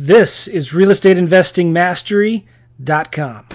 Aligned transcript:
This 0.00 0.46
is 0.46 0.70
realestateinvestingmastery.com. 0.70 3.46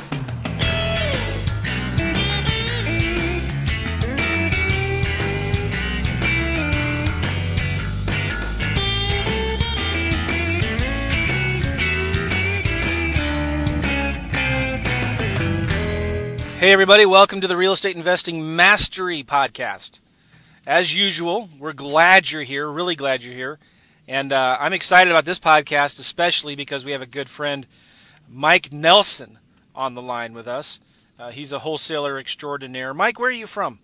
Hey, 16.59 16.73
everybody, 16.73 17.05
welcome 17.05 17.39
to 17.39 17.47
the 17.47 17.55
Real 17.55 17.71
Estate 17.71 17.95
Investing 17.95 18.53
Mastery 18.53 19.23
Podcast. 19.23 20.01
As 20.67 20.93
usual, 20.93 21.47
we're 21.57 21.71
glad 21.71 22.29
you're 22.29 22.43
here, 22.43 22.69
really 22.69 22.95
glad 22.95 23.23
you're 23.23 23.33
here. 23.33 23.59
And 24.07 24.33
uh, 24.33 24.57
I'm 24.59 24.73
excited 24.73 25.11
about 25.11 25.25
this 25.25 25.39
podcast, 25.39 25.99
especially 25.99 26.55
because 26.55 26.83
we 26.83 26.91
have 26.91 27.01
a 27.01 27.07
good 27.07 27.29
friend, 27.29 27.65
Mike 28.27 28.73
Nelson, 28.73 29.39
on 29.73 29.95
the 29.95 30.01
line 30.01 30.33
with 30.33 30.47
us. 30.47 30.79
Uh, 31.17 31.31
he's 31.31 31.53
a 31.53 31.59
wholesaler 31.59 32.19
extraordinaire. 32.19 32.93
Mike, 32.93 33.19
where 33.19 33.29
are 33.29 33.31
you 33.31 33.47
from? 33.47 33.79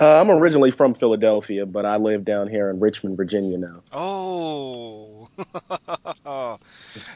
Uh, 0.00 0.20
I'm 0.20 0.30
originally 0.30 0.72
from 0.72 0.92
Philadelphia, 0.92 1.64
but 1.64 1.86
I 1.86 1.96
live 1.96 2.24
down 2.24 2.48
here 2.48 2.68
in 2.68 2.80
Richmond, 2.80 3.16
Virginia 3.16 3.56
now. 3.56 3.82
Oh, 3.92 5.28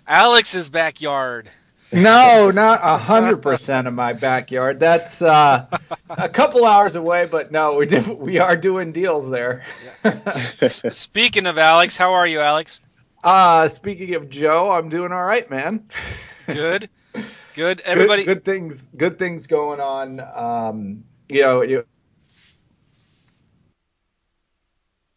Alex's 0.07 0.69
backyard. 0.71 1.51
No, 1.93 2.51
not 2.51 2.81
a 2.83 2.99
hundred 2.99 3.39
percent 3.39 3.89
of 3.89 3.95
my 3.95 4.13
backyard. 4.13 4.79
That's 4.79 5.23
uh, 5.23 5.67
a 6.11 6.29
couple 6.29 6.67
hours 6.67 6.97
away, 6.97 7.27
but 7.31 7.51
no, 7.51 7.77
we 7.77 7.87
did, 7.87 8.07
we 8.09 8.39
are 8.39 8.57
doing 8.57 8.93
deals 8.93 9.31
there. 9.31 9.65
Speaking 10.33 11.47
of 11.47 11.57
Alex, 11.57 11.97
how 11.97 12.13
are 12.13 12.27
you, 12.27 12.41
Alex? 12.41 12.81
Uh 13.25 13.67
speaking 13.67 14.15
of 14.15 14.31
Joe, 14.31 14.71
I'm 14.71 14.89
doing 14.89 15.13
all 15.13 15.25
right, 15.25 15.49
man. 15.51 15.89
Good, 16.47 16.89
good. 17.55 17.81
Everybody, 17.85 18.25
good, 18.25 18.37
good 18.37 18.45
things, 18.45 18.89
good 18.97 19.19
things 19.19 19.47
going 19.49 19.81
on. 19.81 20.21
Um, 20.21 21.05
you 21.29 21.43
know, 21.43 21.63
you, 21.63 21.85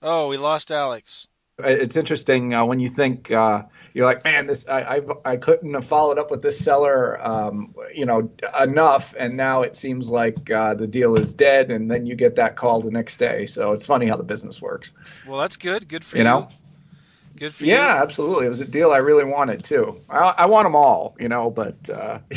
oh, 0.02 0.28
we 0.30 0.38
lost 0.38 0.72
Alex. 0.72 1.28
it's 1.59 1.96
interesting 1.96 2.56
uh, 2.56 2.66
when 2.66 2.80
you 2.80 2.90
think 2.90 3.30
uh, 3.30 3.64
you're 3.94 4.06
like, 4.06 4.23
man, 4.23 4.47
this 4.47 4.66
I, 4.67 4.97
I 4.97 5.02
I 5.34 5.38
couldn't 5.38 5.73
have 5.73 5.86
followed 5.86 6.17
up 6.20 6.31
with 6.31 6.42
this 6.42 6.58
seller, 6.58 7.22
um, 7.25 7.73
you 7.94 8.06
know, 8.06 8.30
enough, 8.61 9.14
and 9.17 9.36
now 9.36 9.61
it 9.61 9.75
seems 9.75 10.09
like 10.09 10.50
uh, 10.52 10.73
the 10.73 10.88
deal 10.88 11.16
is 11.16 11.34
dead, 11.34 11.72
and 11.72 11.89
then 11.92 12.06
you 12.06 12.16
get 12.16 12.36
that 12.36 12.56
call 12.56 12.81
the 12.81 12.92
next 12.92 13.17
day. 13.17 13.45
So 13.47 13.72
it's 13.73 13.86
funny 13.86 14.08
how 14.08 14.17
the 14.17 14.23
business 14.23 14.62
works. 14.62 14.92
Well, 15.25 15.39
that's 15.39 15.58
good. 15.58 15.88
Good 15.88 16.03
for 16.03 16.17
You 16.17 16.23
you. 16.23 16.23
know? 16.23 16.47
Good 17.38 17.53
for 17.56 17.66
you. 17.66 17.72
Yeah, 17.72 18.00
absolutely. 18.02 18.45
It 18.45 18.50
was 18.50 18.62
a 18.62 18.66
deal 18.66 18.92
I 18.92 18.97
really 18.97 19.23
wanted 19.23 19.64
too. 19.64 20.00
I, 20.09 20.34
I 20.39 20.45
want 20.45 20.66
them 20.66 20.75
all, 20.75 21.16
you 21.19 21.30
know, 21.30 21.50
but 21.50 21.89
uh, 21.89 22.19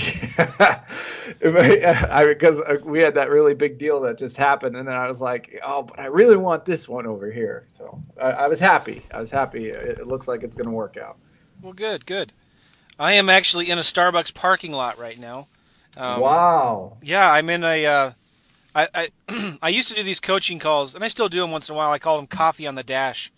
I, 1.43 2.25
because 2.29 2.61
uh, 2.63 2.79
we 2.85 3.01
had 3.01 3.15
that 3.15 3.29
really 3.31 3.55
big 3.55 3.79
deal 3.79 4.01
that 4.03 4.19
just 4.19 4.37
happened, 4.37 4.77
and 4.77 4.87
then 4.89 4.95
I 4.95 5.09
was 5.09 5.21
like, 5.21 5.61
oh, 5.65 5.83
but 5.83 5.99
I 5.99 6.07
really 6.07 6.37
want 6.37 6.65
this 6.65 6.89
one 6.89 7.07
over 7.07 7.31
here. 7.31 7.67
So 7.71 8.03
I, 8.21 8.31
I 8.31 8.49
was 8.49 8.61
happy. 8.61 9.03
I 9.13 9.21
was 9.21 9.31
happy. 9.31 9.69
It, 9.69 9.99
it 10.01 10.07
looks 10.07 10.29
like 10.29 10.43
it's 10.43 10.55
going 10.55 10.67
to 10.69 10.73
work 10.73 10.97
out. 10.97 11.19
Well, 11.65 11.73
good, 11.73 12.05
good. 12.05 12.31
I 12.99 13.15
am 13.15 13.31
actually 13.31 13.71
in 13.71 13.79
a 13.79 13.83
Starbucks 13.83 14.35
parking 14.35 14.71
lot 14.71 14.99
right 14.99 15.19
now. 15.19 15.49
Um, 15.97 16.21
wow. 16.21 16.93
Yeah, 17.03 17.29
I'm 17.31 17.49
in 17.49 17.65
a. 17.65 17.87
Uh, 17.87 18.11
I 18.75 18.89
I 19.29 19.59
I 19.63 19.71
used 19.71 19.89
to 19.89 19.95
do 19.95 20.03
these 20.03 20.21
coaching 20.21 20.59
calls, 20.59 20.95
and 20.95 21.03
I 21.03 21.09
still 21.09 21.31
do 21.31 21.41
them 21.41 21.51
once 21.53 21.71
in 21.71 21.75
a 21.75 21.79
while. 21.79 21.91
I 21.91 21.99
call 21.99 22.19
them 22.19 22.27
coffee 22.27 22.67
on 22.67 22.75
the 22.75 22.83
dash. 22.83 23.33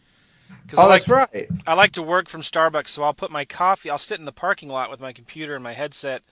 'Cause 0.66 0.80
I 0.80 0.84
Oh, 0.84 0.88
like 0.88 1.04
that's 1.04 1.08
right. 1.08 1.48
I 1.68 1.74
like 1.74 1.92
to 1.92 2.02
work 2.02 2.28
from 2.28 2.40
Starbucks, 2.42 2.88
so 2.88 3.04
I'll 3.04 3.14
put 3.14 3.30
my 3.30 3.44
coffee. 3.44 3.90
I'll 3.90 3.96
sit 3.98 4.18
in 4.18 4.24
the 4.24 4.32
parking 4.32 4.70
lot 4.70 4.90
with 4.90 4.98
my 5.00 5.12
computer 5.12 5.54
and 5.54 5.62
my 5.62 5.74
headset, 5.74 6.22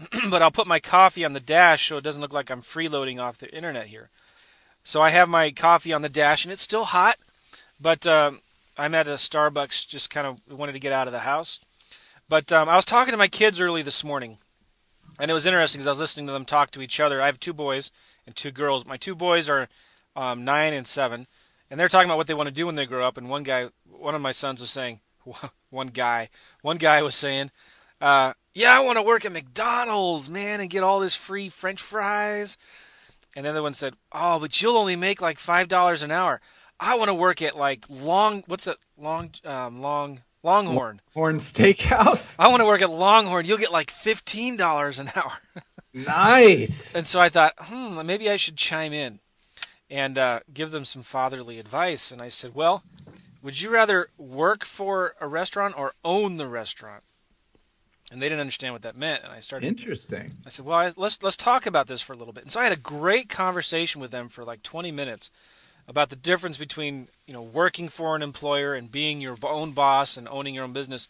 but 0.30 0.40
I'll 0.40 0.50
put 0.50 0.66
my 0.66 0.80
coffee 0.80 1.26
on 1.26 1.34
the 1.34 1.40
dash 1.40 1.88
so 1.88 1.98
it 1.98 2.04
doesn't 2.04 2.22
look 2.22 2.32
like 2.32 2.48
I'm 2.48 2.62
freeloading 2.62 3.20
off 3.20 3.36
the 3.36 3.54
internet 3.54 3.88
here. 3.88 4.08
So 4.82 5.02
I 5.02 5.10
have 5.10 5.28
my 5.28 5.50
coffee 5.50 5.92
on 5.92 6.00
the 6.00 6.08
dash, 6.08 6.46
and 6.46 6.52
it's 6.52 6.62
still 6.62 6.86
hot, 6.86 7.18
but 7.78 8.06
um, 8.06 8.40
I'm 8.78 8.94
at 8.94 9.08
a 9.08 9.12
Starbucks. 9.12 9.88
Just 9.88 10.08
kind 10.08 10.26
of 10.26 10.40
wanted 10.48 10.72
to 10.72 10.78
get 10.78 10.92
out 10.92 11.08
of 11.08 11.12
the 11.12 11.20
house. 11.20 11.64
But 12.28 12.52
um, 12.52 12.68
I 12.68 12.76
was 12.76 12.84
talking 12.84 13.12
to 13.12 13.18
my 13.18 13.26
kids 13.26 13.60
early 13.60 13.82
this 13.82 14.04
morning, 14.04 14.38
and 15.18 15.30
it 15.30 15.34
was 15.34 15.46
interesting 15.46 15.80
because 15.80 15.88
I 15.88 15.92
was 15.92 16.00
listening 16.00 16.26
to 16.26 16.32
them 16.32 16.44
talk 16.44 16.70
to 16.72 16.82
each 16.82 17.00
other. 17.00 17.20
I 17.20 17.26
have 17.26 17.40
two 17.40 17.52
boys 17.52 17.90
and 18.26 18.36
two 18.36 18.52
girls. 18.52 18.86
My 18.86 18.96
two 18.96 19.16
boys 19.16 19.48
are 19.48 19.68
um, 20.14 20.44
nine 20.44 20.72
and 20.74 20.86
seven, 20.86 21.26
and 21.70 21.80
they're 21.80 21.88
talking 21.88 22.08
about 22.08 22.18
what 22.18 22.28
they 22.28 22.34
want 22.34 22.48
to 22.48 22.54
do 22.54 22.66
when 22.66 22.76
they 22.76 22.86
grow 22.86 23.04
up. 23.04 23.16
And 23.16 23.28
one 23.28 23.42
guy, 23.42 23.70
one 23.90 24.14
of 24.14 24.20
my 24.20 24.32
sons 24.32 24.60
was 24.60 24.70
saying, 24.70 25.00
one 25.70 25.88
guy, 25.88 26.28
one 26.62 26.76
guy 26.76 27.02
was 27.02 27.16
saying, 27.16 27.50
uh, 28.00 28.34
"Yeah, 28.54 28.76
I 28.76 28.80
want 28.80 28.96
to 28.96 29.02
work 29.02 29.24
at 29.24 29.32
McDonald's, 29.32 30.30
man, 30.30 30.60
and 30.60 30.70
get 30.70 30.84
all 30.84 31.00
this 31.00 31.16
free 31.16 31.48
French 31.48 31.82
fries." 31.82 32.56
And 33.34 33.44
the 33.44 33.50
other 33.50 33.62
one 33.62 33.74
said, 33.74 33.94
"Oh, 34.12 34.38
but 34.38 34.60
you'll 34.62 34.76
only 34.76 34.96
make 34.96 35.20
like 35.20 35.38
five 35.38 35.66
dollars 35.66 36.02
an 36.02 36.10
hour. 36.10 36.40
I 36.80 36.96
want 36.96 37.08
to 37.08 37.14
work 37.14 37.42
at 37.42 37.56
like 37.56 37.84
long, 37.88 38.44
what's 38.46 38.66
it, 38.66 38.78
long, 38.96 39.30
um, 39.44 39.80
long, 39.80 40.20
Longhorn. 40.44 41.00
Horn 41.14 41.38
Steakhouse. 41.38 42.36
I 42.38 42.46
want 42.46 42.60
to 42.60 42.64
work 42.64 42.80
at 42.80 42.90
Longhorn. 42.90 43.44
You'll 43.44 43.58
get 43.58 43.72
like 43.72 43.90
fifteen 43.90 44.56
dollars 44.56 44.98
an 44.98 45.10
hour." 45.16 45.32
Nice. 45.92 46.94
And 46.94 47.06
so 47.06 47.20
I 47.20 47.28
thought, 47.28 47.54
hmm, 47.58 48.04
maybe 48.06 48.30
I 48.30 48.36
should 48.36 48.56
chime 48.56 48.92
in 48.92 49.20
and 49.90 50.18
uh, 50.18 50.40
give 50.52 50.70
them 50.70 50.84
some 50.84 51.02
fatherly 51.02 51.58
advice. 51.58 52.10
And 52.10 52.20
I 52.20 52.28
said, 52.28 52.54
well, 52.54 52.82
would 53.42 53.60
you 53.60 53.70
rather 53.70 54.08
work 54.18 54.64
for 54.64 55.14
a 55.20 55.26
restaurant 55.26 55.76
or 55.76 55.94
own 56.04 56.36
the 56.36 56.48
restaurant? 56.48 57.04
And 58.10 58.22
they 58.22 58.28
didn't 58.28 58.40
understand 58.40 58.72
what 58.72 58.82
that 58.82 58.96
meant. 58.96 59.22
And 59.22 59.32
I 59.32 59.40
started. 59.40 59.66
Interesting. 59.66 60.32
I 60.46 60.50
said, 60.50 60.64
well, 60.64 60.78
I, 60.78 60.92
let's 60.96 61.22
let's 61.22 61.36
talk 61.36 61.66
about 61.66 61.88
this 61.88 62.00
for 62.00 62.14
a 62.14 62.16
little 62.16 62.32
bit. 62.32 62.44
And 62.44 62.52
so 62.52 62.60
I 62.60 62.64
had 62.64 62.72
a 62.72 62.76
great 62.76 63.28
conversation 63.28 64.00
with 64.00 64.10
them 64.10 64.28
for 64.28 64.44
like 64.44 64.62
20 64.62 64.90
minutes 64.92 65.30
about 65.88 66.10
the 66.10 66.16
difference 66.16 66.58
between 66.58 67.08
you 67.26 67.32
know 67.32 67.42
working 67.42 67.88
for 67.88 68.14
an 68.14 68.22
employer 68.22 68.74
and 68.74 68.92
being 68.92 69.20
your 69.20 69.36
own 69.42 69.72
boss 69.72 70.16
and 70.16 70.28
owning 70.28 70.54
your 70.54 70.64
own 70.64 70.72
business. 70.72 71.08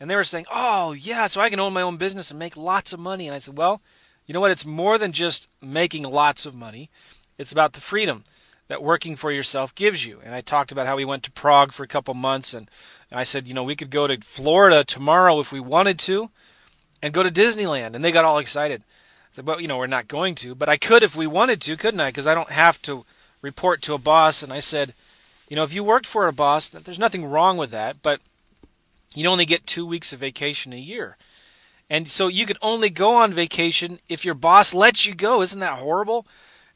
And 0.00 0.08
they 0.08 0.16
were 0.16 0.24
saying, 0.24 0.46
"Oh, 0.50 0.92
yeah, 0.92 1.26
so 1.26 1.40
I 1.40 1.50
can 1.50 1.60
own 1.60 1.72
my 1.72 1.82
own 1.82 1.96
business 1.96 2.30
and 2.30 2.38
make 2.38 2.56
lots 2.56 2.92
of 2.92 3.00
money." 3.00 3.26
And 3.26 3.34
I 3.34 3.38
said, 3.38 3.58
"Well, 3.58 3.82
you 4.24 4.32
know 4.32 4.40
what? 4.40 4.52
It's 4.52 4.64
more 4.64 4.96
than 4.96 5.12
just 5.12 5.50
making 5.60 6.04
lots 6.04 6.46
of 6.46 6.54
money. 6.54 6.88
It's 7.36 7.52
about 7.52 7.72
the 7.72 7.80
freedom 7.80 8.24
that 8.68 8.82
working 8.82 9.16
for 9.16 9.32
yourself 9.32 9.74
gives 9.74 10.06
you." 10.06 10.20
And 10.24 10.34
I 10.34 10.40
talked 10.40 10.70
about 10.70 10.86
how 10.86 10.96
we 10.96 11.04
went 11.04 11.24
to 11.24 11.32
Prague 11.32 11.72
for 11.72 11.82
a 11.82 11.88
couple 11.88 12.14
months 12.14 12.54
and 12.54 12.70
I 13.10 13.24
said, 13.24 13.48
"You 13.48 13.54
know, 13.54 13.64
we 13.64 13.76
could 13.76 13.90
go 13.90 14.06
to 14.06 14.18
Florida 14.20 14.84
tomorrow 14.84 15.40
if 15.40 15.50
we 15.50 15.60
wanted 15.60 15.98
to 16.00 16.30
and 17.02 17.14
go 17.14 17.22
to 17.22 17.30
Disneyland." 17.30 17.94
And 17.94 18.04
they 18.04 18.12
got 18.12 18.24
all 18.24 18.38
excited. 18.38 18.82
I 18.82 19.36
said, 19.36 19.46
"Well, 19.46 19.60
you 19.60 19.68
know, 19.68 19.78
we're 19.78 19.86
not 19.86 20.08
going 20.08 20.34
to, 20.36 20.54
but 20.54 20.68
I 20.68 20.76
could 20.76 21.02
if 21.02 21.16
we 21.16 21.26
wanted 21.26 21.60
to, 21.62 21.76
couldn't 21.76 22.00
I? 22.00 22.10
Because 22.10 22.26
I 22.26 22.34
don't 22.34 22.50
have 22.50 22.80
to 22.82 23.04
report 23.42 23.82
to 23.82 23.94
a 23.94 23.98
boss." 23.98 24.42
And 24.42 24.52
I 24.52 24.60
said, 24.60 24.94
"You 25.48 25.56
know, 25.56 25.64
if 25.64 25.74
you 25.74 25.84
worked 25.84 26.06
for 26.06 26.26
a 26.26 26.32
boss, 26.32 26.68
there's 26.68 26.98
nothing 26.98 27.24
wrong 27.24 27.56
with 27.56 27.70
that, 27.70 28.02
but 28.02 28.20
you 29.16 29.28
only 29.28 29.46
get 29.46 29.66
two 29.66 29.86
weeks 29.86 30.12
of 30.12 30.20
vacation 30.20 30.72
a 30.72 30.76
year. 30.76 31.16
And 31.88 32.08
so 32.08 32.28
you 32.28 32.46
can 32.46 32.56
only 32.60 32.90
go 32.90 33.16
on 33.16 33.32
vacation 33.32 33.98
if 34.08 34.24
your 34.24 34.34
boss 34.34 34.74
lets 34.74 35.06
you 35.06 35.14
go. 35.14 35.40
Isn't 35.40 35.60
that 35.60 35.78
horrible? 35.78 36.26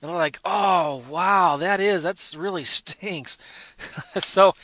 And 0.00 0.08
they're 0.08 0.16
like, 0.16 0.40
oh, 0.44 1.04
wow, 1.08 1.56
that 1.58 1.80
is, 1.80 2.02
that's 2.02 2.34
really 2.34 2.64
stinks. 2.64 3.36
so 4.18 4.54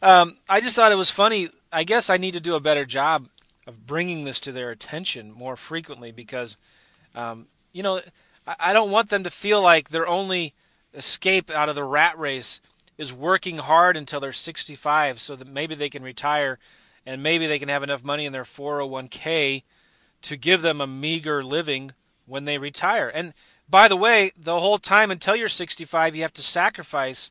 um, 0.00 0.36
I 0.48 0.60
just 0.60 0.76
thought 0.76 0.92
it 0.92 0.96
was 0.96 1.10
funny. 1.10 1.50
I 1.72 1.84
guess 1.84 2.08
I 2.08 2.18
need 2.18 2.34
to 2.34 2.40
do 2.40 2.54
a 2.54 2.60
better 2.60 2.84
job 2.84 3.28
of 3.66 3.86
bringing 3.86 4.24
this 4.24 4.40
to 4.40 4.52
their 4.52 4.70
attention 4.70 5.32
more 5.32 5.56
frequently 5.56 6.12
because, 6.12 6.56
um, 7.14 7.46
you 7.72 7.82
know, 7.82 8.00
I, 8.46 8.56
I 8.60 8.72
don't 8.72 8.90
want 8.90 9.08
them 9.08 9.24
to 9.24 9.30
feel 9.30 9.62
like 9.62 9.88
they're 9.88 10.06
only 10.06 10.52
escape 10.94 11.50
out 11.50 11.68
of 11.68 11.74
the 11.74 11.84
rat 11.84 12.18
race 12.18 12.60
is 12.96 13.12
working 13.12 13.58
hard 13.58 13.96
until 13.96 14.20
they're 14.20 14.32
65 14.32 15.20
so 15.20 15.36
that 15.36 15.48
maybe 15.48 15.74
they 15.74 15.90
can 15.90 16.02
retire 16.02 16.58
and 17.04 17.22
maybe 17.22 17.46
they 17.46 17.58
can 17.58 17.68
have 17.68 17.82
enough 17.82 18.04
money 18.04 18.24
in 18.24 18.32
their 18.32 18.44
401k 18.44 19.62
to 20.22 20.36
give 20.36 20.62
them 20.62 20.80
a 20.80 20.86
meager 20.86 21.42
living 21.42 21.92
when 22.26 22.44
they 22.44 22.58
retire. 22.58 23.08
And 23.08 23.34
by 23.68 23.88
the 23.88 23.96
way, 23.96 24.32
the 24.36 24.60
whole 24.60 24.78
time 24.78 25.10
until 25.10 25.36
you're 25.36 25.48
65, 25.48 26.16
you 26.16 26.22
have 26.22 26.32
to 26.34 26.42
sacrifice 26.42 27.30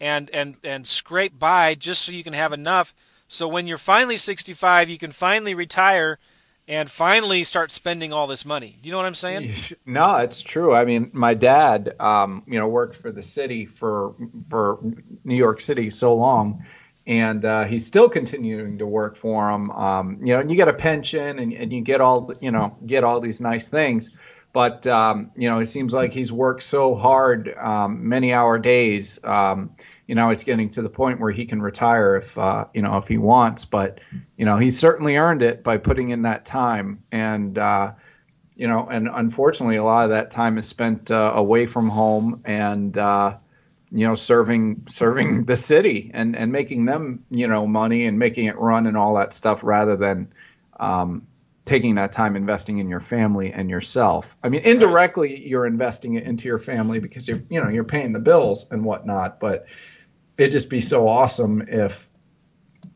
and 0.00 0.30
and 0.30 0.56
and 0.62 0.86
scrape 0.86 1.38
by 1.38 1.74
just 1.74 2.02
so 2.04 2.12
you 2.12 2.22
can 2.22 2.32
have 2.32 2.52
enough. 2.52 2.94
So 3.26 3.48
when 3.48 3.66
you're 3.66 3.78
finally 3.78 4.16
65, 4.16 4.88
you 4.88 4.98
can 4.98 5.10
finally 5.10 5.54
retire 5.54 6.18
and 6.68 6.90
finally 6.90 7.42
start 7.44 7.72
spending 7.72 8.12
all 8.12 8.26
this 8.26 8.44
money. 8.44 8.78
Do 8.80 8.88
you 8.88 8.92
know 8.92 8.98
what 8.98 9.06
I'm 9.06 9.14
saying? 9.14 9.54
No, 9.86 10.16
it's 10.18 10.42
true. 10.42 10.74
I 10.74 10.84
mean, 10.84 11.10
my 11.14 11.32
dad, 11.32 11.96
um, 11.98 12.42
you 12.46 12.58
know, 12.58 12.68
worked 12.68 12.96
for 12.96 13.10
the 13.10 13.22
city 13.22 13.64
for 13.64 14.14
for 14.50 14.78
New 15.24 15.34
York 15.34 15.60
City 15.60 15.88
so 15.88 16.14
long, 16.14 16.64
and 17.06 17.44
uh, 17.44 17.64
he's 17.64 17.86
still 17.86 18.08
continuing 18.08 18.76
to 18.78 18.86
work 18.86 19.16
for 19.16 19.50
him. 19.50 19.70
Um, 19.70 20.18
you 20.20 20.34
know, 20.34 20.40
and 20.40 20.50
you 20.50 20.56
get 20.56 20.68
a 20.68 20.74
pension, 20.74 21.38
and, 21.38 21.52
and 21.54 21.72
you 21.72 21.80
get 21.80 22.02
all 22.02 22.32
you 22.40 22.50
know 22.50 22.76
get 22.86 23.02
all 23.02 23.18
these 23.18 23.40
nice 23.40 23.66
things. 23.66 24.10
But 24.52 24.86
um, 24.86 25.30
you 25.36 25.48
know, 25.48 25.58
it 25.58 25.66
seems 25.66 25.94
like 25.94 26.12
he's 26.12 26.30
worked 26.30 26.62
so 26.62 26.94
hard, 26.94 27.54
um, 27.56 28.06
many 28.06 28.32
hour 28.32 28.58
days. 28.58 29.22
Um, 29.24 29.70
you 30.08 30.16
know 30.16 30.30
it's 30.30 30.42
getting 30.42 30.68
to 30.70 30.82
the 30.82 30.88
point 30.88 31.20
where 31.20 31.30
he 31.30 31.46
can 31.46 31.62
retire 31.62 32.16
if 32.16 32.36
uh, 32.36 32.64
you 32.74 32.82
know 32.82 32.96
if 32.96 33.06
he 33.06 33.18
wants. 33.18 33.64
But 33.64 34.00
you 34.36 34.44
know 34.44 34.56
he's 34.56 34.76
certainly 34.76 35.16
earned 35.16 35.42
it 35.42 35.62
by 35.62 35.76
putting 35.78 36.10
in 36.10 36.22
that 36.22 36.44
time 36.44 37.02
and. 37.12 37.56
Uh, 37.56 37.92
you 38.58 38.66
know, 38.66 38.88
and 38.90 39.08
unfortunately, 39.14 39.76
a 39.76 39.84
lot 39.84 40.02
of 40.02 40.10
that 40.10 40.32
time 40.32 40.58
is 40.58 40.66
spent 40.66 41.12
uh, 41.12 41.30
away 41.36 41.64
from 41.64 41.88
home 41.88 42.42
and 42.44 42.98
uh, 42.98 43.36
you 43.92 44.04
know 44.04 44.16
serving 44.16 44.84
serving 44.90 45.44
the 45.44 45.56
city 45.56 46.10
and 46.12 46.36
and 46.36 46.50
making 46.50 46.84
them 46.84 47.24
you 47.30 47.46
know 47.46 47.68
money 47.68 48.06
and 48.06 48.18
making 48.18 48.46
it 48.46 48.58
run 48.58 48.88
and 48.88 48.96
all 48.96 49.14
that 49.14 49.32
stuff 49.32 49.62
rather 49.62 49.96
than 49.96 50.30
um, 50.80 51.26
taking 51.64 51.94
that 51.94 52.10
time 52.10 52.34
investing 52.34 52.78
in 52.78 52.88
your 52.88 53.00
family 53.00 53.52
and 53.52 53.70
yourself. 53.70 54.36
I 54.42 54.48
mean, 54.48 54.62
indirectly, 54.62 55.46
you're 55.46 55.66
investing 55.66 56.14
it 56.14 56.24
into 56.24 56.48
your 56.48 56.58
family 56.58 56.98
because 56.98 57.28
you're 57.28 57.42
you 57.48 57.62
know 57.62 57.68
you're 57.68 57.84
paying 57.84 58.12
the 58.12 58.18
bills 58.18 58.66
and 58.70 58.84
whatnot. 58.84 59.38
But 59.38 59.66
it'd 60.38 60.52
just 60.52 60.70
be 60.70 60.80
so 60.80 61.06
awesome 61.08 61.62
if 61.68 62.08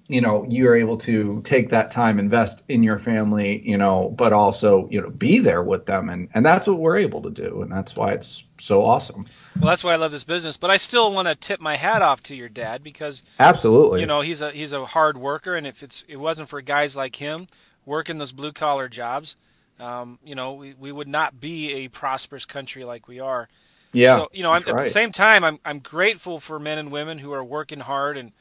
you 0.09 0.21
know 0.21 0.47
you're 0.49 0.77
able 0.77 0.97
to 0.97 1.41
take 1.45 1.71
that 1.71 1.91
time 1.91 2.19
invest 2.19 2.63
in 2.69 2.83
your 2.83 2.99
family 2.99 3.63
you 3.69 3.77
know 3.77 4.13
but 4.17 4.33
also 4.33 4.89
you 4.91 5.01
know 5.01 5.11
be 5.11 5.39
there 5.39 5.63
with 5.63 5.87
them. 5.87 6.09
And 6.09 6.29
and 6.35 6.45
that's 6.45 6.67
what 6.67 6.79
we're 6.79 6.97
able 6.97 7.23
to 7.23 7.31
do. 7.31 7.63
And 7.63 7.71
that's 7.71 7.97
why 7.97 8.13
it's 8.13 8.45
so 8.59 8.85
awesome. 8.85 9.27
Well 9.59 9.69
that's 9.69 9.85
why 9.85 9.93
i 9.93 9.97
love 9.97 10.13
this 10.13 10.25
business. 10.25 10.57
But 10.57 10.71
i 10.71 10.77
still 10.77 11.13
want 11.13 11.29
to 11.29 11.35
tip 11.35 11.61
my 11.61 11.77
hat 11.77 12.03
off 12.03 12.23
to 12.25 12.37
your 12.37 12.49
dad 12.49 12.83
because 12.83 13.23
absolutely. 13.39 14.01
you 14.01 14.07
know 14.07 14.21
he's 14.21 14.43
a 14.43 14.51
he's 14.51 14.73
a 14.73 14.87
hard 14.87 15.17
worker. 15.17 15.55
And 15.55 15.67
if 15.67 15.83
it's 15.83 16.05
it 16.09 16.17
wasn't 16.17 16.49
for 16.49 16.61
guys 16.61 16.97
like 16.97 17.17
him 17.17 17.47
working 17.85 18.19
those 18.19 18.33
blue 18.33 18.53
collar 18.53 18.89
jobs 18.89 19.37
um, 19.81 20.19
you 20.25 20.35
know 20.35 20.53
we, 20.53 20.75
we 20.75 20.93
would 20.93 21.09
not 21.09 21.41
be 21.41 21.73
a 21.73 21.89
prosperous 21.89 22.45
country 22.45 22.85
like 22.85 23.09
we 23.09 23.19
are 23.19 23.49
yeah 23.93 24.17
so 24.17 24.29
you 24.33 24.43
know 24.43 24.55
at 24.55 24.65
the 24.65 24.85
same 24.85 25.13
time 25.13 25.45
i'm 25.45 25.59
i'm 25.65 25.79
grateful 25.79 26.41
for 26.41 26.59
men 26.59 26.79
and 26.79 26.91
women 26.91 27.19
who 27.19 27.33
are 27.33 27.45
working 27.45 27.81
hard 27.81 28.17
and 28.17 28.33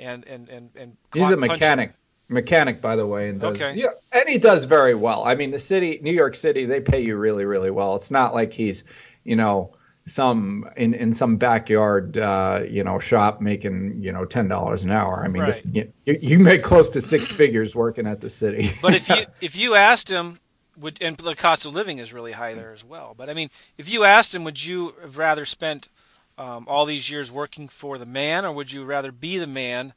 and 0.00 0.24
and 0.26 0.48
and 0.48 0.70
and 0.76 0.96
he's 1.14 1.30
a 1.30 1.36
mechanic. 1.36 1.94
Mechanic, 2.28 2.80
by 2.80 2.94
the 2.94 3.04
way, 3.04 3.28
and 3.28 3.40
does, 3.40 3.56
okay. 3.56 3.74
Yeah, 3.74 3.88
and 4.12 4.28
he 4.28 4.38
does 4.38 4.62
very 4.62 4.94
well. 4.94 5.24
I 5.24 5.34
mean, 5.34 5.50
the 5.50 5.58
city, 5.58 5.98
New 6.00 6.12
York 6.12 6.36
City, 6.36 6.64
they 6.64 6.80
pay 6.80 7.04
you 7.04 7.16
really, 7.16 7.44
really 7.44 7.72
well. 7.72 7.96
It's 7.96 8.12
not 8.12 8.34
like 8.34 8.52
he's, 8.52 8.84
you 9.24 9.34
know, 9.34 9.74
some 10.06 10.64
in 10.76 10.94
in 10.94 11.12
some 11.12 11.38
backyard, 11.38 12.18
uh, 12.18 12.60
you 12.68 12.84
know, 12.84 13.00
shop 13.00 13.40
making 13.40 14.00
you 14.00 14.12
know 14.12 14.24
ten 14.24 14.46
dollars 14.46 14.84
an 14.84 14.92
hour. 14.92 15.24
I 15.24 15.28
mean, 15.28 15.42
right. 15.42 15.46
this, 15.46 15.62
you, 16.06 16.18
you 16.20 16.38
make 16.38 16.62
close 16.62 16.88
to 16.90 17.00
six 17.00 17.26
figures 17.26 17.74
working 17.74 18.06
at 18.06 18.20
the 18.20 18.28
city. 18.28 18.72
but 18.80 18.94
if 18.94 19.08
you 19.08 19.24
if 19.40 19.56
you 19.56 19.74
asked 19.74 20.08
him, 20.08 20.38
would 20.80 20.98
and 21.00 21.16
the 21.16 21.34
cost 21.34 21.66
of 21.66 21.74
living 21.74 21.98
is 21.98 22.12
really 22.12 22.32
high 22.32 22.54
there 22.54 22.72
as 22.72 22.84
well. 22.84 23.14
But 23.16 23.30
I 23.30 23.34
mean, 23.34 23.50
if 23.78 23.88
you 23.88 24.04
asked 24.04 24.34
him, 24.34 24.44
would 24.44 24.64
you 24.64 24.94
have 25.02 25.18
rather 25.18 25.44
spent 25.44 25.88
um, 26.38 26.64
all 26.68 26.86
these 26.86 27.10
years 27.10 27.30
working 27.30 27.68
for 27.68 27.98
the 27.98 28.06
man, 28.06 28.44
or 28.44 28.52
would 28.52 28.72
you 28.72 28.84
rather 28.84 29.12
be 29.12 29.38
the 29.38 29.46
man, 29.46 29.92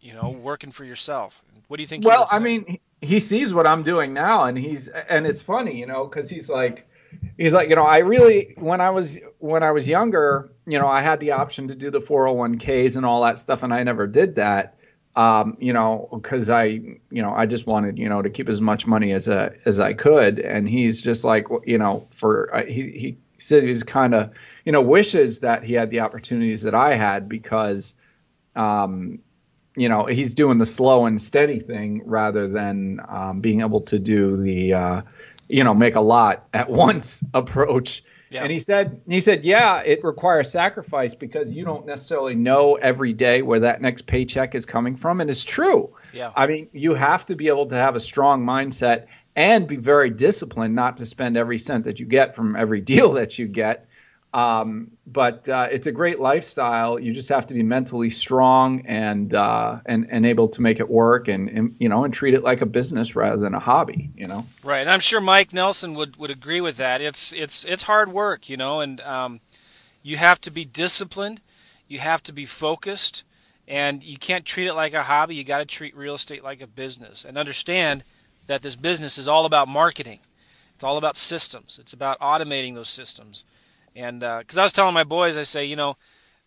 you 0.00 0.12
know, 0.12 0.30
working 0.30 0.70
for 0.70 0.84
yourself? 0.84 1.42
What 1.68 1.78
do 1.78 1.82
you 1.82 1.86
think? 1.86 2.04
Well, 2.04 2.28
I 2.30 2.38
mean, 2.38 2.78
he 3.00 3.20
sees 3.20 3.54
what 3.54 3.66
I'm 3.66 3.82
doing 3.82 4.12
now, 4.12 4.44
and 4.44 4.58
he's 4.58 4.88
and 4.88 5.26
it's 5.26 5.42
funny, 5.42 5.78
you 5.78 5.86
know, 5.86 6.04
because 6.04 6.28
he's 6.28 6.48
like, 6.48 6.88
he's 7.36 7.54
like, 7.54 7.68
you 7.68 7.76
know, 7.76 7.84
I 7.84 7.98
really 7.98 8.54
when 8.56 8.80
I 8.80 8.90
was 8.90 9.18
when 9.38 9.62
I 9.62 9.70
was 9.72 9.88
younger, 9.88 10.52
you 10.66 10.78
know, 10.78 10.88
I 10.88 11.00
had 11.00 11.20
the 11.20 11.32
option 11.32 11.68
to 11.68 11.74
do 11.74 11.90
the 11.90 12.00
401ks 12.00 12.96
and 12.96 13.06
all 13.06 13.22
that 13.22 13.38
stuff, 13.38 13.62
and 13.62 13.72
I 13.72 13.82
never 13.82 14.06
did 14.06 14.34
that. 14.36 14.77
Um, 15.18 15.56
you 15.58 15.72
know, 15.72 16.08
because 16.12 16.48
I, 16.48 16.62
you 17.10 17.22
know, 17.22 17.32
I 17.34 17.44
just 17.44 17.66
wanted, 17.66 17.98
you 17.98 18.08
know, 18.08 18.22
to 18.22 18.30
keep 18.30 18.48
as 18.48 18.60
much 18.60 18.86
money 18.86 19.10
as 19.10 19.26
a, 19.26 19.52
as 19.64 19.80
I 19.80 19.92
could, 19.92 20.38
and 20.38 20.68
he's 20.68 21.02
just 21.02 21.24
like, 21.24 21.48
you 21.66 21.76
know, 21.76 22.06
for 22.10 22.54
uh, 22.54 22.64
he 22.64 22.82
he 22.92 23.18
said 23.38 23.64
he's 23.64 23.82
kind 23.82 24.14
of 24.14 24.30
you 24.64 24.70
know 24.70 24.80
wishes 24.80 25.40
that 25.40 25.64
he 25.64 25.74
had 25.74 25.90
the 25.90 25.98
opportunities 25.98 26.62
that 26.62 26.74
I 26.74 26.94
had 26.94 27.28
because 27.28 27.94
um, 28.54 29.18
you 29.76 29.88
know 29.88 30.04
he's 30.06 30.36
doing 30.36 30.58
the 30.58 30.66
slow 30.66 31.06
and 31.06 31.20
steady 31.20 31.58
thing 31.58 32.02
rather 32.04 32.46
than 32.46 33.00
um, 33.08 33.40
being 33.40 33.60
able 33.60 33.80
to 33.80 33.98
do 33.98 34.36
the 34.36 34.74
uh, 34.74 35.02
you 35.48 35.64
know 35.64 35.74
make 35.74 35.96
a 35.96 36.00
lot 36.00 36.46
at 36.54 36.70
once 36.86 37.24
approach. 37.34 38.04
Yeah. 38.30 38.42
And 38.42 38.52
he 38.52 38.58
said 38.58 39.00
he 39.08 39.20
said 39.20 39.44
yeah 39.44 39.80
it 39.80 40.04
requires 40.04 40.50
sacrifice 40.50 41.14
because 41.14 41.52
you 41.52 41.64
don't 41.64 41.86
necessarily 41.86 42.34
know 42.34 42.74
every 42.76 43.12
day 43.12 43.42
where 43.42 43.60
that 43.60 43.80
next 43.80 44.06
paycheck 44.06 44.54
is 44.54 44.66
coming 44.66 44.96
from 44.96 45.20
and 45.20 45.30
it's 45.30 45.44
true. 45.44 45.94
Yeah. 46.12 46.32
I 46.36 46.46
mean 46.46 46.68
you 46.72 46.94
have 46.94 47.24
to 47.26 47.34
be 47.36 47.48
able 47.48 47.66
to 47.66 47.74
have 47.74 47.96
a 47.96 48.00
strong 48.00 48.44
mindset 48.44 49.06
and 49.36 49.68
be 49.68 49.76
very 49.76 50.10
disciplined 50.10 50.74
not 50.74 50.96
to 50.96 51.06
spend 51.06 51.36
every 51.36 51.58
cent 51.58 51.84
that 51.84 52.00
you 52.00 52.06
get 52.06 52.34
from 52.34 52.56
every 52.56 52.80
deal 52.92 53.12
that 53.12 53.38
you 53.38 53.46
get. 53.46 53.87
Um, 54.34 54.90
but 55.06 55.48
uh, 55.48 55.68
it's 55.70 55.86
a 55.86 55.92
great 55.92 56.20
lifestyle. 56.20 56.98
You 56.98 57.14
just 57.14 57.30
have 57.30 57.46
to 57.46 57.54
be 57.54 57.62
mentally 57.62 58.10
strong 58.10 58.84
and 58.86 59.32
uh, 59.32 59.80
and 59.86 60.06
and 60.10 60.26
able 60.26 60.48
to 60.48 60.60
make 60.60 60.80
it 60.80 60.88
work, 60.88 61.28
and, 61.28 61.48
and, 61.48 61.74
you 61.78 61.88
know, 61.88 62.04
and 62.04 62.12
treat 62.12 62.34
it 62.34 62.44
like 62.44 62.60
a 62.60 62.66
business 62.66 63.16
rather 63.16 63.38
than 63.38 63.54
a 63.54 63.58
hobby. 63.58 64.10
You 64.16 64.26
know, 64.26 64.46
right? 64.62 64.80
And 64.80 64.90
I'm 64.90 65.00
sure 65.00 65.22
Mike 65.22 65.54
Nelson 65.54 65.94
would 65.94 66.16
would 66.18 66.30
agree 66.30 66.60
with 66.60 66.76
that. 66.76 67.00
It's 67.00 67.32
it's 67.32 67.64
it's 67.64 67.84
hard 67.84 68.12
work, 68.12 68.50
you 68.50 68.58
know, 68.58 68.80
and 68.80 69.00
um, 69.00 69.40
you 70.02 70.18
have 70.18 70.40
to 70.42 70.50
be 70.50 70.66
disciplined. 70.66 71.40
You 71.88 72.00
have 72.00 72.22
to 72.24 72.32
be 72.34 72.44
focused, 72.44 73.24
and 73.66 74.04
you 74.04 74.18
can't 74.18 74.44
treat 74.44 74.66
it 74.66 74.74
like 74.74 74.92
a 74.92 75.04
hobby. 75.04 75.36
You 75.36 75.44
got 75.44 75.58
to 75.58 75.64
treat 75.64 75.96
real 75.96 76.14
estate 76.14 76.44
like 76.44 76.60
a 76.60 76.66
business, 76.66 77.24
and 77.24 77.38
understand 77.38 78.04
that 78.46 78.60
this 78.60 78.76
business 78.76 79.16
is 79.16 79.26
all 79.26 79.46
about 79.46 79.68
marketing. 79.68 80.18
It's 80.74 80.84
all 80.84 80.98
about 80.98 81.16
systems. 81.16 81.78
It's 81.80 81.94
about 81.94 82.20
automating 82.20 82.74
those 82.74 82.90
systems. 82.90 83.44
And 83.98 84.20
because 84.20 84.56
uh, 84.56 84.60
I 84.60 84.64
was 84.64 84.72
telling 84.72 84.94
my 84.94 85.04
boys, 85.04 85.36
I 85.36 85.42
say, 85.42 85.64
you 85.64 85.74
know, 85.74 85.96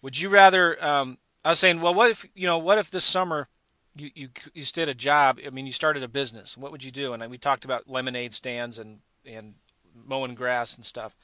would 0.02 0.18
you 0.18 0.30
rather? 0.30 0.84
Um, 0.84 1.18
I 1.44 1.50
was 1.50 1.60
saying, 1.60 1.82
well, 1.82 1.94
what 1.94 2.10
if 2.10 2.26
you 2.34 2.48
know, 2.48 2.58
what 2.58 2.78
if 2.78 2.90
this 2.90 3.04
summer 3.04 3.50
you 3.96 4.10
you 4.16 4.30
you 4.54 4.64
stayed 4.64 4.88
a 4.88 4.94
job? 4.94 5.38
I 5.46 5.50
mean, 5.50 5.66
you 5.66 5.74
started 5.74 6.02
a 6.02 6.08
business. 6.08 6.58
What 6.58 6.72
would 6.72 6.84
you 6.84 6.92
do? 6.92 7.12
And 7.12 7.30
we 7.30 7.38
talked 7.38 7.66
about 7.66 7.90
lemonade 7.90 8.34
stands 8.34 8.80
and 8.80 9.00
and 9.26 9.56
mowing 9.94 10.34
grass 10.34 10.78
and 10.78 10.86
stuff. 10.86 11.16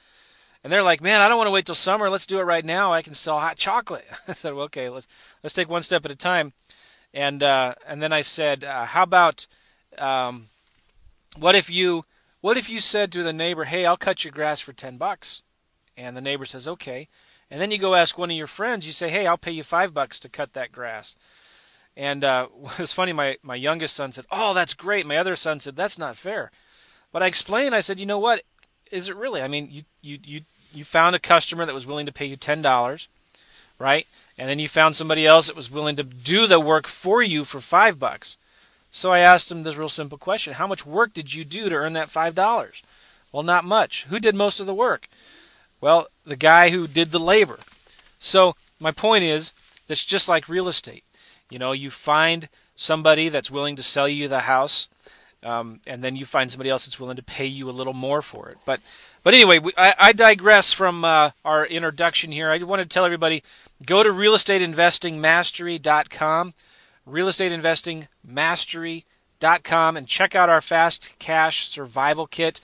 And 0.62 0.70
they're 0.70 0.82
like, 0.82 1.00
man, 1.00 1.22
I 1.22 1.28
don't 1.28 1.38
want 1.38 1.46
to 1.46 1.52
wait 1.52 1.64
till 1.64 1.74
summer. 1.74 2.10
Let's 2.10 2.26
do 2.26 2.40
it 2.40 2.44
right 2.44 2.64
now. 2.64 2.92
I 2.92 3.00
can 3.00 3.14
sell 3.14 3.40
hot 3.40 3.56
chocolate. 3.56 4.06
I 4.28 4.34
said, 4.34 4.52
well, 4.52 4.64
okay, 4.64 4.90
let's 4.90 5.08
let's 5.42 5.54
take 5.54 5.70
one 5.70 5.82
step 5.82 6.04
at 6.04 6.10
a 6.10 6.16
time. 6.16 6.52
And 7.14 7.42
uh, 7.42 7.74
and 7.86 8.02
then 8.02 8.12
I 8.12 8.20
said, 8.20 8.64
uh, 8.64 8.84
how 8.84 9.04
about 9.04 9.46
um, 9.96 10.48
what 11.38 11.54
if 11.54 11.70
you 11.70 12.04
what 12.42 12.58
if 12.58 12.68
you 12.68 12.80
said 12.80 13.12
to 13.12 13.22
the 13.22 13.32
neighbor, 13.32 13.64
"Hey, 13.64 13.86
I'll 13.86 13.96
cut 13.96 14.24
your 14.24 14.32
grass 14.32 14.60
for 14.60 14.74
10 14.74 14.98
bucks." 14.98 15.42
And 15.98 16.16
the 16.16 16.22
neighbor 16.22 16.46
says, 16.46 16.66
"Okay." 16.66 17.08
And 17.50 17.60
then 17.60 17.70
you 17.70 17.78
go 17.78 17.94
ask 17.94 18.16
one 18.16 18.30
of 18.30 18.36
your 18.36 18.46
friends, 18.46 18.86
you 18.86 18.92
say, 18.92 19.10
"Hey, 19.10 19.26
I'll 19.26 19.36
pay 19.36 19.50
you 19.50 19.62
5 19.62 19.92
bucks 19.92 20.18
to 20.20 20.28
cut 20.28 20.54
that 20.54 20.72
grass." 20.72 21.16
And 21.98 22.22
uh, 22.22 22.46
it's 22.78 22.92
funny, 22.94 23.12
my, 23.12 23.36
my 23.42 23.56
youngest 23.56 23.96
son 23.96 24.12
said, 24.12 24.24
Oh, 24.30 24.54
that's 24.54 24.72
great. 24.72 25.04
My 25.04 25.18
other 25.18 25.36
son 25.36 25.60
said, 25.60 25.76
That's 25.76 25.98
not 25.98 26.16
fair. 26.16 26.50
But 27.12 27.22
I 27.22 27.26
explained, 27.26 27.74
I 27.74 27.80
said, 27.80 28.00
You 28.00 28.06
know 28.06 28.20
what? 28.20 28.42
Is 28.90 29.10
it 29.10 29.16
really? 29.16 29.42
I 29.42 29.48
mean, 29.48 29.68
you, 29.70 29.82
you, 30.00 30.18
you, 30.24 30.40
you 30.72 30.84
found 30.84 31.14
a 31.14 31.18
customer 31.18 31.66
that 31.66 31.74
was 31.74 31.84
willing 31.84 32.06
to 32.06 32.12
pay 32.12 32.24
you 32.24 32.38
$10, 32.38 33.08
right? 33.78 34.06
And 34.38 34.48
then 34.48 34.58
you 34.58 34.68
found 34.68 34.96
somebody 34.96 35.26
else 35.26 35.48
that 35.48 35.56
was 35.56 35.70
willing 35.70 35.96
to 35.96 36.04
do 36.04 36.46
the 36.46 36.60
work 36.60 36.86
for 36.86 37.20
you 37.20 37.44
for 37.44 37.60
5 37.60 37.98
bucks. 37.98 38.38
So 38.90 39.10
I 39.10 39.18
asked 39.18 39.52
him 39.52 39.64
this 39.64 39.76
real 39.76 39.90
simple 39.90 40.16
question 40.16 40.54
How 40.54 40.68
much 40.68 40.86
work 40.86 41.12
did 41.12 41.34
you 41.34 41.44
do 41.44 41.68
to 41.68 41.74
earn 41.74 41.94
that 41.94 42.08
$5? 42.08 42.82
Well, 43.32 43.42
not 43.42 43.64
much. 43.64 44.04
Who 44.04 44.20
did 44.20 44.34
most 44.34 44.60
of 44.60 44.66
the 44.66 44.72
work? 44.72 45.08
Well, 45.80 46.08
the 46.24 46.36
guy 46.36 46.70
who 46.70 46.86
did 46.86 47.10
the 47.10 47.20
labor. 47.20 47.58
So 48.18 48.56
my 48.80 48.90
point 48.90 49.24
is, 49.24 49.52
it's 49.88 50.04
just 50.04 50.28
like 50.28 50.48
real 50.48 50.68
estate. 50.68 51.04
You 51.50 51.58
know, 51.58 51.72
you 51.72 51.90
find 51.90 52.48
somebody 52.76 53.28
that's 53.28 53.50
willing 53.50 53.76
to 53.76 53.82
sell 53.82 54.08
you 54.08 54.28
the 54.28 54.40
house, 54.40 54.88
um, 55.42 55.80
and 55.86 56.04
then 56.04 56.16
you 56.16 56.26
find 56.26 56.50
somebody 56.50 56.70
else 56.70 56.86
that's 56.86 57.00
willing 57.00 57.16
to 57.16 57.22
pay 57.22 57.46
you 57.46 57.70
a 57.70 57.72
little 57.72 57.92
more 57.92 58.22
for 58.22 58.48
it. 58.50 58.58
But, 58.64 58.80
but 59.22 59.34
anyway, 59.34 59.58
we, 59.58 59.72
I, 59.76 59.94
I, 59.98 60.12
digress 60.12 60.72
from 60.72 61.04
uh, 61.04 61.30
our 61.44 61.64
introduction 61.64 62.32
here. 62.32 62.50
I 62.50 62.58
want 62.58 62.82
to 62.82 62.88
tell 62.88 63.04
everybody 63.04 63.44
go 63.86 64.02
to 64.02 64.10
realestateinvestingmastery.com 64.10 66.54
realestateinvestingmastery.com 67.08 69.96
and 69.96 70.06
check 70.06 70.34
out 70.34 70.48
our 70.48 70.60
fast 70.60 71.16
cash 71.18 71.68
survival 71.68 72.26
kit. 72.26 72.60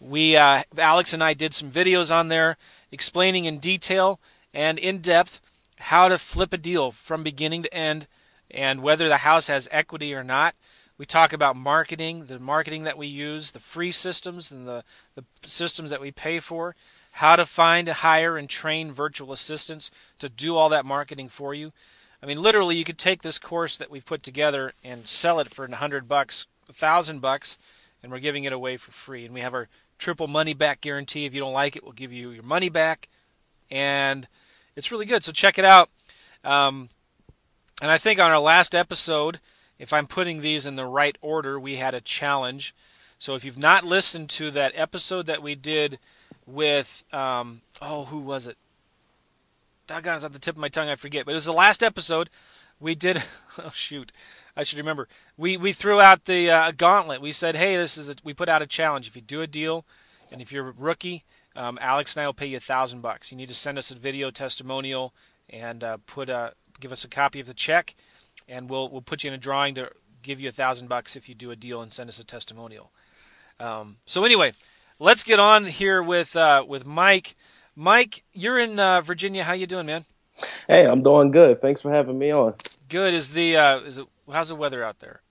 We 0.00 0.36
uh, 0.36 0.62
Alex 0.76 1.12
and 1.12 1.22
I 1.22 1.34
did 1.34 1.54
some 1.54 1.70
videos 1.70 2.14
on 2.14 2.28
there 2.28 2.56
explaining 2.92 3.44
in 3.44 3.58
detail 3.58 4.20
and 4.54 4.78
in 4.78 4.98
depth 4.98 5.40
how 5.78 6.08
to 6.08 6.18
flip 6.18 6.52
a 6.52 6.58
deal 6.58 6.90
from 6.90 7.22
beginning 7.22 7.62
to 7.62 7.74
end 7.74 8.06
and 8.50 8.82
whether 8.82 9.08
the 9.08 9.18
house 9.18 9.48
has 9.48 9.68
equity 9.70 10.14
or 10.14 10.24
not. 10.24 10.54
We 10.96 11.06
talk 11.06 11.32
about 11.32 11.54
marketing, 11.54 12.26
the 12.26 12.40
marketing 12.40 12.84
that 12.84 12.98
we 12.98 13.06
use, 13.06 13.52
the 13.52 13.60
free 13.60 13.92
systems 13.92 14.50
and 14.50 14.66
the, 14.66 14.82
the 15.14 15.24
systems 15.42 15.90
that 15.90 16.00
we 16.00 16.10
pay 16.10 16.40
for, 16.40 16.74
how 17.12 17.36
to 17.36 17.46
find, 17.46 17.88
hire, 17.88 18.36
and 18.36 18.48
train 18.48 18.90
virtual 18.90 19.32
assistants 19.32 19.92
to 20.18 20.28
do 20.28 20.56
all 20.56 20.68
that 20.70 20.84
marketing 20.84 21.28
for 21.28 21.54
you. 21.54 21.72
I 22.20 22.26
mean, 22.26 22.42
literally, 22.42 22.74
you 22.74 22.84
could 22.84 22.98
take 22.98 23.22
this 23.22 23.38
course 23.38 23.76
that 23.76 23.90
we've 23.90 24.04
put 24.04 24.24
together 24.24 24.72
and 24.82 25.06
sell 25.06 25.38
it 25.38 25.50
for 25.50 25.64
a 25.64 25.76
hundred 25.76 26.08
bucks, 26.08 26.46
a 26.68 26.72
thousand 26.72 27.20
bucks, 27.20 27.58
and 28.02 28.10
we're 28.10 28.18
giving 28.18 28.42
it 28.42 28.52
away 28.52 28.76
for 28.76 28.90
free. 28.90 29.24
And 29.24 29.32
we 29.32 29.40
have 29.40 29.54
our 29.54 29.68
triple 29.98 30.28
money 30.28 30.54
back 30.54 30.80
guarantee. 30.80 31.24
If 31.24 31.34
you 31.34 31.40
don't 31.40 31.52
like 31.52 31.76
it, 31.76 31.82
we'll 31.82 31.92
give 31.92 32.12
you 32.12 32.30
your 32.30 32.42
money 32.42 32.68
back, 32.68 33.08
and 33.70 34.26
it's 34.76 34.90
really 34.90 35.06
good. 35.06 35.24
So 35.24 35.32
check 35.32 35.58
it 35.58 35.64
out. 35.64 35.90
Um, 36.44 36.88
and 37.82 37.90
I 37.90 37.98
think 37.98 38.18
on 38.18 38.30
our 38.30 38.40
last 38.40 38.74
episode, 38.74 39.40
if 39.78 39.92
I'm 39.92 40.06
putting 40.06 40.40
these 40.40 40.66
in 40.66 40.76
the 40.76 40.86
right 40.86 41.16
order, 41.20 41.58
we 41.58 41.76
had 41.76 41.94
a 41.94 42.00
challenge. 42.00 42.74
So 43.18 43.34
if 43.34 43.44
you've 43.44 43.58
not 43.58 43.84
listened 43.84 44.30
to 44.30 44.50
that 44.52 44.72
episode 44.74 45.26
that 45.26 45.42
we 45.42 45.54
did 45.54 45.98
with, 46.46 47.04
um, 47.12 47.60
oh, 47.82 48.04
who 48.06 48.18
was 48.18 48.46
it? 48.46 48.56
Doggone, 49.86 50.16
it's 50.16 50.24
at 50.24 50.32
the 50.32 50.38
tip 50.38 50.56
of 50.56 50.60
my 50.60 50.68
tongue. 50.68 50.88
I 50.88 50.96
forget. 50.96 51.24
But 51.24 51.32
it 51.32 51.34
was 51.34 51.44
the 51.44 51.52
last 51.52 51.82
episode. 51.82 52.30
We 52.80 52.94
did. 52.94 53.22
Oh 53.60 53.70
shoot, 53.70 54.12
I 54.58 54.64
should 54.64 54.78
remember. 54.78 55.06
We 55.36 55.56
we 55.56 55.72
threw 55.72 56.00
out 56.00 56.24
the 56.24 56.50
uh, 56.50 56.72
gauntlet. 56.72 57.20
We 57.20 57.30
said, 57.30 57.54
hey, 57.54 57.76
this 57.76 57.96
is 57.96 58.10
a, 58.10 58.16
we 58.24 58.34
put 58.34 58.48
out 58.48 58.60
a 58.60 58.66
challenge. 58.66 59.06
If 59.06 59.14
you 59.14 59.22
do 59.22 59.40
a 59.40 59.46
deal, 59.46 59.86
and 60.32 60.42
if 60.42 60.50
you're 60.50 60.68
a 60.68 60.74
rookie, 60.76 61.24
um, 61.54 61.78
Alex 61.80 62.16
and 62.16 62.24
I 62.24 62.26
will 62.26 62.34
pay 62.34 62.46
you 62.46 62.56
a 62.56 62.60
thousand 62.60 63.00
bucks. 63.00 63.30
You 63.30 63.38
need 63.38 63.48
to 63.50 63.54
send 63.54 63.78
us 63.78 63.92
a 63.92 63.94
video 63.94 64.32
testimonial 64.32 65.14
and 65.48 65.84
uh, 65.84 65.98
put 66.06 66.28
a 66.28 66.54
give 66.80 66.90
us 66.90 67.04
a 67.04 67.08
copy 67.08 67.38
of 67.38 67.46
the 67.46 67.54
check, 67.54 67.94
and 68.48 68.68
we'll 68.68 68.88
we'll 68.88 69.00
put 69.00 69.22
you 69.22 69.28
in 69.28 69.34
a 69.34 69.38
drawing 69.38 69.76
to 69.76 69.92
give 70.22 70.40
you 70.40 70.48
a 70.48 70.52
thousand 70.52 70.88
bucks 70.88 71.14
if 71.14 71.28
you 71.28 71.36
do 71.36 71.52
a 71.52 71.56
deal 71.56 71.80
and 71.80 71.92
send 71.92 72.08
us 72.08 72.18
a 72.18 72.24
testimonial. 72.24 72.90
Um, 73.60 73.98
so 74.06 74.24
anyway, 74.24 74.54
let's 74.98 75.22
get 75.22 75.38
on 75.38 75.66
here 75.66 76.02
with 76.02 76.34
uh, 76.34 76.64
with 76.66 76.84
Mike. 76.84 77.36
Mike, 77.76 78.24
you're 78.32 78.58
in 78.58 78.80
uh, 78.80 79.02
Virginia. 79.02 79.44
How 79.44 79.52
you 79.52 79.68
doing, 79.68 79.86
man? 79.86 80.04
Hey, 80.66 80.84
I'm 80.84 81.04
doing 81.04 81.30
good. 81.30 81.60
Thanks 81.60 81.80
for 81.80 81.92
having 81.92 82.18
me 82.18 82.32
on. 82.32 82.54
Good. 82.88 83.14
Is 83.14 83.30
the 83.30 83.56
uh, 83.56 83.78
is 83.82 83.98
it? 83.98 84.06
How's 84.30 84.48
the 84.48 84.56
weather 84.56 84.84
out 84.84 84.98
there? 85.00 85.22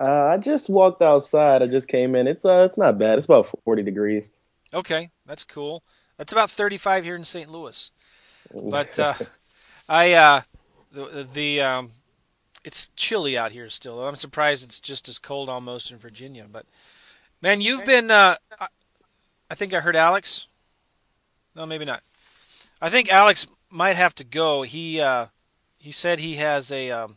Uh, 0.00 0.26
I 0.32 0.38
just 0.38 0.68
walked 0.68 1.02
outside. 1.02 1.62
I 1.62 1.66
just 1.66 1.88
came 1.88 2.14
in. 2.14 2.26
It's 2.26 2.44
uh, 2.44 2.62
it's 2.64 2.78
not 2.78 2.98
bad. 2.98 3.18
It's 3.18 3.24
about 3.24 3.52
40 3.64 3.82
degrees. 3.82 4.30
Okay, 4.72 5.10
that's 5.26 5.44
cool. 5.44 5.82
That's 6.16 6.32
about 6.32 6.50
35 6.50 7.04
here 7.04 7.16
in 7.16 7.24
St. 7.24 7.50
Louis. 7.50 7.90
But 8.54 8.98
uh, 8.98 9.14
I 9.88 10.12
uh, 10.12 10.42
the 10.92 11.26
the 11.32 11.60
um, 11.60 11.92
it's 12.64 12.90
chilly 12.96 13.36
out 13.36 13.52
here 13.52 13.68
still. 13.70 14.06
I'm 14.06 14.16
surprised 14.16 14.64
it's 14.64 14.80
just 14.80 15.08
as 15.08 15.18
cold 15.18 15.48
almost 15.48 15.90
in 15.90 15.98
Virginia. 15.98 16.46
But 16.50 16.66
man, 17.42 17.60
you've 17.60 17.84
been. 17.84 18.10
Uh, 18.10 18.36
I 19.50 19.54
think 19.54 19.74
I 19.74 19.80
heard 19.80 19.96
Alex. 19.96 20.46
No, 21.54 21.66
maybe 21.66 21.84
not. 21.84 22.02
I 22.80 22.90
think 22.90 23.10
Alex 23.10 23.46
might 23.70 23.96
have 23.96 24.14
to 24.16 24.24
go. 24.24 24.62
He 24.62 25.00
uh, 25.00 25.26
he 25.78 25.90
said 25.90 26.20
he 26.20 26.36
has 26.36 26.70
a 26.70 26.90
um, 26.90 27.16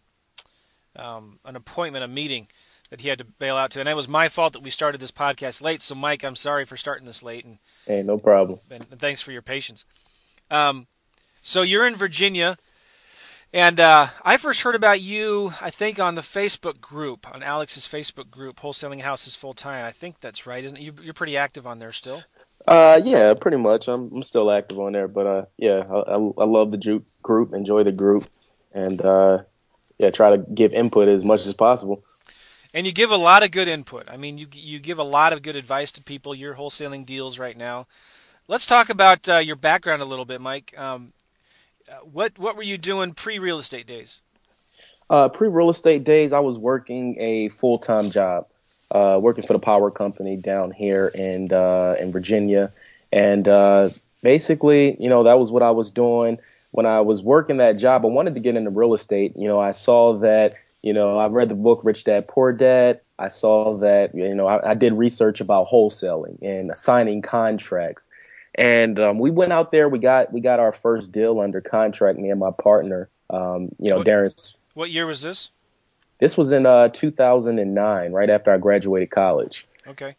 um, 1.01 1.39
an 1.45 1.55
appointment, 1.55 2.03
a 2.03 2.07
meeting 2.07 2.47
that 2.89 3.01
he 3.01 3.09
had 3.09 3.17
to 3.17 3.25
bail 3.25 3.55
out 3.55 3.71
to, 3.71 3.79
and 3.79 3.87
it 3.87 3.95
was 3.95 4.07
my 4.07 4.29
fault 4.29 4.53
that 4.53 4.61
we 4.61 4.69
started 4.69 4.99
this 5.01 5.11
podcast 5.11 5.61
late. 5.61 5.81
So, 5.81 5.95
Mike, 5.95 6.23
I'm 6.23 6.35
sorry 6.35 6.65
for 6.65 6.77
starting 6.77 7.05
this 7.05 7.23
late, 7.23 7.45
and 7.45 7.57
hey, 7.87 8.03
no 8.03 8.17
problem. 8.17 8.59
And, 8.69 8.85
and 8.91 8.99
thanks 8.99 9.21
for 9.21 9.31
your 9.31 9.41
patience. 9.41 9.85
Um, 10.49 10.87
so 11.41 11.61
you're 11.61 11.87
in 11.87 11.95
Virginia, 11.95 12.57
and 13.53 13.79
uh, 13.79 14.07
I 14.23 14.37
first 14.37 14.61
heard 14.61 14.75
about 14.75 15.01
you, 15.01 15.53
I 15.61 15.69
think, 15.69 15.99
on 15.99 16.15
the 16.15 16.21
Facebook 16.21 16.81
group, 16.81 17.33
on 17.33 17.41
Alex's 17.41 17.87
Facebook 17.87 18.29
group, 18.29 18.59
Wholesaling 18.59 19.01
Houses 19.01 19.35
Full 19.35 19.53
Time. 19.53 19.85
I 19.85 19.91
think 19.91 20.19
that's 20.19 20.45
right, 20.45 20.63
isn't 20.63 20.77
it? 20.77 20.83
You, 20.83 20.93
you're 21.01 21.13
pretty 21.13 21.37
active 21.37 21.65
on 21.65 21.79
there 21.79 21.93
still. 21.93 22.23
Uh, 22.67 23.01
yeah, 23.03 23.33
pretty 23.33 23.57
much. 23.57 23.87
I'm 23.87 24.11
I'm 24.13 24.23
still 24.23 24.51
active 24.51 24.79
on 24.79 24.91
there, 24.91 25.07
but 25.07 25.25
uh, 25.25 25.45
yeah, 25.57 25.83
I, 25.89 25.95
I, 25.95 26.15
I 26.15 26.45
love 26.45 26.71
the 26.71 26.77
ju- 26.77 27.05
group, 27.23 27.53
enjoy 27.53 27.83
the 27.83 27.91
group, 27.91 28.27
and 28.71 29.01
uh, 29.01 29.39
yeah, 30.01 30.11
try 30.11 30.35
to 30.35 30.37
give 30.37 30.73
input 30.73 31.07
as 31.07 31.23
much 31.23 31.45
as 31.45 31.53
possible 31.53 32.03
and 32.73 32.85
you 32.85 32.93
give 32.93 33.11
a 33.11 33.17
lot 33.17 33.43
of 33.43 33.51
good 33.51 33.67
input. 33.67 34.09
I 34.09 34.17
mean, 34.17 34.37
you 34.37 34.47
you 34.51 34.79
give 34.79 34.99
a 34.99 35.03
lot 35.03 35.33
of 35.33 35.41
good 35.41 35.55
advice 35.55 35.91
to 35.93 36.03
people. 36.03 36.33
You're 36.33 36.55
wholesaling 36.55 37.05
deals 37.05 37.39
right 37.39 37.57
now. 37.57 37.87
Let's 38.47 38.65
talk 38.65 38.89
about 38.89 39.27
uh, 39.29 39.37
your 39.37 39.55
background 39.55 40.01
a 40.01 40.05
little 40.05 40.25
bit, 40.25 40.41
Mike. 40.41 40.73
Um, 40.77 41.13
uh, 41.89 41.95
what 41.99 42.37
what 42.37 42.55
were 42.55 42.63
you 42.63 42.77
doing 42.77 43.13
pre 43.13 43.39
real 43.39 43.59
estate 43.59 43.87
days? 43.87 44.21
Uh, 45.09 45.27
pre 45.29 45.49
real 45.49 45.69
estate 45.69 46.03
days, 46.03 46.31
I 46.33 46.39
was 46.39 46.57
working 46.57 47.19
a 47.19 47.49
full 47.49 47.77
time 47.77 48.11
job, 48.11 48.47
uh, 48.91 49.19
working 49.21 49.45
for 49.45 49.53
the 49.53 49.59
power 49.59 49.91
company 49.91 50.37
down 50.37 50.71
here 50.71 51.11
in 51.13 51.51
uh, 51.51 51.95
in 51.99 52.11
Virginia, 52.11 52.71
and 53.11 53.47
uh, 53.47 53.89
basically, 54.21 54.95
you 55.01 55.09
know, 55.09 55.23
that 55.23 55.37
was 55.37 55.51
what 55.51 55.63
I 55.63 55.71
was 55.71 55.91
doing 55.91 56.37
when 56.71 56.85
I 56.85 57.01
was 57.01 57.21
working 57.21 57.57
that 57.57 57.73
job. 57.73 58.05
I 58.05 58.09
wanted 58.09 58.33
to 58.35 58.41
get 58.41 58.55
into 58.55 58.69
real 58.69 58.93
estate. 58.93 59.33
You 59.35 59.47
know, 59.47 59.59
I 59.59 59.71
saw 59.71 60.17
that 60.19 60.55
you 60.81 60.93
know, 60.93 61.17
I 61.17 61.27
read 61.27 61.49
the 61.49 61.55
book 61.55 61.81
Rich 61.83 62.05
Dad 62.05 62.27
Poor 62.27 62.51
Dad. 62.51 63.01
I 63.19 63.27
saw 63.27 63.77
that, 63.77 64.15
you 64.15 64.33
know, 64.33 64.47
I, 64.47 64.71
I 64.71 64.73
did 64.73 64.93
research 64.93 65.39
about 65.39 65.67
wholesaling 65.67 66.41
and 66.41 66.75
signing 66.75 67.21
contracts. 67.21 68.09
And 68.55 68.99
um, 68.99 69.19
we 69.19 69.29
went 69.29 69.53
out 69.53 69.71
there. 69.71 69.87
We 69.87 69.99
got 69.99 70.33
we 70.33 70.41
got 70.41 70.59
our 70.59 70.73
first 70.73 71.11
deal 71.11 71.39
under 71.39 71.61
contract. 71.61 72.19
Me 72.19 72.29
and 72.29 72.39
my 72.39 72.51
partner, 72.51 73.09
um, 73.29 73.69
you 73.79 73.89
know, 73.89 73.97
what, 73.97 74.07
Darren's. 74.07 74.57
What 74.73 74.91
year 74.91 75.05
was 75.05 75.21
this? 75.21 75.51
This 76.19 76.37
was 76.37 76.51
in 76.51 76.65
uh, 76.65 76.89
2009, 76.89 78.11
right 78.11 78.29
after 78.29 78.51
I 78.51 78.57
graduated 78.57 79.09
college. 79.09 79.65
Okay. 79.87 80.15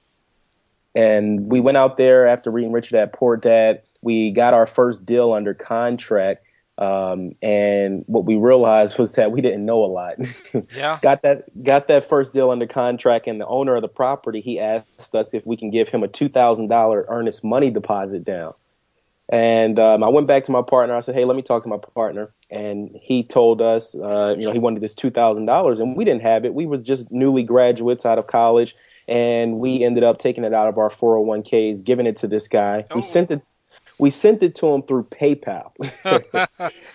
And 0.95 1.51
we 1.51 1.61
went 1.61 1.77
out 1.77 1.97
there 1.97 2.27
after 2.27 2.51
reading 2.51 2.73
Rich 2.73 2.91
Dad 2.91 3.13
Poor 3.13 3.37
Dad. 3.37 3.83
We 4.03 4.31
got 4.31 4.55
our 4.55 4.67
first 4.67 5.07
deal 5.07 5.33
under 5.33 5.55
contract, 5.55 6.45
um, 6.79 7.35
and 7.41 8.05
what 8.07 8.25
we 8.25 8.37
realized 8.37 8.99
was 8.99 9.13
that 9.13 9.33
we 9.33 9.41
didn't 9.41 9.65
know 9.65 9.85
a 9.85 9.87
lot. 9.87 10.17
yeah. 10.77 10.99
got 11.01 11.23
that 11.23 11.63
got 11.63 11.89
that 11.89 12.05
first 12.05 12.35
deal 12.35 12.51
under 12.51 12.67
contract, 12.67 13.27
and 13.27 13.41
the 13.41 13.47
owner 13.47 13.77
of 13.77 13.83
the 13.83 13.89
property 13.89 14.41
he 14.41 14.59
asked 14.59 15.15
us 15.15 15.33
if 15.35 15.47
we 15.47 15.57
can 15.57 15.71
give 15.71 15.89
him 15.89 16.03
a 16.03 16.09
two 16.09 16.29
thousand 16.29 16.69
dollar 16.69 17.07
earnest 17.09 17.43
money 17.43 17.71
deposit 17.71 18.25
down. 18.25 18.55
And 19.29 19.79
um, 19.79 20.05
I 20.05 20.09
went 20.09 20.27
back 20.27 20.45
to 20.45 20.53
my 20.53 20.61
partner. 20.61 20.95
I 20.95 21.01
said, 21.01 21.15
"Hey, 21.15 21.25
let 21.25 21.37
me 21.37 21.43
talk 21.43 21.63
to 21.63 21.69
my 21.69 21.79
partner." 21.79 22.31
And 22.51 22.95
he 23.01 23.23
told 23.23 23.63
us, 23.63 23.95
uh, 23.95 24.35
you 24.37 24.45
know, 24.45 24.53
he 24.53 24.59
wanted 24.59 24.83
this 24.83 24.95
two 24.95 25.11
thousand 25.11 25.47
dollars, 25.47 25.81
and 25.81 25.97
we 25.97 26.05
didn't 26.05 26.21
have 26.21 26.45
it. 26.45 26.53
We 26.53 26.67
was 26.67 26.83
just 26.83 27.11
newly 27.11 27.43
graduates 27.43 28.05
out 28.05 28.19
of 28.19 28.27
college, 28.27 28.77
and 29.09 29.59
we 29.59 29.83
ended 29.83 30.05
up 30.05 30.19
taking 30.19 30.45
it 30.45 30.55
out 30.55 30.69
of 30.69 30.79
our 30.79 30.91
401ks, 30.91 31.85
giving 31.85 32.07
it 32.07 32.17
to 32.19 32.27
this 32.27 32.49
guy. 32.49 32.85
Oh. 32.91 32.97
We 32.97 33.03
sent 33.03 33.31
it 33.31 33.43
we 33.99 34.11
sent 34.11 34.43
it 34.43 34.55
to 34.57 34.67
him 34.67 34.83
through 34.83 35.05
PayPal. 35.05 35.73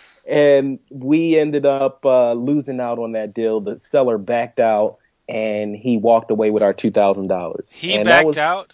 and 0.27 0.79
we 0.89 1.37
ended 1.37 1.65
up 1.65 2.05
uh, 2.05 2.33
losing 2.33 2.79
out 2.79 2.99
on 2.99 3.13
that 3.13 3.33
deal. 3.33 3.61
The 3.61 3.77
seller 3.77 4.17
backed 4.17 4.59
out 4.59 4.97
and 5.29 5.75
he 5.75 5.97
walked 5.97 6.31
away 6.31 6.51
with 6.51 6.63
our 6.63 6.73
$2,000. 6.73 7.73
He 7.73 7.93
and 7.93 8.05
backed 8.05 8.25
was, 8.25 8.37
out? 8.37 8.73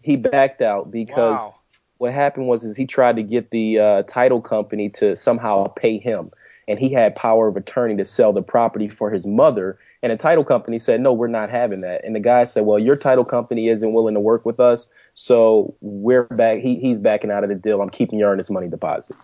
He 0.00 0.16
backed 0.16 0.62
out 0.62 0.90
because 0.90 1.38
wow. 1.38 1.54
what 1.98 2.12
happened 2.12 2.46
was 2.46 2.64
is 2.64 2.76
he 2.76 2.86
tried 2.86 3.16
to 3.16 3.22
get 3.22 3.50
the 3.50 3.78
uh, 3.78 4.02
title 4.04 4.40
company 4.40 4.88
to 4.90 5.16
somehow 5.16 5.66
pay 5.68 5.98
him. 5.98 6.30
And 6.68 6.78
he 6.78 6.90
had 6.90 7.14
power 7.14 7.46
of 7.46 7.56
attorney 7.56 7.96
to 7.96 8.04
sell 8.04 8.32
the 8.32 8.42
property 8.42 8.88
for 8.88 9.10
his 9.10 9.26
mother 9.26 9.78
and 10.02 10.12
the 10.12 10.16
title 10.16 10.44
company 10.44 10.78
said, 10.78 11.00
no, 11.00 11.12
we're 11.12 11.26
not 11.26 11.50
having 11.50 11.80
that. 11.80 12.04
And 12.04 12.14
the 12.14 12.20
guy 12.20 12.44
said, 12.44 12.64
well, 12.64 12.78
your 12.78 12.96
title 12.96 13.24
company 13.24 13.68
isn't 13.68 13.92
willing 13.92 14.14
to 14.14 14.20
work 14.20 14.44
with 14.44 14.60
us. 14.60 14.88
So 15.14 15.74
we're 15.80 16.24
back. 16.24 16.60
He, 16.60 16.76
he's 16.76 16.98
backing 16.98 17.30
out 17.30 17.44
of 17.44 17.48
the 17.48 17.54
deal. 17.54 17.80
I'm 17.80 17.90
keeping 17.90 18.18
your 18.18 18.30
earnest 18.30 18.50
money 18.50 18.68
deposit. 18.68 19.16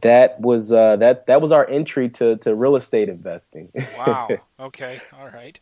That 0.00 0.40
was 0.40 0.72
uh, 0.72 0.96
that 0.96 1.26
that 1.26 1.42
was 1.42 1.52
our 1.52 1.68
entry 1.68 2.08
to, 2.10 2.36
to 2.36 2.54
real 2.54 2.76
estate 2.76 3.08
investing. 3.08 3.70
wow. 3.98 4.28
Okay. 4.60 5.00
All 5.18 5.28
right. 5.28 5.58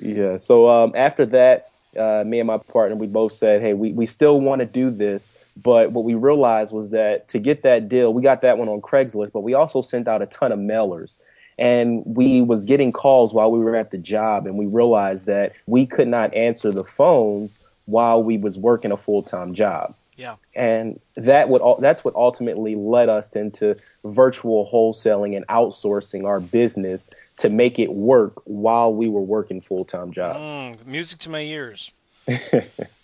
Yeah. 0.00 0.36
So 0.36 0.68
um, 0.68 0.92
after 0.94 1.26
that, 1.26 1.70
uh, 1.98 2.22
me 2.24 2.40
and 2.40 2.46
my 2.46 2.58
partner, 2.58 2.96
we 2.96 3.06
both 3.06 3.32
said, 3.32 3.60
hey, 3.60 3.74
we, 3.74 3.92
we 3.92 4.06
still 4.06 4.40
want 4.40 4.60
to 4.60 4.66
do 4.66 4.90
this. 4.90 5.36
But 5.60 5.92
what 5.92 6.04
we 6.04 6.14
realized 6.14 6.72
was 6.72 6.90
that 6.90 7.28
to 7.28 7.38
get 7.38 7.62
that 7.64 7.88
deal, 7.88 8.14
we 8.14 8.22
got 8.22 8.42
that 8.42 8.58
one 8.58 8.68
on 8.68 8.80
Craigslist, 8.80 9.32
but 9.32 9.40
we 9.40 9.54
also 9.54 9.82
sent 9.82 10.08
out 10.08 10.22
a 10.22 10.26
ton 10.26 10.52
of 10.52 10.58
mailers 10.58 11.18
and 11.58 12.02
we 12.04 12.40
was 12.40 12.64
getting 12.64 12.92
calls 12.92 13.32
while 13.34 13.50
we 13.50 13.58
were 13.58 13.76
at 13.76 13.90
the 13.90 13.98
job 13.98 14.46
and 14.46 14.56
we 14.56 14.66
realized 14.66 15.26
that 15.26 15.52
we 15.66 15.86
could 15.86 16.08
not 16.08 16.32
answer 16.34 16.70
the 16.70 16.84
phones 16.84 17.58
while 17.86 18.22
we 18.22 18.38
was 18.38 18.58
working 18.58 18.92
a 18.92 18.96
full-time 18.96 19.54
job. 19.54 19.94
Yeah. 20.16 20.36
And 20.54 21.00
that 21.16 21.48
would 21.48 21.62
that's 21.80 22.04
what 22.04 22.14
ultimately 22.14 22.74
led 22.74 23.08
us 23.08 23.34
into 23.34 23.76
virtual 24.04 24.68
wholesaling 24.70 25.36
and 25.36 25.46
outsourcing 25.48 26.26
our 26.26 26.38
business 26.38 27.08
to 27.38 27.48
make 27.48 27.78
it 27.78 27.92
work 27.92 28.40
while 28.44 28.92
we 28.94 29.08
were 29.08 29.22
working 29.22 29.60
full-time 29.60 30.12
jobs. 30.12 30.50
Mm, 30.50 30.86
music 30.86 31.18
to 31.20 31.30
my 31.30 31.40
ears. 31.40 31.92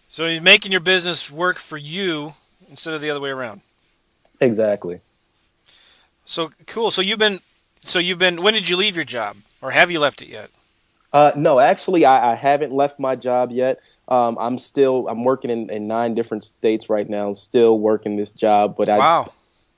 So 0.09 0.27
you're 0.27 0.41
making 0.41 0.73
your 0.73 0.81
business 0.81 1.31
work 1.31 1.59
for 1.59 1.77
you 1.77 2.33
instead 2.71 2.95
of 2.95 3.03
the 3.03 3.11
other 3.11 3.21
way 3.21 3.31
around. 3.31 3.61
Exactly. 4.41 5.01
So 6.25 6.51
cool. 6.67 6.91
So 6.91 7.03
you've 7.03 7.19
been 7.19 7.41
so 7.81 7.99
you've 7.99 8.19
been. 8.19 8.43
When 8.43 8.55
did 8.55 8.69
you 8.69 8.77
leave 8.77 8.97
your 8.97 9.05
job, 9.05 9.37
or 9.61 9.71
have 9.71 9.91
you 9.91 10.01
left 10.01 10.23
it 10.23 10.29
yet? 10.29 10.51
Uh, 11.13 11.33
no, 11.37 11.59
actually, 11.59 12.05
I, 12.05 12.33
I, 12.33 12.35
haven't 12.35 12.73
left 12.73 12.99
my 12.99 13.17
job 13.17 13.51
yet. 13.51 13.81
Um, 14.09 14.37
I'm 14.39 14.59
still. 14.59 15.09
I'm 15.09 15.25
working 15.25 15.51
in, 15.51 15.71
in, 15.71 15.87
nine 15.89 16.15
different 16.15 16.45
states 16.45 16.91
right 16.91 17.09
now. 17.09 17.33
Still 17.33 17.79
working 17.79 18.17
this 18.17 18.33
job, 18.33 18.77
but 18.77 18.89
I, 18.89 18.99
wow. 18.99 19.33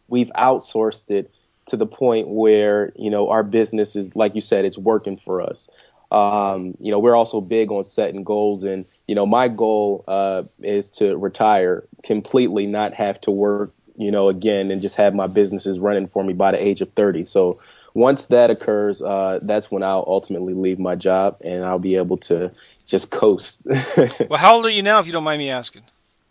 we've 0.08 0.30
outsourced 0.36 1.10
it 1.10 1.30
to 1.66 1.76
the 1.76 1.86
point 1.86 2.28
where 2.28 2.92
you 2.96 3.10
know 3.10 3.30
our 3.30 3.42
business 3.42 3.96
is, 3.96 4.16
like 4.16 4.34
you 4.34 4.40
said, 4.40 4.64
it's 4.64 4.78
working 4.78 5.16
for 5.16 5.42
us. 5.42 5.68
Um, 6.10 6.76
you 6.80 6.90
know, 6.90 6.98
we're 6.98 7.14
also 7.14 7.40
big 7.40 7.70
on 7.70 7.84
setting 7.84 8.24
goals, 8.24 8.64
and 8.64 8.84
you 9.06 9.14
know, 9.14 9.26
my 9.26 9.48
goal 9.48 10.04
uh, 10.08 10.42
is 10.62 10.88
to 10.90 11.16
retire 11.16 11.84
completely, 12.02 12.66
not 12.66 12.94
have 12.94 13.20
to 13.22 13.30
work 13.30 13.72
you 14.00 14.10
know, 14.10 14.30
again, 14.30 14.70
and 14.70 14.80
just 14.80 14.96
have 14.96 15.14
my 15.14 15.26
businesses 15.26 15.78
running 15.78 16.06
for 16.06 16.24
me 16.24 16.32
by 16.32 16.52
the 16.52 16.66
age 16.66 16.80
of 16.80 16.90
30. 16.92 17.26
So 17.26 17.60
once 17.94 18.26
that 18.26 18.50
occurs, 18.50 19.02
uh, 19.02 19.40
that's 19.42 19.70
when 19.70 19.82
I'll 19.82 20.04
ultimately 20.06 20.54
leave 20.54 20.78
my 20.78 20.94
job 20.94 21.38
and 21.44 21.64
I'll 21.64 21.78
be 21.78 21.96
able 21.96 22.16
to 22.18 22.52
just 22.86 23.10
coast. 23.10 23.66
well, 24.28 24.38
how 24.38 24.56
old 24.56 24.66
are 24.66 24.70
you 24.70 24.82
now, 24.82 25.00
if 25.00 25.06
you 25.06 25.12
don't 25.12 25.24
mind 25.24 25.38
me 25.38 25.50
asking? 25.50 25.82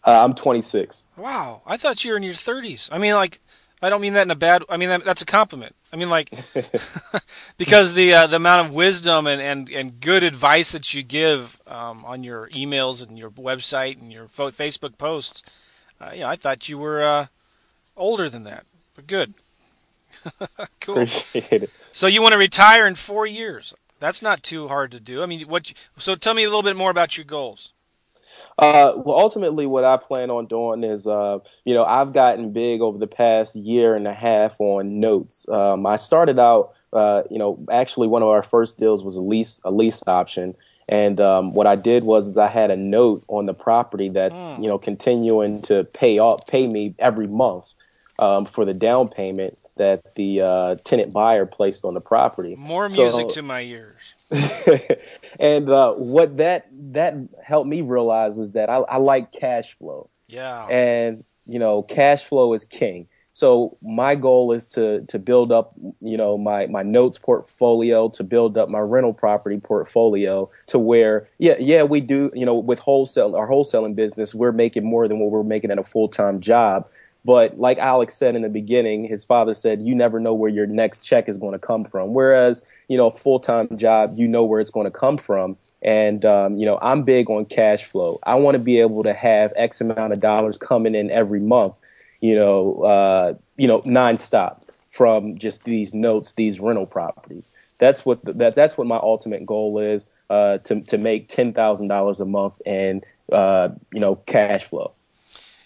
Uh, 0.05 0.23
I'm 0.23 0.33
26. 0.33 1.07
Wow, 1.17 1.61
I 1.65 1.77
thought 1.77 2.03
you 2.03 2.11
were 2.11 2.17
in 2.17 2.23
your 2.23 2.33
30s. 2.33 2.89
I 2.91 2.97
mean, 2.97 3.13
like, 3.13 3.39
I 3.81 3.89
don't 3.89 4.01
mean 4.01 4.13
that 4.13 4.23
in 4.23 4.31
a 4.31 4.35
bad. 4.35 4.63
I 4.69 4.77
mean 4.77 4.89
that, 4.89 5.05
that's 5.05 5.21
a 5.21 5.25
compliment. 5.25 5.75
I 5.91 5.95
mean 5.95 6.09
like 6.09 6.31
because 7.57 7.93
the 7.93 8.13
uh, 8.13 8.27
the 8.27 8.35
amount 8.35 8.67
of 8.67 8.73
wisdom 8.73 9.25
and, 9.25 9.41
and, 9.41 9.69
and 9.69 9.99
good 9.99 10.23
advice 10.23 10.73
that 10.73 10.93
you 10.93 11.01
give 11.01 11.59
um, 11.65 12.03
on 12.05 12.23
your 12.23 12.49
emails 12.49 13.07
and 13.07 13.17
your 13.17 13.31
website 13.31 13.99
and 13.99 14.11
your 14.11 14.27
fo- 14.27 14.51
Facebook 14.51 14.97
posts. 14.97 15.43
Uh, 16.01 16.11
yeah, 16.15 16.29
I 16.29 16.35
thought 16.35 16.69
you 16.69 16.77
were 16.77 17.01
uh, 17.03 17.27
older 17.95 18.29
than 18.29 18.43
that, 18.43 18.65
but 18.95 19.07
good. 19.07 19.33
cool. 20.81 20.95
Appreciate 20.95 21.63
it. 21.63 21.71
So 21.91 22.07
you 22.07 22.21
want 22.21 22.33
to 22.33 22.37
retire 22.37 22.85
in 22.87 22.95
four 22.95 23.25
years? 23.25 23.73
That's 23.99 24.21
not 24.21 24.43
too 24.43 24.67
hard 24.67 24.91
to 24.91 24.99
do. 24.99 25.21
I 25.21 25.25
mean, 25.25 25.47
what? 25.47 25.69
You, 25.69 25.75
so 25.97 26.15
tell 26.15 26.33
me 26.33 26.43
a 26.43 26.47
little 26.47 26.63
bit 26.63 26.75
more 26.75 26.91
about 26.91 27.17
your 27.17 27.25
goals. 27.25 27.73
Uh, 28.57 28.93
well, 28.95 29.17
ultimately, 29.17 29.65
what 29.65 29.83
I 29.83 29.97
plan 29.97 30.29
on 30.29 30.45
doing 30.45 30.83
is, 30.83 31.07
uh, 31.07 31.39
you 31.65 31.73
know, 31.73 31.83
I've 31.83 32.13
gotten 32.13 32.51
big 32.51 32.81
over 32.81 32.97
the 32.97 33.07
past 33.07 33.55
year 33.55 33.95
and 33.95 34.07
a 34.07 34.13
half 34.13 34.59
on 34.59 34.99
notes. 34.99 35.47
Um, 35.49 35.85
I 35.85 35.95
started 35.95 36.39
out, 36.39 36.73
uh, 36.93 37.23
you 37.29 37.37
know, 37.37 37.59
actually 37.71 38.07
one 38.07 38.21
of 38.21 38.27
our 38.27 38.43
first 38.43 38.77
deals 38.77 39.03
was 39.03 39.15
a 39.15 39.21
lease, 39.21 39.61
a 39.63 39.71
lease 39.71 40.01
option. 40.07 40.55
And 40.89 41.21
um, 41.21 41.53
what 41.53 41.67
I 41.67 41.75
did 41.75 42.03
was, 42.03 42.27
is 42.27 42.37
I 42.37 42.47
had 42.47 42.71
a 42.71 42.75
note 42.75 43.23
on 43.27 43.45
the 43.45 43.53
property 43.53 44.09
that's, 44.09 44.39
mm. 44.39 44.63
you 44.63 44.67
know, 44.67 44.77
continuing 44.77 45.61
to 45.63 45.83
pay 45.83 46.19
off, 46.19 46.47
pay 46.47 46.67
me 46.67 46.95
every 46.99 47.27
month 47.27 47.73
um, 48.17 48.45
for 48.45 48.65
the 48.65 48.73
down 48.73 49.07
payment 49.07 49.57
that 49.79 50.13
the 50.15 50.41
uh, 50.41 50.75
tenant 50.83 51.11
buyer 51.11 51.47
placed 51.47 51.83
on 51.83 51.95
the 51.95 52.01
property. 52.01 52.55
More 52.55 52.87
music 52.87 53.31
so, 53.31 53.35
to 53.35 53.41
my 53.41 53.61
ears. 53.61 54.13
and 55.39 55.69
uh, 55.69 55.93
what 55.93 56.37
that 56.37 56.67
that 56.91 57.15
helped 57.43 57.67
me 57.67 57.81
realize 57.81 58.37
was 58.37 58.51
that 58.51 58.69
I, 58.69 58.75
I 58.77 58.97
like 58.97 59.31
cash 59.31 59.75
flow. 59.77 60.09
Yeah. 60.27 60.67
And 60.67 61.23
you 61.47 61.57
know, 61.57 61.81
cash 61.81 62.25
flow 62.25 62.53
is 62.53 62.63
king. 62.65 63.07
So 63.31 63.77
my 63.81 64.15
goal 64.15 64.51
is 64.51 64.65
to 64.67 65.05
to 65.05 65.17
build 65.17 65.51
up, 65.51 65.73
you 66.01 66.17
know, 66.17 66.37
my 66.37 66.67
my 66.67 66.83
notes 66.83 67.17
portfolio, 67.17 68.09
to 68.09 68.23
build 68.23 68.57
up 68.57 68.67
my 68.67 68.79
rental 68.79 69.13
property 69.13 69.57
portfolio 69.57 70.49
to 70.67 70.77
where, 70.77 71.29
yeah, 71.37 71.55
yeah, 71.57 71.83
we 71.83 72.01
do, 72.01 72.31
you 72.35 72.45
know, 72.45 72.55
with 72.55 72.79
wholesale 72.79 73.35
our 73.35 73.47
wholesaling 73.47 73.95
business, 73.95 74.35
we're 74.35 74.51
making 74.51 74.83
more 74.83 75.07
than 75.07 75.19
what 75.19 75.31
we're 75.31 75.43
making 75.43 75.71
at 75.71 75.79
a 75.79 75.83
full 75.83 76.09
time 76.09 76.41
job. 76.41 76.89
But 77.25 77.59
like 77.59 77.77
Alex 77.77 78.15
said 78.15 78.35
in 78.35 78.41
the 78.41 78.49
beginning, 78.49 79.05
his 79.05 79.23
father 79.23 79.53
said, 79.53 79.81
you 79.81 79.93
never 79.93 80.19
know 80.19 80.33
where 80.33 80.49
your 80.49 80.67
next 80.67 81.01
check 81.01 81.27
is 81.27 81.37
going 81.37 81.53
to 81.53 81.59
come 81.59 81.83
from. 81.83 82.13
Whereas, 82.13 82.63
you 82.87 82.97
know, 82.97 83.07
a 83.07 83.11
full 83.11 83.39
time 83.39 83.75
job, 83.77 84.17
you 84.17 84.27
know 84.27 84.43
where 84.43 84.59
it's 84.59 84.69
going 84.69 84.85
to 84.85 84.91
come 84.91 85.17
from. 85.17 85.57
And, 85.81 86.25
um, 86.25 86.57
you 86.57 86.65
know, 86.65 86.77
I'm 86.81 87.03
big 87.03 87.29
on 87.29 87.45
cash 87.45 87.85
flow. 87.85 88.19
I 88.23 88.35
want 88.35 88.55
to 88.55 88.59
be 88.59 88.79
able 88.79 89.03
to 89.03 89.13
have 89.13 89.53
X 89.55 89.81
amount 89.81 90.13
of 90.13 90.19
dollars 90.19 90.57
coming 90.57 90.95
in 90.95 91.11
every 91.11 91.39
month, 91.39 91.73
you 92.19 92.35
know, 92.35 92.81
uh, 92.83 93.33
you 93.57 93.67
know, 93.67 93.81
nonstop 93.81 94.63
from 94.91 95.37
just 95.37 95.63
these 95.63 95.93
notes, 95.93 96.33
these 96.33 96.59
rental 96.59 96.85
properties. 96.85 97.51
That's 97.77 98.05
what 98.05 98.23
the, 98.25 98.33
that 98.33 98.55
that's 98.55 98.77
what 98.77 98.87
my 98.87 98.97
ultimate 98.97 99.45
goal 99.45 99.79
is 99.79 100.07
uh, 100.29 100.57
to 100.59 100.81
to 100.81 100.97
make 100.97 101.29
ten 101.29 101.53
thousand 101.53 101.87
dollars 101.87 102.19
a 102.19 102.25
month 102.25 102.61
and 102.65 103.05
uh, 103.31 103.69
you 103.93 104.01
know 104.01 104.15
cash 104.15 104.65
flow. 104.65 104.91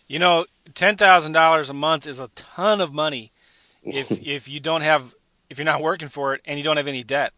You 0.08 0.20
know, 0.20 0.46
ten 0.74 0.96
thousand 0.96 1.34
dollars 1.34 1.70
a 1.70 1.74
month 1.74 2.08
is 2.08 2.20
a 2.20 2.30
ton 2.30 2.82
of 2.82 2.94
money 2.94 3.32
if 3.84 4.12
if 4.12 4.48
you 4.48 4.60
don't 4.60 4.82
have 4.82 5.14
if 5.50 5.58
you're 5.58 5.66
not 5.66 5.82
working 5.82 6.08
for 6.08 6.34
it 6.34 6.42
and 6.46 6.58
you 6.58 6.64
don't 6.64 6.78
have 6.78 6.88
any 6.88 7.04
debt. 7.04 7.34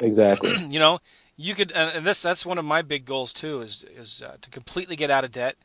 Exactly. 0.00 0.54
you 0.68 0.78
know, 0.78 1.00
you 1.36 1.54
could 1.54 1.72
and 1.72 2.06
this 2.06 2.22
that's 2.22 2.46
one 2.46 2.58
of 2.58 2.64
my 2.64 2.82
big 2.82 3.04
goals 3.04 3.32
too 3.32 3.60
is 3.60 3.84
is 3.96 4.22
uh, 4.22 4.36
to 4.40 4.50
completely 4.50 4.96
get 4.96 5.10
out 5.10 5.24
of 5.24 5.32
debt 5.32 5.56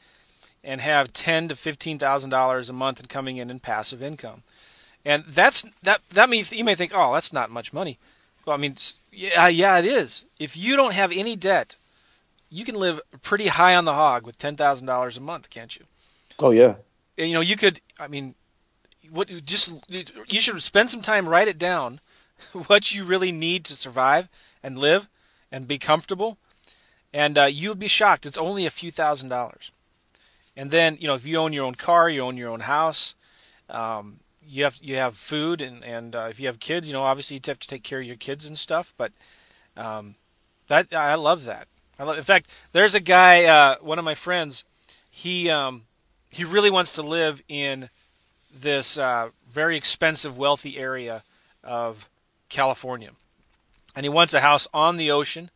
and 0.64 0.82
have 0.82 1.14
ten 1.14 1.48
to 1.48 1.56
fifteen 1.56 1.98
thousand 1.98 2.30
dollars 2.30 2.70
a 2.70 2.74
month 2.74 3.00
and 3.00 3.10
coming 3.10 3.38
in 3.38 3.50
in 3.50 3.60
passive 3.60 4.04
income. 4.04 4.44
And 5.04 5.24
that's 5.28 5.66
that 5.82 6.02
that 6.10 6.30
means 6.30 6.52
you 6.52 6.64
may 6.64 6.76
think, 6.76 6.92
"Oh, 6.94 7.14
that's 7.14 7.34
not 7.34 7.50
much 7.50 7.74
money." 7.74 7.98
Well, 8.46 8.56
I 8.56 8.60
mean, 8.60 8.76
yeah, 9.12 9.48
yeah, 9.48 9.80
it 9.80 9.86
is. 9.86 10.26
If 10.40 10.56
you 10.58 10.76
don't 10.76 10.94
have 10.94 11.12
any 11.12 11.36
debt, 11.36 11.76
you 12.50 12.66
can 12.66 12.76
live 12.76 13.02
pretty 13.22 13.48
high 13.48 13.76
on 13.76 13.86
the 13.86 13.94
hog 13.94 14.26
with 14.26 14.38
ten 14.38 14.56
thousand 14.56 14.86
dollars 14.88 15.18
a 15.18 15.22
month, 15.22 15.50
can't 15.50 15.76
you? 15.76 15.86
Oh 16.38 16.52
yeah. 16.52 16.76
You 17.28 17.34
know, 17.34 17.42
you 17.42 17.56
could. 17.56 17.82
I 18.00 18.08
mean, 18.08 18.36
what 19.10 19.28
just 19.46 19.72
you 19.90 20.40
should 20.40 20.62
spend 20.62 20.90
some 20.90 21.02
time 21.02 21.28
write 21.28 21.48
it 21.48 21.60
down, 21.60 22.00
what 22.68 22.94
you 22.94 23.04
really 23.04 23.32
need 23.32 23.66
to 23.66 23.76
survive 23.76 24.30
and 24.64 24.78
live 24.78 25.08
and 25.52 25.68
be 25.68 25.78
comfortable, 25.78 26.38
and 27.14 27.38
uh, 27.38 27.46
you'll 27.46 27.76
be 27.76 27.88
shocked. 27.88 28.26
It's 28.26 28.38
only 28.38 28.66
a 28.66 28.72
few 28.72 28.92
thousand 28.92 29.30
dollars. 29.30 29.72
And 30.56 30.72
then 30.72 30.98
you 31.00 31.08
know, 31.08 31.16
if 31.16 31.26
you 31.26 31.38
own 31.38 31.54
your 31.54 31.66
own 31.66 31.76
car, 31.76 32.10
you 32.10 32.22
own 32.22 32.38
your 32.38 32.50
own 32.50 32.62
house. 32.62 33.16
Um, 33.70 34.20
you 34.46 34.64
have 34.64 34.80
you 34.82 34.96
have 34.96 35.16
food 35.16 35.62
and 35.62 35.84
and 35.84 36.16
uh, 36.16 36.28
if 36.30 36.40
you 36.40 36.48
have 36.48 36.60
kids, 36.60 36.88
you 36.88 36.94
know 36.94 37.04
obviously 37.04 37.36
you 37.36 37.42
have 37.48 37.60
to 37.60 37.68
take 37.68 37.84
care 37.84 38.00
of 38.00 38.06
your 38.06 38.16
kids 38.16 38.46
and 38.46 38.58
stuff. 38.58 38.94
But 38.98 39.12
um, 39.78 40.16
that 40.68 40.94
I 40.94 41.16
love 41.16 41.46
that. 41.46 41.68
I 42.00 42.04
love. 42.04 42.18
In 42.18 42.24
fact, 42.24 42.50
there's 42.72 42.96
a 42.96 43.00
guy, 43.00 43.46
uh, 43.46 43.76
one 43.82 44.00
of 44.00 44.06
my 44.06 44.16
friends. 44.16 44.64
He 45.10 45.50
um, 45.50 45.84
he 46.32 46.44
really 46.44 46.70
wants 46.70 46.94
to 46.94 47.02
live 47.02 47.42
in 47.48 47.90
this 48.54 48.98
uh, 48.98 49.30
very 49.50 49.78
expensive, 49.78 50.38
wealthy 50.38 50.78
area 50.78 51.24
of 51.64 52.10
California, 52.50 53.12
and 53.96 54.04
he 54.04 54.10
wants 54.10 54.34
a 54.34 54.42
house 54.42 54.68
on 54.74 54.98
the 54.98 55.12
ocean 55.12 55.50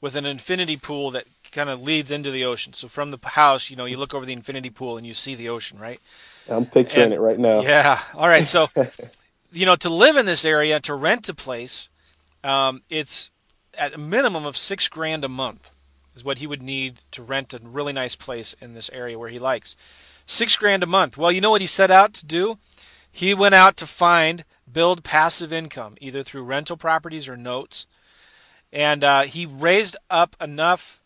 with 0.00 0.14
an 0.14 0.26
infinity 0.26 0.76
pool 0.76 1.10
that 1.10 1.26
kind 1.50 1.68
of 1.68 1.82
leads 1.82 2.10
into 2.10 2.30
the 2.30 2.44
ocean. 2.44 2.72
So 2.72 2.88
from 2.88 3.10
the 3.10 3.18
house, 3.22 3.70
you 3.70 3.76
know, 3.76 3.84
you 3.84 3.96
look 3.96 4.14
over 4.14 4.26
the 4.26 4.32
infinity 4.32 4.70
pool 4.70 4.96
and 4.96 5.06
you 5.06 5.14
see 5.14 5.34
the 5.34 5.48
ocean, 5.48 5.78
right? 5.78 6.00
I'm 6.48 6.66
picturing 6.66 7.06
and, 7.06 7.14
it 7.14 7.20
right 7.20 7.38
now. 7.38 7.60
Yeah. 7.60 8.00
All 8.14 8.28
right. 8.28 8.46
So, 8.46 8.68
you 9.52 9.66
know, 9.66 9.76
to 9.76 9.88
live 9.88 10.16
in 10.16 10.26
this 10.26 10.44
area, 10.44 10.80
to 10.80 10.94
rent 10.94 11.28
a 11.28 11.34
place, 11.34 11.88
um, 12.44 12.82
it's 12.88 13.30
at 13.76 13.94
a 13.94 13.98
minimum 13.98 14.44
of 14.44 14.56
six 14.56 14.88
grand 14.88 15.24
a 15.24 15.28
month 15.28 15.70
is 16.14 16.24
what 16.24 16.38
he 16.38 16.46
would 16.46 16.62
need 16.62 17.00
to 17.12 17.22
rent 17.22 17.54
a 17.54 17.60
really 17.62 17.92
nice 17.92 18.16
place 18.16 18.54
in 18.60 18.74
this 18.74 18.90
area 18.92 19.18
where 19.18 19.28
he 19.28 19.38
likes. 19.38 19.76
Six 20.30 20.56
grand 20.56 20.82
a 20.82 20.86
month. 20.86 21.16
Well, 21.16 21.32
you 21.32 21.40
know 21.40 21.50
what 21.50 21.62
he 21.62 21.66
set 21.66 21.90
out 21.90 22.12
to 22.12 22.26
do? 22.26 22.58
He 23.10 23.32
went 23.32 23.54
out 23.54 23.78
to 23.78 23.86
find, 23.86 24.44
build 24.70 25.02
passive 25.02 25.54
income, 25.54 25.96
either 26.02 26.22
through 26.22 26.42
rental 26.42 26.76
properties 26.76 27.30
or 27.30 27.36
notes. 27.36 27.86
And 28.70 29.02
uh, 29.02 29.22
he 29.22 29.46
raised 29.46 29.96
up 30.10 30.36
enough 30.38 31.00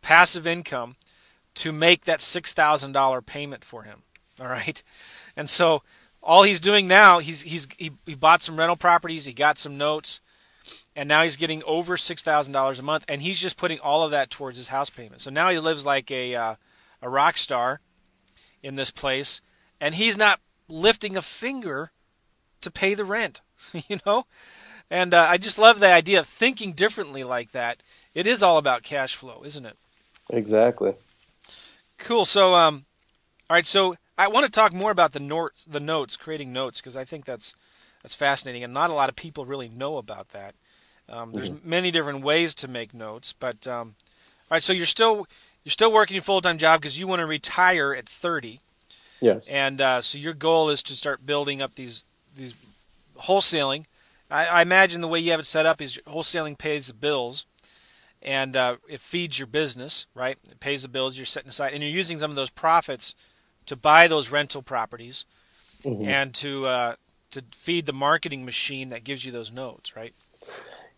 passive 0.00 0.46
income 0.46 0.94
to 1.56 1.72
make 1.72 2.04
that 2.04 2.20
$6,000 2.20 3.26
payment 3.26 3.64
for 3.64 3.82
him. 3.82 4.04
All 4.40 4.46
right. 4.46 4.80
And 5.36 5.50
so 5.50 5.82
all 6.22 6.44
he's 6.44 6.60
doing 6.60 6.86
now, 6.86 7.18
he's, 7.18 7.42
he's, 7.42 7.66
he, 7.78 7.90
he 8.06 8.14
bought 8.14 8.44
some 8.44 8.56
rental 8.56 8.76
properties, 8.76 9.24
he 9.24 9.32
got 9.32 9.58
some 9.58 9.76
notes, 9.76 10.20
and 10.94 11.08
now 11.08 11.24
he's 11.24 11.36
getting 11.36 11.64
over 11.64 11.96
$6,000 11.96 12.78
a 12.78 12.82
month, 12.82 13.04
and 13.08 13.22
he's 13.22 13.40
just 13.40 13.56
putting 13.56 13.80
all 13.80 14.04
of 14.04 14.12
that 14.12 14.30
towards 14.30 14.56
his 14.56 14.68
house 14.68 14.88
payment. 14.88 15.20
So 15.20 15.32
now 15.32 15.50
he 15.50 15.58
lives 15.58 15.84
like 15.84 16.12
a, 16.12 16.36
uh, 16.36 16.54
a 17.02 17.08
rock 17.08 17.36
star 17.36 17.80
in 18.62 18.76
this 18.76 18.90
place, 18.90 19.40
and 19.80 19.94
he's 19.94 20.16
not 20.16 20.40
lifting 20.68 21.16
a 21.16 21.22
finger 21.22 21.90
to 22.60 22.70
pay 22.70 22.94
the 22.94 23.04
rent, 23.04 23.40
you 23.88 23.98
know? 24.06 24.26
And 24.90 25.12
uh, 25.12 25.26
I 25.28 25.36
just 25.36 25.58
love 25.58 25.80
the 25.80 25.92
idea 25.92 26.20
of 26.20 26.26
thinking 26.26 26.72
differently 26.72 27.22
like 27.22 27.52
that. 27.52 27.82
It 28.14 28.26
is 28.26 28.42
all 28.42 28.58
about 28.58 28.82
cash 28.82 29.16
flow, 29.16 29.42
isn't 29.44 29.66
it? 29.66 29.76
Exactly. 30.30 30.94
Cool. 31.98 32.24
So, 32.24 32.54
um, 32.54 32.86
all 33.50 33.54
right. 33.54 33.66
So 33.66 33.96
I 34.16 34.28
want 34.28 34.46
to 34.46 34.50
talk 34.50 34.72
more 34.72 34.90
about 34.90 35.12
the 35.12 35.20
notes, 35.20 35.64
the 35.64 35.80
notes, 35.80 36.16
creating 36.16 36.52
notes, 36.52 36.80
because 36.80 36.96
I 36.96 37.04
think 37.04 37.24
that's 37.24 37.54
that's 38.02 38.14
fascinating, 38.14 38.62
and 38.62 38.72
not 38.72 38.90
a 38.90 38.94
lot 38.94 39.08
of 39.08 39.16
people 39.16 39.44
really 39.44 39.68
know 39.68 39.96
about 39.96 40.28
that. 40.28 40.54
Um, 41.08 41.32
there's 41.32 41.50
mm-hmm. 41.50 41.68
many 41.68 41.90
different 41.90 42.22
ways 42.22 42.54
to 42.56 42.68
make 42.68 42.94
notes, 42.94 43.32
but 43.32 43.66
um, 43.66 43.96
all 44.50 44.56
right. 44.56 44.62
So 44.62 44.72
you're 44.72 44.86
still 44.86 45.26
you're 45.68 45.72
still 45.72 45.92
working 45.92 46.16
a 46.16 46.22
full 46.22 46.40
time 46.40 46.56
job 46.56 46.80
because 46.80 46.98
you 46.98 47.06
want 47.06 47.20
to 47.20 47.26
retire 47.26 47.92
at 47.92 48.08
30. 48.08 48.60
Yes. 49.20 49.48
And 49.48 49.82
uh, 49.82 50.00
so 50.00 50.16
your 50.16 50.32
goal 50.32 50.70
is 50.70 50.82
to 50.84 50.94
start 50.96 51.26
building 51.26 51.60
up 51.60 51.74
these 51.74 52.06
these 52.34 52.54
wholesaling. 53.20 53.84
I, 54.30 54.46
I, 54.46 54.62
imagine 54.62 55.02
the 55.02 55.08
way 55.08 55.20
you 55.20 55.30
have 55.32 55.40
it 55.40 55.44
set 55.44 55.66
up 55.66 55.82
is 55.82 56.00
wholesaling 56.06 56.56
pays 56.56 56.86
the 56.86 56.94
bills, 56.94 57.44
and 58.22 58.56
uh, 58.56 58.76
it 58.88 59.00
feeds 59.00 59.38
your 59.38 59.46
business, 59.46 60.06
right? 60.14 60.38
It 60.50 60.58
pays 60.58 60.84
the 60.84 60.88
bills 60.88 61.18
you're 61.18 61.26
setting 61.26 61.50
aside, 61.50 61.74
and 61.74 61.82
you're 61.82 61.92
using 61.92 62.18
some 62.18 62.30
of 62.30 62.36
those 62.36 62.48
profits 62.48 63.14
to 63.66 63.76
buy 63.76 64.08
those 64.08 64.30
rental 64.30 64.62
properties 64.62 65.26
mm-hmm. 65.84 66.08
and 66.08 66.32
to 66.36 66.64
uh, 66.64 66.94
to 67.32 67.44
feed 67.54 67.84
the 67.84 67.92
marketing 67.92 68.46
machine 68.46 68.88
that 68.88 69.04
gives 69.04 69.26
you 69.26 69.32
those 69.32 69.52
notes, 69.52 69.94
right? 69.94 70.14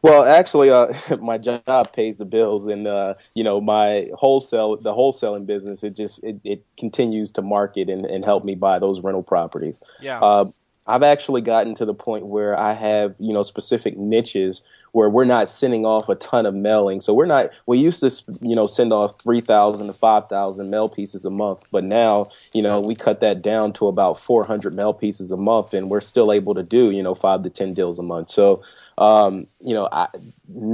Well, 0.03 0.25
actually, 0.25 0.71
uh, 0.71 0.93
my 1.21 1.39
job 1.39 1.93
pays 1.93 2.19
the 2.19 2.25
bills, 2.25 2.67
and 2.67 2.87
uh, 2.87 3.15
you 3.35 3.45
know 3.45 3.61
my 3.61 4.09
wholesale, 4.15 4.77
the 4.77 4.93
wholesaling 4.93 5.47
business, 5.47 5.83
it 5.83 5.95
just 5.95 6.23
it, 6.25 6.41
it 6.45 6.65
continues 6.79 7.33
to 7.33 7.43
market 7.43 7.89
and, 7.91 8.07
and 8.07 8.25
help 8.25 8.45
me 8.45 8.55
buy 8.55 8.79
those 8.79 9.01
rental 9.01 9.23
properties. 9.23 9.81
Yeah. 10.01 10.21
Uh, 10.21 10.47
I've 10.91 11.03
actually 11.05 11.41
gotten 11.41 11.75
to 11.77 11.85
the 11.85 11.95
point 11.95 12.27
where 12.27 12.59
I 12.59 12.75
have, 12.75 13.15
you 13.19 13.33
know, 13.33 13.43
specific 13.43 13.97
niches 13.97 14.63
where 14.93 15.09
we're 15.09 15.25
not 15.25 15.49
sending 15.49 15.87
off 15.87 16.09
a 16.09 16.17
ton 16.17 16.47
of 16.47 16.55
mailing. 16.55 17.01
So 17.01 17.15
we're 17.15 17.27
not. 17.27 17.51
We 17.67 17.79
used 17.79 18.01
to, 18.01 18.11
you 18.41 18.57
know, 18.57 18.67
send 18.67 18.93
off 18.93 19.23
three 19.23 19.41
thousand 19.41 19.87
to 19.87 19.93
five 19.93 20.29
thousand 20.29 20.69
mail 20.69 20.89
pieces 20.89 21.25
a 21.25 21.31
month, 21.31 21.61
but 21.71 21.85
now, 21.85 22.31
you 22.53 22.61
know, 22.61 22.81
we 22.81 22.97
cut 22.97 23.21
that 23.21 23.41
down 23.41 23.73
to 23.75 23.87
about 23.87 24.19
four 24.19 24.45
hundred 24.45 24.75
mail 24.75 24.93
pieces 24.93 25.31
a 25.31 25.37
month, 25.37 25.75
and 25.75 25.91
we're 25.91 26.01
still 26.01 26.33
able 26.33 26.55
to 26.55 26.65
do, 26.65 26.91
you 26.91 27.03
know, 27.03 27.15
five 27.15 27.45
to 27.45 27.51
ten 27.51 27.73
deals 27.73 27.99
a 27.99 28.03
month. 28.03 28.31
So, 28.31 28.63
um, 28.99 29.47
you 29.61 29.75
know, 29.75 29.89
I, 29.93 30.09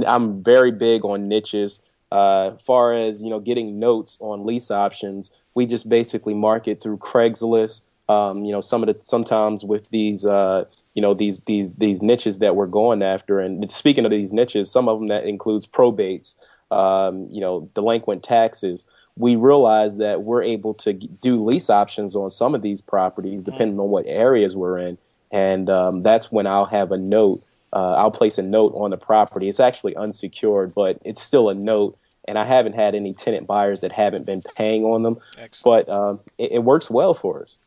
I'm 0.07 0.43
very 0.43 0.71
big 0.71 1.05
on 1.05 1.25
niches. 1.25 1.79
Uh, 2.11 2.55
far 2.57 2.93
as 2.93 3.21
you 3.21 3.29
know, 3.29 3.39
getting 3.39 3.79
notes 3.79 4.17
on 4.19 4.45
lease 4.45 4.71
options, 4.71 5.29
we 5.53 5.65
just 5.65 5.87
basically 5.87 6.33
market 6.33 6.81
through 6.81 6.97
Craigslist 6.97 7.83
um, 8.09 8.45
you 8.45 8.51
know, 8.51 8.61
some 8.61 8.83
of 8.83 8.87
the 8.87 9.03
sometimes 9.03 9.63
with 9.63 9.89
these, 9.89 10.25
uh, 10.25 10.65
you 10.93 11.01
know, 11.01 11.13
these 11.13 11.39
these 11.39 11.73
these 11.73 12.01
niches 12.01 12.39
that 12.39 12.55
we're 12.55 12.67
going 12.67 13.03
after. 13.03 13.39
And 13.39 13.69
speaking 13.71 14.05
of 14.05 14.11
these 14.11 14.31
niches, 14.31 14.71
some 14.71 14.87
of 14.87 14.99
them 14.99 15.09
that 15.09 15.25
includes 15.25 15.65
probates, 15.65 16.35
um, 16.71 17.27
you 17.29 17.41
know, 17.41 17.69
delinquent 17.73 18.23
taxes. 18.23 18.85
We 19.17 19.35
realize 19.35 19.97
that 19.97 20.23
we're 20.23 20.43
able 20.43 20.75
to 20.75 20.93
do 20.93 21.43
lease 21.43 21.69
options 21.69 22.15
on 22.15 22.29
some 22.29 22.53
of 22.53 22.61
these 22.61 22.81
properties, 22.81 23.41
mm-hmm. 23.41 23.51
depending 23.51 23.79
on 23.79 23.89
what 23.89 24.05
areas 24.07 24.55
we're 24.55 24.77
in, 24.77 24.97
and 25.31 25.69
um, 25.69 26.03
that's 26.03 26.31
when 26.31 26.47
I'll 26.47 26.65
have 26.65 26.91
a 26.91 26.97
note. 26.97 27.43
Uh, 27.73 27.95
I'll 27.95 28.11
place 28.11 28.37
a 28.37 28.43
note 28.43 28.73
on 28.75 28.91
the 28.91 28.97
property. 28.97 29.49
It's 29.49 29.59
actually 29.59 29.95
unsecured, 29.97 30.73
but 30.73 30.99
it's 31.03 31.21
still 31.21 31.49
a 31.49 31.53
note 31.53 31.97
and 32.29 32.37
I 32.37 32.45
haven't 32.45 32.73
had 32.73 32.93
any 32.93 33.13
tenant 33.13 33.47
buyers 33.47 33.81
that 33.81 33.91
haven't 33.91 34.25
been 34.25 34.41
paying 34.41 34.83
on 34.83 35.03
them. 35.03 35.17
Excellent. 35.37 35.87
But 35.87 35.93
um, 35.93 36.19
it, 36.37 36.53
it, 36.53 36.59
works 36.59 36.89
well 36.89 37.13
for 37.13 37.41
us 37.41 37.57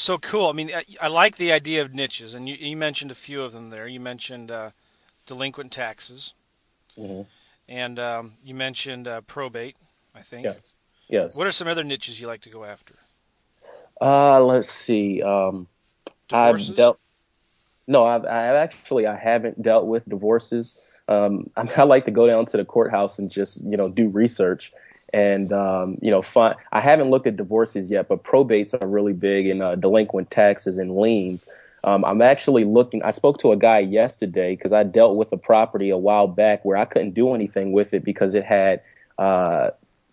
so 0.00 0.18
cool. 0.18 0.48
I 0.48 0.52
mean, 0.52 0.70
I, 0.74 0.84
I, 1.00 1.08
like 1.08 1.36
the 1.36 1.52
idea 1.52 1.82
of 1.82 1.94
niches, 1.94 2.34
and 2.34 2.48
you, 2.48 2.54
you, 2.54 2.76
mentioned 2.76 3.10
a 3.10 3.14
few 3.14 3.42
of 3.42 3.52
them 3.52 3.70
there. 3.70 3.86
You 3.86 4.00
mentioned 4.00 4.50
uh, 4.50 4.70
delinquent 5.26 5.72
taxes, 5.72 6.34
mm-hmm. 6.96 7.22
and 7.68 7.98
um, 7.98 8.34
you 8.44 8.54
mentioned 8.54 9.08
uh, 9.08 9.20
probate. 9.22 9.76
I 10.14 10.22
think. 10.22 10.44
Yes. 10.44 10.74
Yes. 11.08 11.36
What 11.36 11.46
are 11.46 11.52
some 11.52 11.68
other 11.68 11.84
niches 11.84 12.20
you 12.20 12.26
like 12.26 12.42
to 12.42 12.50
go 12.50 12.64
after? 12.64 12.94
Uh, 14.00 14.40
let's 14.40 14.70
see. 14.70 15.22
Um, 15.22 15.66
I've 16.32 16.74
dealt. 16.74 16.98
No, 17.86 18.06
I've, 18.06 18.24
I 18.24 18.56
actually 18.56 19.06
I 19.06 19.16
haven't 19.16 19.62
dealt 19.62 19.86
with 19.86 20.08
divorces. 20.08 20.76
Um, 21.08 21.50
I, 21.56 21.68
I 21.76 21.82
like 21.84 22.04
to 22.04 22.10
go 22.10 22.26
down 22.26 22.46
to 22.46 22.56
the 22.56 22.64
courthouse 22.64 23.18
and 23.18 23.30
just 23.30 23.64
you 23.64 23.76
know 23.76 23.88
do 23.88 24.08
research 24.08 24.72
and 25.12 25.52
um, 25.52 25.98
you 26.00 26.10
know, 26.10 26.22
fun, 26.22 26.54
I 26.72 26.80
haven't 26.80 27.10
looked 27.10 27.26
at 27.26 27.36
divorces 27.36 27.90
yet, 27.90 28.08
but 28.08 28.24
probates 28.24 28.80
are 28.80 28.86
really 28.86 29.12
big 29.12 29.46
in 29.46 29.62
uh, 29.62 29.74
delinquent 29.74 30.30
taxes 30.30 30.78
and 30.78 30.96
liens. 30.96 31.48
Um, 31.84 32.04
I'm 32.04 32.20
actually 32.20 32.64
looking. 32.64 33.02
I 33.02 33.10
spoke 33.10 33.38
to 33.38 33.52
a 33.52 33.56
guy 33.56 33.78
yesterday 33.78 34.56
because 34.56 34.72
I 34.72 34.82
dealt 34.82 35.16
with 35.16 35.32
a 35.32 35.36
property 35.36 35.90
a 35.90 35.96
while 35.96 36.26
back 36.26 36.64
where 36.64 36.76
I 36.76 36.84
couldn't 36.84 37.12
do 37.12 37.34
anything 37.34 37.72
with 37.72 37.94
it 37.94 38.04
because 38.04 38.34
it 38.34 38.44
had 38.44 38.82
uh, 39.16 39.70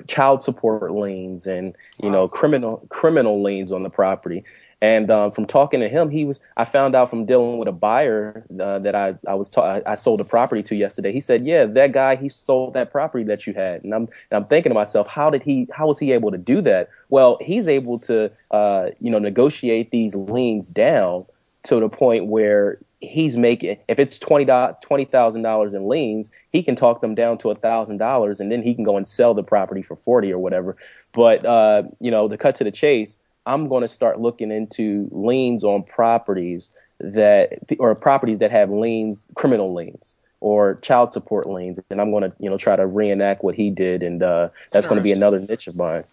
child 0.08 0.44
support 0.44 0.92
liens 0.92 1.48
and 1.48 1.76
you 2.02 2.10
wow. 2.10 2.14
know 2.14 2.28
criminal 2.28 2.86
criminal 2.90 3.42
liens 3.42 3.72
on 3.72 3.84
the 3.84 3.90
property. 3.90 4.44
And 4.82 5.10
um, 5.10 5.32
from 5.32 5.46
talking 5.46 5.80
to 5.80 5.90
him, 5.90 6.10
he 6.10 6.26
was. 6.26 6.40
I 6.58 6.66
found 6.66 6.96
out 6.96 7.10
from 7.10 7.26
dealing 7.26 7.58
with 7.58 7.68
a 7.68 7.72
buyer 7.72 8.46
uh, 8.60 8.80
that 8.80 8.94
I 8.94 9.16
I 9.28 9.34
was 9.34 9.50
ta- 9.50 9.82
I 9.86 9.96
sold 9.96 10.20
a 10.20 10.26
property 10.26 10.62
to 10.64 10.76
yesterday. 10.76 11.12
He 11.12 11.22
said, 11.22 11.46
"Yeah, 11.46 11.66
that 11.66 11.94
guy 11.94 12.16
he 12.16 12.28
sold 12.28 12.74
that 12.74 12.92
property 12.92 13.24
that 13.26 13.48
you 13.48 13.54
had." 13.54 13.84
And 13.84 13.94
I'm 13.94 14.04
and 14.30 14.34
I'm 14.44 14.46
thinking 14.46 14.72
to 14.72 14.74
myself, 14.74 15.08
how 15.08 15.30
did 15.30 15.44
he? 15.44 15.68
How 15.72 15.88
was 15.88 15.98
he 15.98 16.12
able 16.12 16.30
to 16.32 16.38
do 16.38 16.62
that? 16.62 16.90
Well, 17.10 17.38
he's 17.42 17.68
able 17.68 18.00
to 18.00 18.32
uh, 18.52 18.90
you 19.00 19.10
know 19.10 19.20
negotiate 19.20 19.92
these 19.92 20.14
liens 20.14 20.68
down 20.68 21.26
to 21.64 21.80
the 21.80 21.90
point 21.90 22.28
where 22.28 22.78
he's 23.02 23.38
making 23.38 23.78
if 23.88 24.00
it's 24.00 24.18
twenty 24.20 24.46
twenty 24.82 25.06
thousand 25.06 25.42
dollars 25.42 25.74
in 25.74 25.88
liens, 25.88 26.32
he 26.52 26.62
can 26.62 26.76
talk 26.76 27.02
them 27.02 27.16
down 27.16 27.38
to 27.40 27.52
a 27.52 27.56
thousand 27.56 27.98
dollars, 27.98 28.40
and 28.40 28.52
then 28.52 28.62
he 28.62 28.74
can 28.74 28.84
go 28.84 28.98
and 28.98 29.08
sell 29.08 29.34
the 29.34 29.44
property 29.44 29.82
for 29.82 29.96
forty 29.96 30.32
or 30.32 30.40
whatever. 30.40 30.76
But 31.12 31.46
uh, 31.46 31.84
you 32.00 32.12
know, 32.12 32.28
to 32.28 32.38
cut 32.38 32.56
to 32.56 32.64
the 32.64 32.72
chase, 32.72 33.18
I'm 33.46 33.68
going 33.68 33.82
to 33.82 33.88
start 33.88 34.20
looking 34.20 34.52
into 34.52 35.08
liens 35.12 35.64
on 35.64 35.84
properties 35.84 36.72
that 37.00 37.60
or 37.80 37.94
properties 37.96 38.40
that 38.40 38.52
have 38.52 38.70
liens, 38.70 39.26
criminal 39.36 39.74
liens 39.74 40.16
or 40.42 40.76
child 40.76 41.14
support 41.14 41.48
liens, 41.48 41.80
and 41.90 42.00
I'm 42.00 42.12
going 42.12 42.30
to 42.30 42.36
you 42.40 42.50
know 42.50 42.58
try 42.58 42.76
to 42.76 42.86
reenact 42.86 43.44
what 43.44 43.56
he 43.56 43.70
did, 43.70 44.04
and 44.04 44.22
uh, 44.22 44.50
that's 44.72 44.86
going 44.86 44.98
to 44.98 45.04
be 45.04 45.12
another 45.12 45.40
niche 45.40 45.68
of 45.68 45.76
mine. 45.76 46.04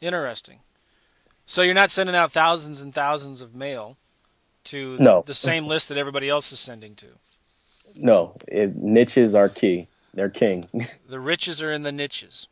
Interesting. 0.00 0.60
So 1.46 1.62
you're 1.62 1.74
not 1.74 1.90
sending 1.90 2.16
out 2.16 2.32
thousands 2.32 2.80
and 2.80 2.94
thousands 2.94 3.42
of 3.42 3.54
mail 3.54 3.96
to 4.64 4.96
no. 4.98 5.22
the 5.26 5.34
same 5.34 5.66
list 5.66 5.88
that 5.88 5.98
everybody 5.98 6.28
else 6.28 6.52
is 6.52 6.60
sending 6.60 6.94
to. 6.96 7.06
No, 7.94 8.36
it, 8.48 8.76
niches 8.76 9.34
are 9.34 9.48
key. 9.48 9.88
They're 10.14 10.30
king. 10.30 10.68
the 11.08 11.20
riches 11.20 11.62
are 11.62 11.72
in 11.72 11.82
the 11.82 11.92
niches. 11.92 12.46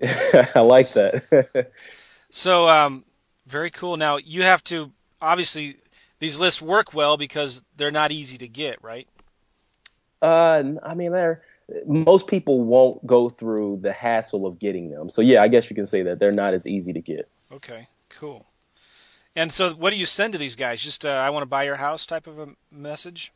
I 0.02 0.60
like 0.60 0.90
that. 0.92 1.72
so, 2.30 2.68
um, 2.68 3.04
very 3.48 3.70
cool. 3.70 3.96
Now 3.96 4.18
you 4.18 4.42
have 4.42 4.62
to 4.64 4.92
obviously 5.20 5.76
these 6.18 6.38
lists 6.38 6.62
work 6.62 6.94
well 6.94 7.16
because 7.16 7.62
they're 7.76 7.90
not 7.90 8.12
easy 8.12 8.38
to 8.38 8.48
get, 8.48 8.82
right? 8.82 9.08
Uh, 10.20 10.62
I 10.82 10.94
mean, 10.94 11.12
they're 11.12 11.42
most 11.86 12.26
people 12.26 12.64
won't 12.64 13.06
go 13.06 13.28
through 13.28 13.80
the 13.82 13.92
hassle 13.92 14.46
of 14.46 14.58
getting 14.58 14.90
them. 14.90 15.08
So 15.08 15.22
yeah, 15.22 15.42
I 15.42 15.48
guess 15.48 15.68
you 15.70 15.76
can 15.76 15.86
say 15.86 16.02
that 16.02 16.18
they're 16.18 16.32
not 16.32 16.54
as 16.54 16.66
easy 16.66 16.92
to 16.92 17.00
get. 17.00 17.28
Okay, 17.52 17.88
cool. 18.08 18.46
And 19.36 19.52
so, 19.52 19.72
what 19.72 19.90
do 19.90 19.96
you 19.96 20.06
send 20.06 20.32
to 20.32 20.38
these 20.38 20.56
guys? 20.56 20.82
Just 20.82 21.04
uh, 21.04 21.10
"I 21.10 21.30
want 21.30 21.42
to 21.42 21.46
buy 21.46 21.62
your 21.64 21.76
house" 21.76 22.06
type 22.06 22.26
of 22.26 22.38
a 22.38 22.48
message? 22.72 23.30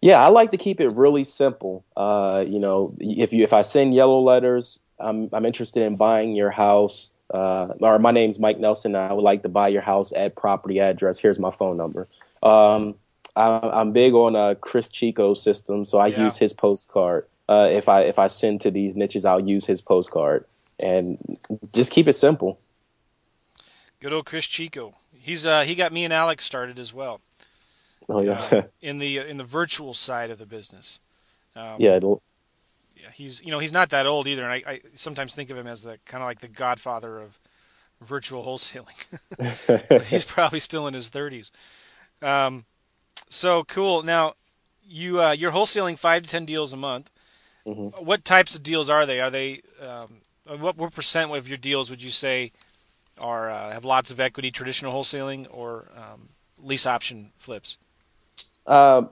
Yeah, 0.00 0.24
I 0.24 0.28
like 0.28 0.50
to 0.52 0.56
keep 0.56 0.80
it 0.80 0.92
really 0.94 1.24
simple. 1.24 1.84
Uh, 1.96 2.44
you 2.46 2.58
know, 2.58 2.94
if 3.00 3.32
you 3.32 3.42
if 3.42 3.52
I 3.52 3.62
send 3.62 3.94
yellow 3.94 4.20
letters, 4.20 4.78
I'm 5.00 5.28
I'm 5.32 5.44
interested 5.44 5.82
in 5.82 5.96
buying 5.96 6.36
your 6.36 6.50
house 6.50 7.10
uh, 7.32 7.68
or 7.80 7.98
my 7.98 8.10
name's 8.10 8.38
Mike 8.38 8.58
Nelson. 8.58 8.94
I 8.96 9.12
would 9.12 9.24
like 9.24 9.42
to 9.42 9.48
buy 9.48 9.68
your 9.68 9.82
house 9.82 10.12
at 10.14 10.36
property 10.36 10.80
address. 10.80 11.18
Here's 11.18 11.38
my 11.38 11.50
phone 11.50 11.76
number. 11.76 12.08
Um, 12.42 12.94
I, 13.36 13.80
am 13.80 13.92
big 13.92 14.14
on 14.14 14.36
a 14.36 14.54
Chris 14.54 14.88
Chico 14.88 15.34
system, 15.34 15.84
so 15.84 15.98
I 15.98 16.08
yeah. 16.08 16.24
use 16.24 16.36
his 16.36 16.52
postcard. 16.52 17.26
Uh, 17.48 17.68
if 17.70 17.88
I 17.88 18.02
if 18.02 18.18
I 18.18 18.28
send 18.28 18.60
to 18.62 18.70
these 18.70 18.96
niches, 18.96 19.24
I'll 19.24 19.40
use 19.40 19.64
his 19.64 19.80
postcard 19.80 20.46
and 20.78 21.38
just 21.74 21.90
keep 21.90 22.06
it 22.08 22.14
simple. 22.14 22.58
Good 24.00 24.12
old 24.12 24.26
Chris 24.26 24.46
Chico. 24.46 24.94
He's 25.12 25.46
uh, 25.46 25.62
he 25.62 25.74
got 25.74 25.92
me 25.92 26.04
and 26.04 26.12
Alex 26.12 26.44
started 26.44 26.78
as 26.78 26.92
well. 26.92 27.20
Oh 28.08 28.20
yeah. 28.20 28.48
uh, 28.50 28.62
in 28.80 28.98
the 28.98 29.18
in 29.18 29.38
the 29.38 29.44
virtual 29.44 29.94
side 29.94 30.30
of 30.30 30.38
the 30.38 30.46
business. 30.46 31.00
Um, 31.56 31.76
yeah, 31.78 31.98
he's 33.14 33.42
you 33.42 33.50
know 33.50 33.58
he's 33.58 33.72
not 33.72 33.90
that 33.90 34.06
old 34.06 34.26
either, 34.26 34.44
and 34.44 34.52
I, 34.52 34.62
I 34.66 34.80
sometimes 34.94 35.34
think 35.34 35.50
of 35.50 35.56
him 35.56 35.66
as 35.66 35.82
the 35.82 35.98
kind 36.04 36.22
of 36.22 36.28
like 36.28 36.40
the 36.40 36.48
godfather 36.48 37.18
of 37.18 37.38
virtual 38.00 38.44
wholesaling. 38.44 40.02
he's 40.08 40.24
probably 40.24 40.60
still 40.60 40.86
in 40.86 40.94
his 40.94 41.08
thirties. 41.08 41.52
Um, 42.20 42.64
so 43.28 43.64
cool. 43.64 44.02
Now 44.02 44.34
you 44.84 45.22
uh, 45.22 45.32
you're 45.32 45.52
wholesaling 45.52 45.98
five 45.98 46.22
to 46.24 46.28
ten 46.28 46.44
deals 46.44 46.72
a 46.72 46.76
month. 46.76 47.10
Mm-hmm. 47.66 48.04
What 48.04 48.24
types 48.24 48.54
of 48.54 48.62
deals 48.62 48.90
are 48.90 49.06
they? 49.06 49.20
Are 49.20 49.30
they 49.30 49.62
um, 49.80 50.20
what 50.58 50.76
what 50.76 50.92
percent 50.92 51.34
of 51.34 51.48
your 51.48 51.58
deals 51.58 51.90
would 51.90 52.02
you 52.02 52.10
say 52.10 52.52
are 53.18 53.50
uh, 53.50 53.72
have 53.72 53.84
lots 53.84 54.10
of 54.10 54.20
equity, 54.20 54.50
traditional 54.50 54.92
wholesaling, 54.92 55.46
or 55.50 55.88
um, 55.96 56.28
lease 56.58 56.86
option 56.86 57.30
flips? 57.36 57.78
Uh, 58.66 59.02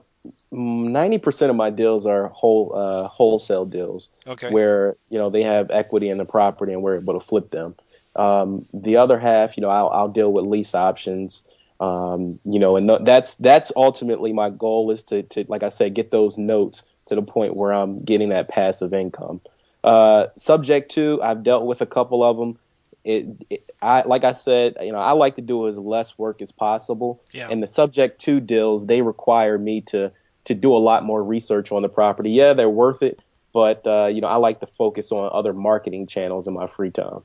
ninety 0.51 1.17
percent 1.17 1.49
of 1.49 1.55
my 1.55 1.69
deals 1.69 2.05
are 2.05 2.27
whole 2.29 2.73
uh, 2.75 3.07
wholesale 3.07 3.65
deals, 3.65 4.09
okay. 4.27 4.49
where 4.49 4.95
you 5.09 5.17
know 5.17 5.29
they 5.29 5.43
have 5.43 5.69
equity 5.71 6.09
in 6.09 6.17
the 6.17 6.25
property 6.25 6.73
and 6.73 6.81
we're 6.81 6.97
able 6.97 7.13
to 7.13 7.25
flip 7.25 7.49
them. 7.51 7.75
Um, 8.15 8.65
the 8.73 8.97
other 8.97 9.19
half, 9.19 9.57
you 9.57 9.61
know, 9.61 9.69
I'll, 9.69 9.89
I'll 9.89 10.07
deal 10.07 10.31
with 10.31 10.45
lease 10.45 10.75
options. 10.75 11.43
Um, 11.79 12.39
you 12.45 12.59
know, 12.59 12.77
and 12.77 13.05
that's 13.05 13.33
that's 13.35 13.71
ultimately 13.75 14.31
my 14.31 14.49
goal 14.49 14.91
is 14.91 15.03
to, 15.05 15.23
to, 15.23 15.45
like 15.49 15.63
I 15.63 15.69
said, 15.69 15.95
get 15.95 16.11
those 16.11 16.37
notes 16.37 16.83
to 17.07 17.15
the 17.15 17.21
point 17.21 17.55
where 17.55 17.73
I'm 17.73 17.97
getting 17.97 18.29
that 18.29 18.47
passive 18.47 18.93
income. 18.93 19.41
Uh, 19.83 20.27
subject 20.37 20.91
to, 20.91 21.21
I've 21.21 21.43
dealt 21.43 21.65
with 21.65 21.81
a 21.81 21.85
couple 21.85 22.23
of 22.23 22.37
them 22.37 22.57
it, 23.03 23.25
it, 23.49 23.71
I 23.81 24.03
like 24.03 24.23
I 24.23 24.33
said, 24.33 24.77
you 24.81 24.91
know, 24.91 24.99
I 24.99 25.11
like 25.11 25.35
to 25.35 25.41
do 25.41 25.67
as 25.67 25.77
less 25.77 26.17
work 26.17 26.41
as 26.41 26.51
possible. 26.51 27.21
Yeah. 27.31 27.49
And 27.49 27.61
the 27.61 27.67
subject 27.67 28.21
to 28.21 28.39
deals, 28.39 28.85
they 28.85 29.01
require 29.01 29.57
me 29.57 29.81
to 29.81 30.11
to 30.45 30.53
do 30.53 30.75
a 30.75 30.77
lot 30.77 31.03
more 31.03 31.23
research 31.23 31.71
on 31.71 31.81
the 31.81 31.89
property. 31.89 32.31
Yeah, 32.31 32.53
they're 32.53 32.69
worth 32.69 33.01
it, 33.01 33.19
but 33.53 33.85
uh, 33.85 34.07
you 34.07 34.21
know, 34.21 34.27
I 34.27 34.35
like 34.35 34.59
to 34.61 34.67
focus 34.67 35.11
on 35.11 35.29
other 35.33 35.53
marketing 35.53 36.07
channels 36.07 36.47
in 36.47 36.53
my 36.53 36.67
free 36.67 36.91
time. 36.91 37.21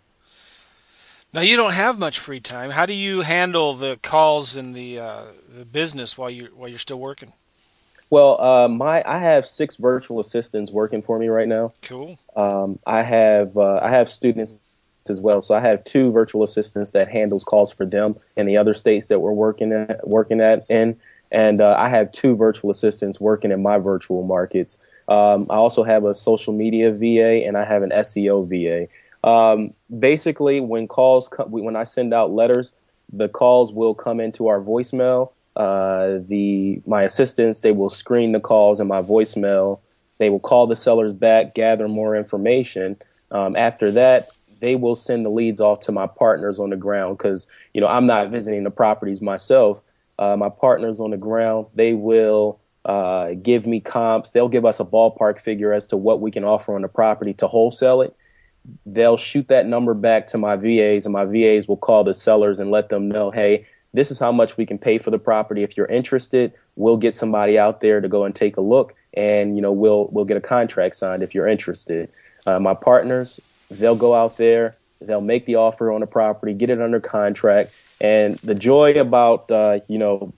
Now 1.32 1.42
you 1.42 1.56
don't 1.56 1.74
have 1.74 1.98
much 1.98 2.18
free 2.18 2.40
time. 2.40 2.70
How 2.70 2.86
do 2.86 2.94
you 2.94 3.20
handle 3.20 3.74
the 3.74 3.98
calls 4.02 4.56
and 4.56 4.74
the 4.74 4.98
uh, 4.98 5.22
the 5.48 5.64
business 5.64 6.16
while 6.16 6.30
you 6.30 6.48
while 6.54 6.68
you're 6.68 6.78
still 6.78 6.98
working? 7.00 7.32
Well, 8.10 8.40
uh, 8.40 8.68
my 8.68 9.02
I 9.06 9.18
have 9.18 9.46
six 9.46 9.76
virtual 9.76 10.18
assistants 10.20 10.70
working 10.70 11.02
for 11.02 11.18
me 11.18 11.28
right 11.28 11.46
now. 11.46 11.72
Cool. 11.82 12.18
Um, 12.34 12.78
I 12.86 13.02
have 13.02 13.56
uh, 13.56 13.80
I 13.82 13.90
have 13.90 14.08
students 14.08 14.62
as 15.10 15.20
well. 15.20 15.40
So 15.40 15.54
I 15.54 15.60
have 15.60 15.84
two 15.84 16.10
virtual 16.12 16.42
assistants 16.42 16.92
that 16.92 17.08
handles 17.08 17.44
calls 17.44 17.70
for 17.70 17.84
them 17.86 18.16
in 18.36 18.46
the 18.46 18.56
other 18.56 18.74
states 18.74 19.08
that 19.08 19.20
we're 19.20 19.32
working 19.32 19.72
at 19.72 20.06
working 20.06 20.40
at 20.40 20.66
in, 20.68 20.96
and 21.30 21.60
uh, 21.60 21.74
I 21.78 21.88
have 21.88 22.12
two 22.12 22.36
virtual 22.36 22.70
assistants 22.70 23.20
working 23.20 23.50
in 23.50 23.62
my 23.62 23.78
virtual 23.78 24.22
markets. 24.22 24.78
Um, 25.08 25.46
I 25.48 25.54
also 25.54 25.82
have 25.82 26.04
a 26.04 26.14
social 26.14 26.52
media 26.52 26.92
VA 26.92 27.46
and 27.46 27.56
I 27.56 27.64
have 27.64 27.82
an 27.82 27.90
SEO 27.90 28.46
VA. 28.48 28.88
Um, 29.28 29.72
basically, 29.98 30.60
when 30.60 30.86
calls 30.86 31.28
come, 31.28 31.50
when 31.50 31.76
I 31.76 31.84
send 31.84 32.14
out 32.14 32.30
letters, 32.30 32.74
the 33.12 33.28
calls 33.28 33.72
will 33.72 33.94
come 33.94 34.20
into 34.20 34.48
our 34.48 34.60
voicemail. 34.60 35.32
Uh, 35.56 36.18
the 36.28 36.80
my 36.86 37.02
assistants 37.02 37.62
they 37.62 37.72
will 37.72 37.88
screen 37.88 38.32
the 38.32 38.40
calls 38.40 38.80
in 38.80 38.86
my 38.86 39.02
voicemail. 39.02 39.80
They 40.18 40.30
will 40.30 40.40
call 40.40 40.66
the 40.66 40.76
sellers 40.76 41.12
back, 41.12 41.54
gather 41.54 41.88
more 41.88 42.16
information. 42.16 42.96
Um, 43.30 43.56
after 43.56 43.90
that, 43.92 44.30
they 44.60 44.74
will 44.74 44.94
send 44.94 45.24
the 45.24 45.30
leads 45.30 45.60
off 45.60 45.80
to 45.80 45.92
my 45.92 46.06
partners 46.06 46.58
on 46.58 46.70
the 46.70 46.76
ground 46.76 47.18
because 47.18 47.46
you 47.74 47.80
know 47.80 47.86
I'm 47.86 48.06
not 48.06 48.30
visiting 48.30 48.64
the 48.64 48.70
properties 48.70 49.20
myself. 49.20 49.82
Uh, 50.18 50.36
my 50.36 50.48
partners 50.48 50.98
on 50.98 51.10
the 51.10 51.16
ground 51.16 51.66
they 51.74 51.94
will 51.94 52.60
uh, 52.84 53.34
give 53.42 53.66
me 53.66 53.80
comps. 53.80 54.30
They'll 54.30 54.48
give 54.48 54.64
us 54.64 54.80
a 54.80 54.84
ballpark 54.84 55.38
figure 55.40 55.72
as 55.72 55.86
to 55.88 55.96
what 55.96 56.20
we 56.20 56.30
can 56.30 56.44
offer 56.44 56.74
on 56.74 56.82
the 56.82 56.88
property 56.88 57.34
to 57.34 57.46
wholesale 57.46 58.02
it. 58.02 58.16
They'll 58.86 59.16
shoot 59.16 59.48
that 59.48 59.66
number 59.66 59.94
back 59.94 60.26
to 60.28 60.38
my 60.38 60.56
VAs, 60.56 61.06
and 61.06 61.12
my 61.12 61.24
VAs 61.24 61.68
will 61.68 61.76
call 61.76 62.04
the 62.04 62.14
sellers 62.14 62.60
and 62.60 62.70
let 62.70 62.88
them 62.88 63.08
know, 63.08 63.30
hey, 63.30 63.66
this 63.94 64.10
is 64.10 64.18
how 64.18 64.32
much 64.32 64.56
we 64.56 64.66
can 64.66 64.78
pay 64.78 64.98
for 64.98 65.10
the 65.10 65.18
property. 65.18 65.62
If 65.62 65.76
you're 65.76 65.86
interested, 65.86 66.52
we'll 66.76 66.96
get 66.96 67.14
somebody 67.14 67.58
out 67.58 67.80
there 67.80 68.00
to 68.00 68.08
go 68.08 68.24
and 68.24 68.34
take 68.34 68.56
a 68.56 68.60
look, 68.60 68.94
and 69.14 69.56
you 69.56 69.62
know 69.62 69.72
we'll 69.72 70.08
we'll 70.08 70.26
get 70.26 70.36
a 70.36 70.42
contract 70.42 70.94
signed 70.94 71.22
if 71.22 71.34
you're 71.34 71.48
interested. 71.48 72.10
Uh, 72.46 72.58
my 72.58 72.74
partners, 72.74 73.40
they'll 73.70 73.96
go 73.96 74.14
out 74.14 74.36
there, 74.36 74.76
they'll 75.00 75.20
make 75.20 75.46
the 75.46 75.56
offer 75.56 75.92
on 75.92 76.00
the 76.00 76.06
property, 76.06 76.54
get 76.54 76.70
it 76.70 76.80
under 76.80 77.00
contract, 77.00 77.72
and 78.00 78.36
the 78.38 78.54
joy 78.54 78.98
about 78.98 79.50
uh, 79.50 79.80
you 79.88 79.98
know 79.98 80.32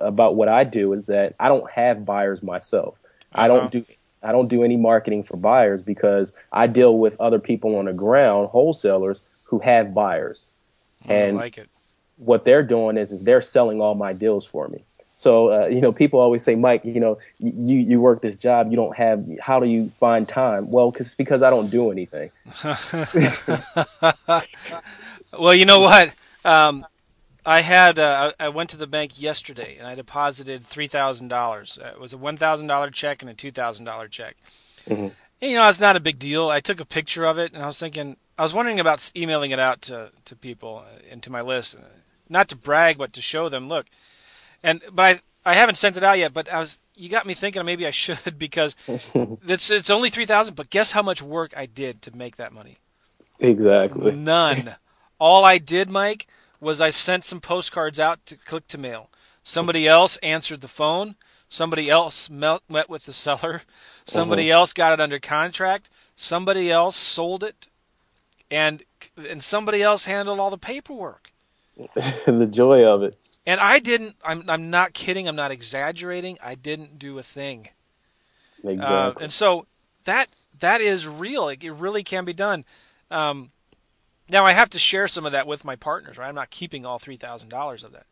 about 0.00 0.34
what 0.34 0.48
I 0.48 0.64
do 0.64 0.92
is 0.92 1.06
that 1.06 1.34
I 1.38 1.48
don't 1.48 1.70
have 1.70 2.04
buyers 2.04 2.42
myself. 2.42 3.00
Uh-huh. 3.04 3.44
I 3.44 3.48
don't 3.48 3.58
uh-huh. 3.60 3.68
do 3.68 3.84
I 4.22 4.32
don't 4.32 4.48
do 4.48 4.64
any 4.64 4.76
marketing 4.76 5.22
for 5.22 5.36
buyers 5.36 5.82
because 5.82 6.32
I 6.52 6.66
deal 6.66 6.98
with 6.98 7.20
other 7.20 7.38
people 7.38 7.76
on 7.76 7.84
the 7.84 7.92
ground, 7.92 8.48
wholesalers 8.48 9.22
who 9.44 9.58
have 9.58 9.92
buyers. 9.92 10.46
And 11.06 11.36
like 11.36 11.68
what 12.16 12.44
they're 12.44 12.62
doing 12.62 12.96
is 12.96 13.12
is 13.12 13.24
they're 13.24 13.42
selling 13.42 13.80
all 13.80 13.94
my 13.94 14.12
deals 14.12 14.46
for 14.46 14.68
me. 14.68 14.84
So 15.14 15.52
uh, 15.52 15.66
you 15.66 15.80
know, 15.80 15.92
people 15.92 16.20
always 16.20 16.42
say, 16.42 16.56
Mike, 16.56 16.84
you 16.84 17.00
know, 17.00 17.18
you 17.38 17.76
you 17.76 18.00
work 18.00 18.20
this 18.20 18.36
job, 18.36 18.70
you 18.70 18.76
don't 18.76 18.96
have. 18.96 19.24
How 19.40 19.60
do 19.60 19.66
you 19.66 19.90
find 20.00 20.28
time? 20.28 20.70
Well, 20.70 20.90
cause, 20.90 21.14
because 21.14 21.42
I 21.42 21.50
don't 21.50 21.70
do 21.70 21.92
anything. 21.92 22.30
well, 25.38 25.54
you 25.54 25.64
know 25.66 25.80
what? 25.80 26.12
Um, 26.44 26.84
I 27.46 27.60
had 27.60 27.98
uh, 27.98 28.32
I 28.40 28.48
went 28.48 28.70
to 28.70 28.76
the 28.76 28.86
bank 28.86 29.20
yesterday 29.20 29.76
and 29.78 29.86
I 29.86 29.94
deposited 29.94 30.66
three 30.66 30.86
thousand 30.86 31.28
dollars. 31.28 31.78
It 31.80 32.00
was 32.00 32.12
a 32.12 32.18
one 32.18 32.36
thousand 32.36 32.66
dollar 32.66 32.90
check 32.90 33.22
and 33.22 33.30
a 33.30 33.34
two 33.34 33.50
thousand 33.50 33.84
dollar 33.84 34.08
check. 34.08 34.36
Mm-hmm. 34.88 35.08
And, 35.40 35.50
you 35.50 35.58
know, 35.58 35.68
it's 35.68 35.80
not 35.80 35.96
a 35.96 36.00
big 36.00 36.18
deal. 36.18 36.48
I 36.48 36.60
took 36.60 36.80
a 36.80 36.86
picture 36.86 37.24
of 37.24 37.38
it 37.38 37.52
and 37.52 37.62
I 37.62 37.66
was 37.66 37.78
thinking, 37.78 38.16
I 38.38 38.42
was 38.42 38.54
wondering 38.54 38.80
about 38.80 39.12
emailing 39.14 39.50
it 39.50 39.58
out 39.58 39.82
to 39.82 40.10
to 40.24 40.34
people 40.34 40.84
and 41.10 41.22
to 41.22 41.30
my 41.30 41.42
list, 41.42 41.76
not 42.28 42.48
to 42.48 42.56
brag, 42.56 42.98
but 42.98 43.12
to 43.12 43.22
show 43.22 43.48
them, 43.48 43.68
look. 43.68 43.86
And 44.64 44.82
but 44.90 45.04
I 45.04 45.20
I 45.52 45.54
haven't 45.54 45.76
sent 45.76 45.96
it 45.96 46.02
out 46.02 46.18
yet. 46.18 46.34
But 46.34 46.48
I 46.48 46.58
was 46.58 46.78
you 46.96 47.08
got 47.08 47.26
me 47.26 47.34
thinking 47.34 47.64
maybe 47.64 47.86
I 47.86 47.90
should 47.90 48.38
because 48.38 48.74
it's 49.46 49.70
it's 49.70 49.90
only 49.90 50.10
three 50.10 50.26
thousand. 50.26 50.56
But 50.56 50.70
guess 50.70 50.90
how 50.92 51.02
much 51.02 51.22
work 51.22 51.52
I 51.56 51.66
did 51.66 52.02
to 52.02 52.16
make 52.16 52.36
that 52.36 52.52
money? 52.52 52.78
Exactly. 53.38 54.12
None. 54.12 54.74
All 55.20 55.44
I 55.44 55.58
did, 55.58 55.88
Mike 55.88 56.26
was 56.60 56.80
I 56.80 56.90
sent 56.90 57.24
some 57.24 57.40
postcards 57.40 58.00
out 58.00 58.24
to 58.26 58.36
Click2Mail. 58.36 59.06
Somebody 59.42 59.86
else 59.86 60.16
answered 60.18 60.60
the 60.60 60.68
phone. 60.68 61.14
Somebody 61.48 61.88
else 61.88 62.28
met, 62.28 62.62
met 62.68 62.88
with 62.88 63.04
the 63.04 63.12
seller. 63.12 63.62
Somebody 64.04 64.50
uh-huh. 64.50 64.60
else 64.60 64.72
got 64.72 64.92
it 64.92 65.00
under 65.00 65.20
contract. 65.20 65.88
Somebody 66.16 66.70
else 66.70 66.96
sold 66.96 67.44
it, 67.44 67.68
and 68.50 68.82
and 69.16 69.42
somebody 69.42 69.82
else 69.82 70.06
handled 70.06 70.40
all 70.40 70.50
the 70.50 70.58
paperwork. 70.58 71.30
the 71.76 72.48
joy 72.50 72.84
of 72.84 73.02
it. 73.02 73.16
And 73.46 73.60
I 73.60 73.78
didn't. 73.78 74.16
I'm 74.24 74.44
I'm 74.48 74.70
not 74.70 74.94
kidding. 74.94 75.28
I'm 75.28 75.36
not 75.36 75.50
exaggerating. 75.50 76.38
I 76.42 76.54
didn't 76.54 76.98
do 76.98 77.18
a 77.18 77.22
thing. 77.22 77.68
Exactly. 78.62 79.22
Uh, 79.22 79.24
and 79.24 79.32
so 79.32 79.66
that 80.04 80.34
that 80.58 80.80
is 80.80 81.06
real. 81.06 81.48
It, 81.48 81.62
it 81.62 81.72
really 81.72 82.02
can 82.02 82.24
be 82.24 82.32
done. 82.32 82.64
Um, 83.10 83.50
now 84.28 84.46
I 84.46 84.52
have 84.52 84.70
to 84.70 84.78
share 84.78 85.08
some 85.08 85.26
of 85.26 85.32
that 85.32 85.46
with 85.46 85.64
my 85.64 85.76
partners, 85.76 86.16
right? 86.16 86.28
I'm 86.28 86.34
not 86.34 86.50
keeping 86.50 86.86
all 86.86 86.98
three 86.98 87.16
thousand 87.16 87.50
dollars 87.50 87.84
of 87.84 87.92
that, 87.92 88.06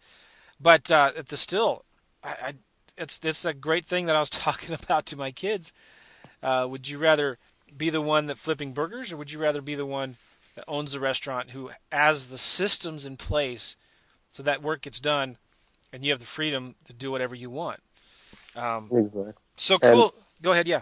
but 0.60 0.90
uh, 0.90 1.12
at 1.16 1.28
the 1.28 1.36
still, 1.36 1.84
I, 2.22 2.28
I, 2.28 2.52
it's 2.98 3.20
it's 3.24 3.44
a 3.44 3.54
great 3.54 3.86
thing 3.86 4.06
that 4.06 4.16
I 4.16 4.20
was 4.20 4.30
talking 4.30 4.74
about 4.74 5.06
to 5.06 5.16
my 5.16 5.30
kids. 5.30 5.72
Uh, 6.42 6.66
would 6.68 6.88
you 6.88 6.98
rather 6.98 7.38
be 7.76 7.88
the 7.88 8.02
one 8.02 8.26
that 8.26 8.36
flipping 8.36 8.72
burgers, 8.72 9.12
or 9.12 9.16
would 9.16 9.30
you 9.30 9.38
rather 9.38 9.62
be 9.62 9.74
the 9.74 9.86
one 9.86 10.16
that 10.54 10.64
owns 10.68 10.92
the 10.92 11.00
restaurant 11.00 11.50
who 11.50 11.70
has 11.90 12.28
the 12.28 12.38
systems 12.38 13.06
in 13.06 13.16
place 13.16 13.76
so 14.32 14.42
that 14.42 14.62
work 14.62 14.80
gets 14.80 14.98
done, 14.98 15.36
and 15.92 16.04
you 16.04 16.10
have 16.10 16.18
the 16.18 16.26
freedom 16.26 16.74
to 16.86 16.92
do 16.92 17.12
whatever 17.12 17.34
you 17.34 17.50
want? 17.50 17.80
Um, 18.56 18.88
exactly. 18.90 19.34
So 19.56 19.78
cool. 19.78 20.02
And, 20.02 20.12
Go 20.42 20.52
ahead. 20.52 20.66
Yeah. 20.66 20.80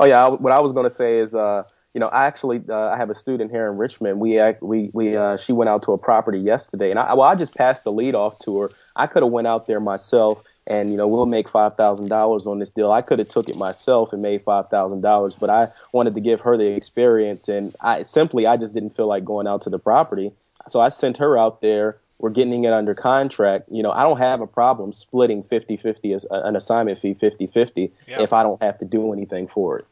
Oh 0.00 0.06
yeah. 0.06 0.26
What 0.26 0.52
I 0.52 0.60
was 0.60 0.72
going 0.72 0.88
to 0.88 0.94
say 0.94 1.20
is. 1.20 1.34
Uh, 1.34 1.62
you 1.94 2.00
know, 2.00 2.08
I 2.08 2.24
actually 2.24 2.62
uh, 2.70 2.74
I 2.74 2.96
have 2.96 3.10
a 3.10 3.14
student 3.14 3.50
here 3.50 3.70
in 3.70 3.76
Richmond. 3.76 4.18
We 4.18 4.40
we 4.62 4.88
we 4.94 5.14
uh, 5.14 5.36
she 5.36 5.52
went 5.52 5.68
out 5.68 5.82
to 5.82 5.92
a 5.92 5.98
property 5.98 6.38
yesterday, 6.38 6.88
and 6.88 6.98
I 6.98 7.12
well 7.12 7.28
I 7.28 7.34
just 7.34 7.54
passed 7.54 7.84
the 7.84 7.92
lead 7.92 8.14
off 8.14 8.38
to 8.40 8.60
her. 8.60 8.70
I 8.96 9.06
could 9.06 9.22
have 9.22 9.30
went 9.30 9.46
out 9.46 9.66
there 9.66 9.78
myself, 9.78 10.42
and 10.66 10.90
you 10.90 10.96
know 10.96 11.06
we'll 11.06 11.26
make 11.26 11.50
five 11.50 11.76
thousand 11.76 12.08
dollars 12.08 12.46
on 12.46 12.60
this 12.60 12.70
deal. 12.70 12.90
I 12.90 13.02
could 13.02 13.18
have 13.18 13.28
took 13.28 13.50
it 13.50 13.56
myself 13.56 14.14
and 14.14 14.22
made 14.22 14.40
five 14.40 14.70
thousand 14.70 15.02
dollars, 15.02 15.36
but 15.38 15.50
I 15.50 15.68
wanted 15.92 16.14
to 16.14 16.22
give 16.22 16.40
her 16.40 16.56
the 16.56 16.68
experience, 16.68 17.46
and 17.50 17.76
I 17.82 18.04
simply 18.04 18.46
I 18.46 18.56
just 18.56 18.72
didn't 18.72 18.96
feel 18.96 19.06
like 19.06 19.22
going 19.22 19.46
out 19.46 19.60
to 19.62 19.70
the 19.70 19.78
property, 19.78 20.32
so 20.68 20.80
I 20.80 20.88
sent 20.88 21.18
her 21.18 21.36
out 21.36 21.60
there. 21.60 21.98
We're 22.22 22.30
getting 22.30 22.64
it 22.64 22.72
under 22.72 22.94
contract. 22.94 23.68
You 23.70 23.82
know, 23.82 23.90
I 23.90 24.04
don't 24.04 24.18
have 24.18 24.40
a 24.40 24.46
problem 24.46 24.92
splitting 24.92 25.42
50-50 25.42 26.14
as 26.14 26.24
uh, 26.30 26.40
an 26.44 26.56
assignment 26.56 26.98
fee 26.98 27.14
50-50 27.14 27.92
yeah. 28.08 28.22
if 28.22 28.32
I 28.32 28.42
don't 28.42 28.62
have 28.62 28.78
to 28.78 28.86
do 28.86 29.12
anything 29.12 29.48
for 29.48 29.76
it. 29.76 29.84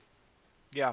Yeah, 0.73 0.93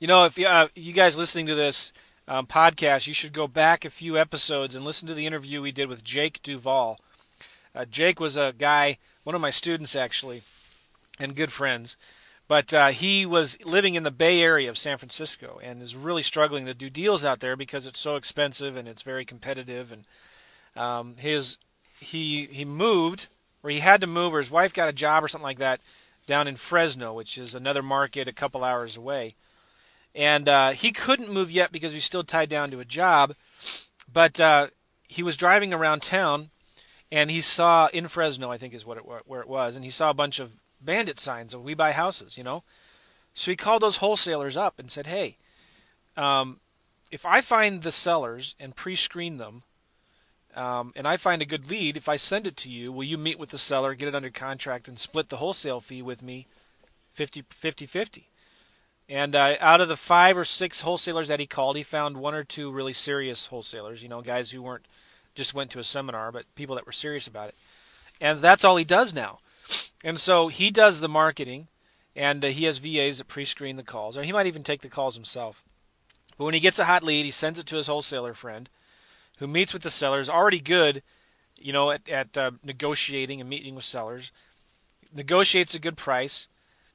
you 0.00 0.06
know, 0.06 0.24
if 0.24 0.38
you, 0.38 0.46
uh, 0.46 0.68
you 0.74 0.94
guys 0.94 1.18
listening 1.18 1.46
to 1.46 1.54
this 1.54 1.92
um, 2.26 2.46
podcast, 2.46 3.06
you 3.06 3.12
should 3.12 3.34
go 3.34 3.46
back 3.46 3.84
a 3.84 3.90
few 3.90 4.16
episodes 4.16 4.74
and 4.74 4.82
listen 4.82 5.06
to 5.08 5.14
the 5.14 5.26
interview 5.26 5.60
we 5.60 5.72
did 5.72 5.90
with 5.90 6.02
Jake 6.02 6.42
Duval. 6.42 6.98
Uh, 7.74 7.84
Jake 7.84 8.18
was 8.18 8.38
a 8.38 8.54
guy, 8.56 8.96
one 9.24 9.34
of 9.34 9.42
my 9.42 9.50
students 9.50 9.94
actually, 9.94 10.40
and 11.18 11.36
good 11.36 11.52
friends. 11.52 11.98
But 12.48 12.72
uh, 12.72 12.88
he 12.88 13.26
was 13.26 13.62
living 13.64 13.94
in 13.94 14.02
the 14.02 14.10
Bay 14.10 14.40
Area 14.40 14.70
of 14.70 14.78
San 14.78 14.96
Francisco 14.96 15.60
and 15.62 15.82
is 15.82 15.94
really 15.94 16.22
struggling 16.22 16.64
to 16.64 16.74
do 16.74 16.88
deals 16.88 17.24
out 17.24 17.40
there 17.40 17.54
because 17.54 17.86
it's 17.86 18.00
so 18.00 18.16
expensive 18.16 18.76
and 18.76 18.88
it's 18.88 19.02
very 19.02 19.26
competitive. 19.26 19.92
And 19.92 20.04
um, 20.76 21.16
his 21.16 21.58
he 22.00 22.46
he 22.46 22.64
moved, 22.64 23.28
or 23.62 23.70
he 23.70 23.80
had 23.80 24.00
to 24.00 24.06
move, 24.06 24.34
or 24.34 24.38
his 24.38 24.50
wife 24.50 24.72
got 24.72 24.88
a 24.88 24.92
job 24.92 25.24
or 25.24 25.28
something 25.28 25.44
like 25.44 25.58
that 25.58 25.80
down 26.26 26.46
in 26.46 26.56
Fresno, 26.56 27.12
which 27.12 27.36
is 27.36 27.54
another 27.54 27.82
market 27.82 28.28
a 28.28 28.32
couple 28.32 28.64
hours 28.64 28.96
away 28.96 29.34
and 30.14 30.48
uh, 30.48 30.70
he 30.70 30.92
couldn't 30.92 31.32
move 31.32 31.50
yet 31.50 31.72
because 31.72 31.92
he's 31.92 32.04
still 32.04 32.24
tied 32.24 32.48
down 32.48 32.70
to 32.70 32.80
a 32.80 32.84
job. 32.84 33.34
But 34.12 34.40
uh, 34.40 34.68
he 35.06 35.22
was 35.22 35.36
driving 35.36 35.72
around 35.72 36.02
town, 36.02 36.50
and 37.12 37.30
he 37.30 37.40
saw 37.40 37.88
in 37.92 38.08
Fresno, 38.08 38.50
I 38.50 38.58
think 38.58 38.74
is 38.74 38.84
what 38.84 38.98
it 38.98 39.04
where 39.26 39.40
it 39.40 39.48
was, 39.48 39.76
and 39.76 39.84
he 39.84 39.90
saw 39.90 40.10
a 40.10 40.14
bunch 40.14 40.40
of 40.40 40.56
bandit 40.80 41.20
signs 41.20 41.54
of 41.54 41.62
"We 41.62 41.74
buy 41.74 41.92
houses," 41.92 42.36
you 42.36 42.44
know. 42.44 42.64
So 43.34 43.50
he 43.50 43.56
called 43.56 43.82
those 43.82 43.98
wholesalers 43.98 44.56
up 44.56 44.78
and 44.78 44.90
said, 44.90 45.06
"Hey, 45.06 45.36
um, 46.16 46.58
if 47.12 47.24
I 47.24 47.40
find 47.40 47.82
the 47.82 47.92
sellers 47.92 48.54
and 48.58 48.76
pre-screen 48.76 49.36
them." 49.36 49.62
Um, 50.56 50.92
and 50.96 51.06
I 51.06 51.16
find 51.16 51.40
a 51.40 51.46
good 51.46 51.70
lead, 51.70 51.96
if 51.96 52.08
I 52.08 52.16
send 52.16 52.46
it 52.46 52.56
to 52.58 52.68
you, 52.68 52.90
will 52.90 53.04
you 53.04 53.16
meet 53.16 53.38
with 53.38 53.50
the 53.50 53.58
seller, 53.58 53.94
get 53.94 54.08
it 54.08 54.14
under 54.14 54.30
contract, 54.30 54.88
and 54.88 54.98
split 54.98 55.28
the 55.28 55.36
wholesale 55.36 55.80
fee 55.80 56.02
with 56.02 56.22
me 56.22 56.46
50 57.10 57.44
50 57.48 57.86
50? 57.86 58.28
And 59.08 59.34
uh, 59.34 59.56
out 59.60 59.80
of 59.80 59.88
the 59.88 59.96
five 59.96 60.38
or 60.38 60.44
six 60.44 60.82
wholesalers 60.82 61.28
that 61.28 61.40
he 61.40 61.46
called, 61.46 61.76
he 61.76 61.82
found 61.82 62.16
one 62.16 62.34
or 62.34 62.44
two 62.44 62.70
really 62.70 62.92
serious 62.92 63.46
wholesalers. 63.46 64.02
You 64.02 64.08
know, 64.08 64.22
guys 64.22 64.50
who 64.52 64.62
weren't 64.62 64.86
just 65.34 65.54
went 65.54 65.70
to 65.72 65.78
a 65.78 65.84
seminar, 65.84 66.30
but 66.30 66.52
people 66.54 66.76
that 66.76 66.86
were 66.86 66.92
serious 66.92 67.26
about 67.26 67.48
it. 67.48 67.54
And 68.20 68.40
that's 68.40 68.64
all 68.64 68.76
he 68.76 68.84
does 68.84 69.12
now. 69.12 69.38
And 70.04 70.18
so 70.18 70.48
he 70.48 70.70
does 70.70 71.00
the 71.00 71.08
marketing, 71.08 71.68
and 72.14 72.44
uh, 72.44 72.48
he 72.48 72.64
has 72.64 72.78
VAs 72.78 73.18
that 73.18 73.28
pre-screen 73.28 73.76
the 73.76 73.82
calls, 73.82 74.16
or 74.16 74.22
he 74.22 74.32
might 74.32 74.46
even 74.46 74.62
take 74.62 74.82
the 74.82 74.88
calls 74.88 75.14
himself. 75.14 75.64
But 76.38 76.44
when 76.44 76.54
he 76.54 76.60
gets 76.60 76.78
a 76.78 76.84
hot 76.84 77.02
lead, 77.02 77.24
he 77.24 77.30
sends 77.30 77.58
it 77.58 77.66
to 77.66 77.76
his 77.76 77.86
wholesaler 77.86 78.34
friend, 78.34 78.68
who 79.40 79.48
meets 79.48 79.72
with 79.72 79.82
the 79.82 79.90
sellers, 79.90 80.30
already 80.30 80.60
good, 80.60 81.02
you 81.56 81.72
know, 81.72 81.90
at, 81.90 82.08
at 82.08 82.36
uh, 82.38 82.52
negotiating 82.62 83.40
and 83.40 83.50
meeting 83.50 83.74
with 83.74 83.84
sellers 83.84 84.30
negotiates 85.14 85.74
a 85.74 85.80
good 85.80 85.96
price, 85.96 86.48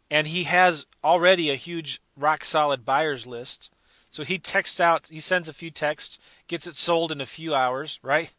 and 0.10 0.28
he 0.28 0.44
has 0.44 0.88
already 1.04 1.50
a 1.50 1.56
huge 1.56 2.02
rock 2.18 2.46
solid 2.46 2.86
buyers 2.86 3.28
list. 3.28 3.72
So 4.10 4.24
he 4.24 4.38
texts 4.38 4.80
out, 4.80 5.10
he 5.12 5.20
sends 5.20 5.50
a 5.50 5.54
few 5.54 5.72
texts, 5.72 6.20
gets 6.48 6.68
it 6.68 6.76
sold 6.76 7.12
in 7.12 7.20
a 7.20 7.26
few 7.26 7.54
hours, 7.54 8.00
right? 8.02 8.32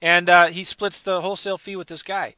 And 0.00 0.30
uh, 0.30 0.46
he 0.46 0.64
splits 0.64 1.02
the 1.02 1.20
wholesale 1.20 1.58
fee 1.58 1.76
with 1.76 1.88
this 1.88 2.02
guy. 2.02 2.36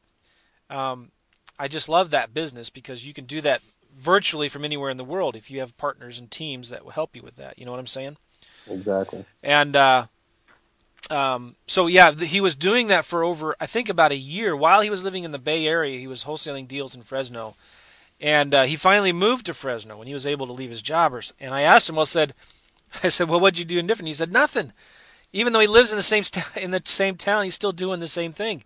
Um, 0.69 1.11
I 1.57 1.67
just 1.67 1.87
love 1.87 2.09
that 2.09 2.33
business 2.33 2.69
because 2.69 3.05
you 3.05 3.13
can 3.13 3.25
do 3.25 3.39
that 3.41 3.61
virtually 3.95 4.49
from 4.49 4.65
anywhere 4.65 4.89
in 4.89 4.97
the 4.97 5.03
world 5.05 5.35
if 5.35 5.49
you 5.49 5.59
have 5.59 5.77
partners 5.77 6.19
and 6.19 6.29
teams 6.29 6.69
that 6.69 6.83
will 6.83 6.91
help 6.91 7.15
you 7.15 7.21
with 7.21 7.37
that. 7.37 7.57
You 7.57 7.65
know 7.65 7.71
what 7.71 7.79
I'm 7.79 7.87
saying? 7.87 8.17
Exactly. 8.67 9.23
And 9.41 9.75
uh, 9.75 10.07
um, 11.09 11.55
so 11.67 11.87
yeah, 11.87 12.13
he 12.13 12.39
was 12.39 12.55
doing 12.55 12.87
that 12.87 13.05
for 13.05 13.23
over 13.23 13.55
I 13.59 13.65
think 13.65 13.89
about 13.89 14.11
a 14.11 14.17
year 14.17 14.55
while 14.55 14.81
he 14.81 14.89
was 14.89 15.03
living 15.03 15.23
in 15.23 15.31
the 15.31 15.39
Bay 15.39 15.67
Area. 15.67 15.99
He 15.99 16.07
was 16.07 16.23
wholesaling 16.23 16.67
deals 16.67 16.95
in 16.95 17.03
Fresno, 17.03 17.55
and 18.21 18.53
uh, 18.53 18.63
he 18.63 18.75
finally 18.75 19.11
moved 19.11 19.45
to 19.47 19.53
Fresno 19.53 19.97
when 19.97 20.07
he 20.07 20.13
was 20.13 20.27
able 20.27 20.47
to 20.47 20.53
leave 20.53 20.69
his 20.69 20.81
jobbers. 20.81 21.33
And 21.39 21.53
I 21.53 21.61
asked 21.61 21.89
him, 21.89 21.95
well, 21.95 22.05
said, 22.05 22.33
I 23.03 23.09
said, 23.09 23.29
well, 23.29 23.39
what'd 23.39 23.59
you 23.59 23.65
do 23.65 23.81
different? 23.81 24.07
He 24.07 24.13
said 24.13 24.31
nothing. 24.31 24.71
Even 25.33 25.51
though 25.51 25.59
he 25.59 25.67
lives 25.67 25.91
in 25.91 25.97
the 25.97 26.03
same 26.03 26.23
st- 26.23 26.55
in 26.57 26.71
the 26.71 26.81
same 26.85 27.15
town, 27.15 27.43
he's 27.43 27.55
still 27.55 27.71
doing 27.71 27.99
the 27.99 28.07
same 28.07 28.31
thing. 28.31 28.63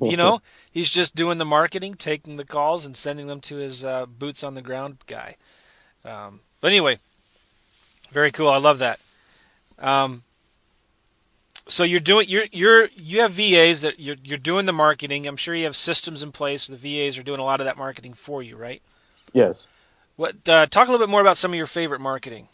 you 0.00 0.16
know, 0.16 0.40
he's 0.70 0.90
just 0.90 1.14
doing 1.14 1.38
the 1.38 1.44
marketing, 1.44 1.94
taking 1.94 2.36
the 2.36 2.44
calls, 2.44 2.86
and 2.86 2.96
sending 2.96 3.26
them 3.26 3.40
to 3.42 3.56
his 3.56 3.84
uh, 3.84 4.06
boots 4.06 4.42
on 4.42 4.54
the 4.54 4.62
ground 4.62 4.98
guy. 5.06 5.36
Um, 6.04 6.40
but 6.60 6.68
anyway, 6.68 6.98
very 8.10 8.32
cool. 8.32 8.48
I 8.48 8.56
love 8.56 8.78
that. 8.78 8.98
Um, 9.78 10.22
so 11.70 11.84
you're 11.84 12.00
doing 12.00 12.28
you're 12.28 12.44
you're 12.52 12.88
you 13.02 13.20
have 13.20 13.32
VAs 13.32 13.82
that 13.82 14.00
you're 14.00 14.16
you're 14.22 14.38
doing 14.38 14.66
the 14.66 14.72
marketing. 14.72 15.26
I'm 15.26 15.36
sure 15.36 15.54
you 15.54 15.64
have 15.64 15.76
systems 15.76 16.22
in 16.22 16.32
place. 16.32 16.68
Where 16.68 16.76
the 16.76 17.06
VAs 17.06 17.16
are 17.16 17.22
doing 17.22 17.40
a 17.40 17.44
lot 17.44 17.60
of 17.60 17.66
that 17.66 17.78
marketing 17.78 18.14
for 18.14 18.42
you, 18.42 18.56
right? 18.56 18.82
Yes. 19.32 19.66
What 20.16 20.48
uh, 20.48 20.66
talk 20.66 20.88
a 20.88 20.90
little 20.90 21.06
bit 21.06 21.10
more 21.10 21.20
about 21.20 21.36
some 21.36 21.52
of 21.52 21.56
your 21.56 21.66
favorite 21.66 22.00
marketing. 22.00 22.48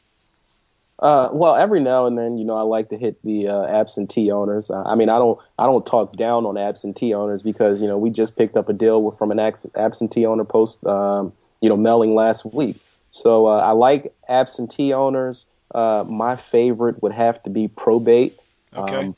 Uh, 0.99 1.29
well, 1.31 1.57
every 1.57 1.81
now 1.81 2.07
and 2.07 2.17
then, 2.17 2.39
you 2.39 2.45
know, 2.45 2.57
I 2.57 2.63
like 2.63 2.89
to 2.89 2.97
hit 2.97 3.23
the 3.23 3.49
uh, 3.49 3.67
absentee 3.67 4.31
owners. 4.31 4.71
Uh, 4.71 4.83
I 4.87 4.95
mean, 4.95 5.11
I 5.11 5.19
don't, 5.19 5.39
I 5.59 5.67
don't 5.67 5.85
talk 5.85 6.13
down 6.13 6.47
on 6.47 6.57
absentee 6.57 7.13
owners 7.13 7.43
because 7.43 7.83
you 7.83 7.89
know 7.89 7.99
we 7.99 8.11
just 8.11 8.37
picked 8.37 8.57
up 8.57 8.69
a 8.69 8.73
deal 8.73 9.11
from 9.13 9.31
an 9.31 9.39
absentee 9.75 10.25
owner 10.25 10.45
post, 10.45 10.85
um, 10.87 11.33
you 11.61 11.69
know, 11.69 11.77
mailing 11.77 12.15
last 12.15 12.45
week. 12.45 12.77
So 13.11 13.47
uh, 13.47 13.59
I 13.59 13.73
like 13.73 14.15
absentee 14.29 14.93
owners. 14.93 15.47
Uh, 15.75 16.05
my 16.07 16.37
favorite 16.37 17.03
would 17.03 17.13
have 17.13 17.43
to 17.43 17.51
be 17.51 17.69
probate. 17.69 18.39
Okay. 18.77 18.97
Um, 18.97 19.17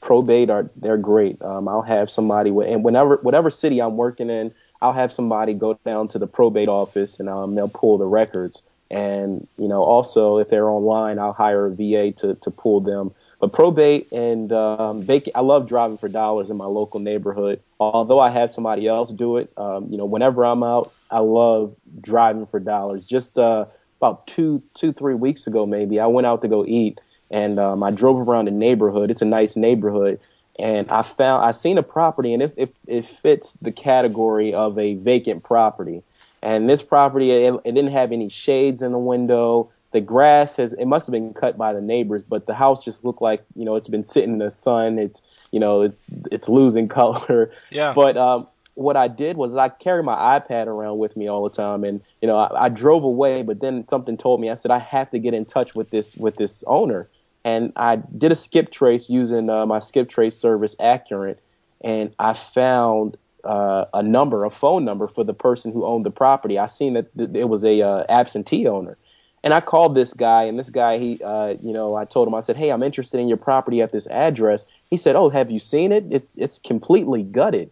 probate 0.00 0.50
are 0.50 0.70
they're 0.76 0.96
great. 0.96 1.40
Um, 1.42 1.68
I'll 1.68 1.82
have 1.82 2.10
somebody 2.10 2.50
and 2.50 2.84
whenever 2.84 3.16
whatever 3.16 3.50
city 3.50 3.80
I'm 3.80 3.96
working 3.96 4.30
in, 4.30 4.52
I'll 4.80 4.92
have 4.92 5.12
somebody 5.12 5.54
go 5.54 5.78
down 5.84 6.08
to 6.08 6.18
the 6.18 6.26
probate 6.26 6.68
office 6.68 7.20
and 7.20 7.28
um, 7.28 7.54
they'll 7.54 7.68
pull 7.68 7.98
the 7.98 8.06
records. 8.06 8.62
And 8.90 9.46
you 9.56 9.68
know, 9.68 9.82
also 9.82 10.38
if 10.38 10.48
they're 10.48 10.68
online, 10.68 11.18
I'll 11.18 11.32
hire 11.32 11.66
a 11.66 11.70
VA 11.70 12.12
to 12.18 12.34
to 12.34 12.50
pull 12.50 12.80
them. 12.80 13.12
But 13.40 13.52
probate 13.52 14.12
and 14.12 14.52
um, 14.52 15.06
I 15.08 15.40
love 15.40 15.66
driving 15.66 15.96
for 15.96 16.08
dollars 16.08 16.50
in 16.50 16.56
my 16.56 16.66
local 16.66 17.00
neighborhood. 17.00 17.60
Although 17.78 18.20
I 18.20 18.30
have 18.30 18.50
somebody 18.50 18.86
else 18.86 19.10
do 19.10 19.38
it, 19.38 19.50
um, 19.56 19.86
you 19.88 19.96
know, 19.96 20.04
whenever 20.04 20.44
I'm 20.44 20.62
out, 20.62 20.92
I 21.10 21.20
love 21.20 21.74
driving 22.00 22.46
for 22.46 22.60
dollars. 22.60 23.06
Just 23.06 23.38
uh, 23.38 23.64
about 23.96 24.26
two, 24.26 24.62
two, 24.74 24.92
three 24.92 25.14
weeks 25.14 25.46
ago, 25.46 25.66
maybe 25.66 26.00
I 26.00 26.06
went 26.06 26.26
out 26.26 26.42
to 26.42 26.48
go 26.48 26.64
eat, 26.66 27.00
and 27.30 27.58
um, 27.58 27.82
I 27.82 27.90
drove 27.90 28.28
around 28.28 28.46
the 28.46 28.50
neighborhood. 28.52 29.10
It's 29.10 29.22
a 29.22 29.26
nice 29.26 29.56
neighborhood, 29.56 30.18
and 30.58 30.90
I 30.90 31.02
found 31.02 31.44
I 31.44 31.52
seen 31.52 31.78
a 31.78 31.82
property, 31.82 32.32
and 32.34 32.42
it, 32.42 32.54
it, 32.56 32.74
it 32.86 33.06
fits 33.06 33.52
the 33.52 33.72
category 33.72 34.52
of 34.52 34.78
a 34.78 34.94
vacant 34.94 35.42
property. 35.42 36.02
And 36.42 36.68
this 36.68 36.82
property, 36.82 37.30
it, 37.32 37.54
it 37.64 37.72
didn't 37.72 37.92
have 37.92 38.12
any 38.12 38.28
shades 38.28 38.82
in 38.82 38.92
the 38.92 38.98
window. 38.98 39.70
The 39.92 40.00
grass 40.00 40.56
has 40.56 40.72
it 40.72 40.86
must 40.86 41.06
have 41.06 41.12
been 41.12 41.34
cut 41.34 41.58
by 41.58 41.72
the 41.72 41.80
neighbors, 41.80 42.22
but 42.22 42.46
the 42.46 42.54
house 42.54 42.84
just 42.84 43.04
looked 43.04 43.20
like 43.20 43.44
you 43.56 43.64
know 43.64 43.76
it's 43.76 43.88
been 43.88 44.04
sitting 44.04 44.32
in 44.32 44.38
the 44.38 44.50
sun. 44.50 44.98
It's 44.98 45.20
you 45.50 45.60
know 45.60 45.82
it's 45.82 46.00
it's 46.30 46.48
losing 46.48 46.88
color. 47.00 47.52
Yeah. 47.70 47.92
But 47.92 48.16
um, 48.16 48.46
what 48.74 48.96
I 48.96 49.08
did 49.08 49.36
was 49.36 49.56
I 49.56 49.68
carry 49.68 50.02
my 50.02 50.14
iPad 50.38 50.66
around 50.66 50.98
with 50.98 51.16
me 51.16 51.28
all 51.28 51.44
the 51.44 51.54
time, 51.54 51.84
and 51.84 52.00
you 52.22 52.28
know 52.28 52.38
I, 52.38 52.66
I, 52.66 52.68
drove 52.68 53.04
away, 53.04 53.42
but 53.42 53.60
then 53.60 53.86
something 53.86 54.16
told 54.16 54.40
me 54.40 54.48
I 54.48 54.54
said 54.54 54.70
I 54.70 54.78
have 54.78 55.10
to 55.10 55.18
get 55.18 55.34
in 55.34 55.44
touch 55.44 55.74
with 55.74 55.90
this 55.90 56.16
with 56.16 56.36
this 56.36 56.64
owner, 56.66 57.08
and 57.44 57.72
I 57.76 57.96
did 57.96 58.32
a 58.32 58.34
skip 58.34 58.70
trace 58.70 59.08
using 59.08 59.48
uh, 59.48 59.66
my 59.66 59.78
skip 59.78 60.08
trace 60.08 60.36
service 60.36 60.74
Accurint, 60.76 61.38
and 61.82 62.14
I 62.18 62.34
found 62.34 63.16
uh, 63.44 63.86
a 63.94 64.02
number, 64.02 64.44
a 64.44 64.50
phone 64.50 64.84
number 64.84 65.06
for 65.06 65.24
the 65.24 65.34
person 65.34 65.72
who 65.72 65.84
owned 65.84 66.04
the 66.04 66.10
property. 66.10 66.58
I 66.58 66.66
seen 66.66 66.94
that 66.94 67.16
th- 67.16 67.30
it 67.34 67.48
was 67.48 67.64
a 67.64 67.80
uh, 67.80 68.04
absentee 68.08 68.66
owner, 68.66 68.98
and 69.42 69.54
I 69.54 69.60
called 69.60 69.94
this 69.94 70.12
guy, 70.12 70.44
and 70.44 70.58
this 70.58 70.70
guy, 70.70 70.98
he, 70.98 71.20
uh, 71.22 71.54
you 71.62 71.72
know, 71.72 71.94
I 71.94 72.04
told 72.04 72.28
him, 72.28 72.34
I 72.34 72.40
said, 72.40 72.56
hey, 72.56 72.70
I'm 72.70 72.82
interested 72.82 73.20
in 73.20 73.28
your 73.28 73.38
property 73.38 73.80
at 73.80 73.92
this 73.92 74.06
address. 74.08 74.66
He 74.90 74.96
said, 74.96 75.16
oh, 75.16 75.30
have 75.30 75.50
you 75.50 75.58
seen 75.58 75.92
it? 75.92 76.04
It's 76.10 76.36
it's 76.36 76.58
completely 76.58 77.22
gutted. 77.22 77.70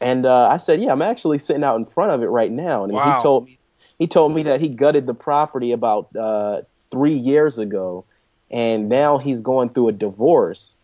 And 0.00 0.26
uh, 0.26 0.48
I 0.48 0.58
said, 0.58 0.80
"Yeah, 0.80 0.92
I'm 0.92 1.02
actually 1.02 1.38
sitting 1.38 1.64
out 1.64 1.76
in 1.76 1.84
front 1.84 2.12
of 2.12 2.22
it 2.22 2.26
right 2.26 2.52
now." 2.52 2.84
And 2.84 2.92
wow. 2.92 3.16
he 3.16 3.22
told 3.22 3.46
me 3.46 3.58
he 3.98 4.06
told 4.06 4.32
me 4.32 4.44
that 4.44 4.60
he 4.60 4.68
gutted 4.68 5.06
the 5.06 5.14
property 5.14 5.72
about 5.72 6.14
uh, 6.14 6.62
three 6.90 7.16
years 7.16 7.58
ago, 7.58 8.04
and 8.50 8.88
now 8.88 9.18
he's 9.18 9.40
going 9.40 9.70
through 9.70 9.88
a 9.88 9.92
divorce. 9.92 10.74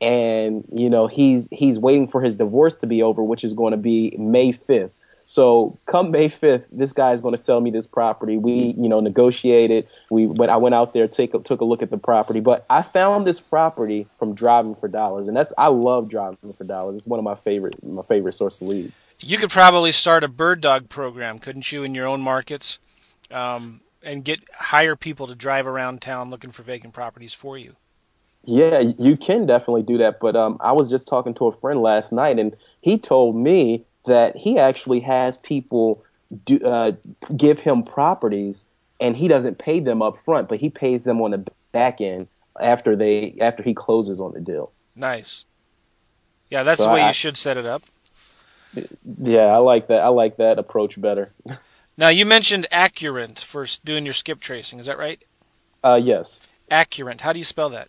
And 0.00 0.64
you 0.72 0.90
know 0.90 1.06
he's 1.06 1.48
he's 1.52 1.78
waiting 1.78 2.08
for 2.08 2.20
his 2.20 2.34
divorce 2.34 2.74
to 2.76 2.86
be 2.88 3.02
over, 3.02 3.22
which 3.22 3.44
is 3.44 3.54
going 3.54 3.70
to 3.70 3.76
be 3.76 4.16
May 4.18 4.52
5th. 4.52 4.90
So 5.24 5.78
come 5.86 6.10
May 6.10 6.28
5th, 6.28 6.64
this 6.70 6.92
guy 6.92 7.12
is 7.12 7.20
going 7.20 7.34
to 7.34 7.40
sell 7.40 7.60
me 7.60 7.70
this 7.70 7.86
property. 7.86 8.36
We, 8.36 8.74
you 8.76 8.88
know, 8.88 9.00
negotiated. 9.00 9.86
We, 10.10 10.26
but 10.26 10.50
I 10.50 10.56
went 10.56 10.74
out 10.74 10.92
there, 10.92 11.08
take 11.08 11.32
took 11.44 11.60
a 11.60 11.64
look 11.64 11.82
at 11.82 11.90
the 11.90 11.98
property. 11.98 12.40
But 12.40 12.66
I 12.68 12.82
found 12.82 13.26
this 13.26 13.40
property 13.40 14.06
from 14.18 14.34
driving 14.34 14.74
for 14.74 14.88
dollars, 14.88 15.28
and 15.28 15.36
that's 15.36 15.52
I 15.56 15.68
love 15.68 16.08
driving 16.08 16.52
for 16.52 16.64
dollars. 16.64 16.96
It's 16.96 17.06
one 17.06 17.18
of 17.18 17.24
my 17.24 17.34
favorite 17.34 17.82
my 17.82 18.02
favorite 18.02 18.32
source 18.32 18.60
of 18.60 18.68
leads. 18.68 19.00
You 19.20 19.38
could 19.38 19.50
probably 19.50 19.92
start 19.92 20.24
a 20.24 20.28
bird 20.28 20.60
dog 20.60 20.88
program, 20.88 21.38
couldn't 21.38 21.70
you, 21.72 21.82
in 21.82 21.94
your 21.94 22.06
own 22.06 22.20
markets, 22.20 22.78
um, 23.30 23.80
and 24.02 24.24
get 24.24 24.40
hire 24.54 24.96
people 24.96 25.26
to 25.26 25.34
drive 25.34 25.66
around 25.66 26.00
town 26.02 26.30
looking 26.30 26.50
for 26.50 26.62
vacant 26.62 26.94
properties 26.94 27.34
for 27.34 27.56
you. 27.56 27.76
Yeah, 28.44 28.80
you 28.80 29.16
can 29.16 29.46
definitely 29.46 29.82
do 29.82 29.98
that. 29.98 30.18
But 30.18 30.34
um, 30.34 30.56
I 30.60 30.72
was 30.72 30.90
just 30.90 31.06
talking 31.06 31.34
to 31.34 31.46
a 31.46 31.52
friend 31.52 31.80
last 31.80 32.12
night, 32.12 32.38
and 32.38 32.56
he 32.80 32.98
told 32.98 33.36
me 33.36 33.84
that 34.06 34.36
he 34.36 34.58
actually 34.58 35.00
has 35.00 35.36
people 35.36 36.04
do, 36.44 36.58
uh, 36.60 36.92
give 37.36 37.60
him 37.60 37.82
properties 37.82 38.64
and 39.00 39.16
he 39.16 39.28
doesn't 39.28 39.58
pay 39.58 39.80
them 39.80 40.00
up 40.00 40.16
front, 40.24 40.48
but 40.48 40.60
he 40.60 40.70
pays 40.70 41.04
them 41.04 41.20
on 41.20 41.32
the 41.32 41.44
back 41.72 42.00
end 42.00 42.28
after 42.60 42.94
they 42.94 43.36
after 43.40 43.62
he 43.62 43.74
closes 43.74 44.20
on 44.20 44.32
the 44.32 44.40
deal. 44.40 44.72
Nice. 44.94 45.44
Yeah, 46.50 46.62
that's 46.62 46.80
so 46.80 46.86
the 46.86 46.94
way 46.94 47.02
I, 47.02 47.08
you 47.08 47.12
should 47.12 47.36
set 47.36 47.56
it 47.56 47.66
up. 47.66 47.82
Yeah, 49.18 49.46
I 49.46 49.56
like 49.56 49.88
that. 49.88 50.00
I 50.00 50.08
like 50.08 50.36
that 50.36 50.58
approach 50.58 51.00
better. 51.00 51.28
Now 51.96 52.08
you 52.08 52.24
mentioned 52.24 52.66
Accurint 52.72 53.40
for 53.40 53.66
doing 53.84 54.04
your 54.04 54.14
skip 54.14 54.40
tracing. 54.40 54.78
Is 54.78 54.86
that 54.86 54.98
right? 54.98 55.22
Uh, 55.84 56.00
yes. 56.02 56.48
Accurint. 56.70 57.20
How 57.20 57.32
do 57.32 57.38
you 57.38 57.44
spell 57.44 57.70
that? 57.70 57.88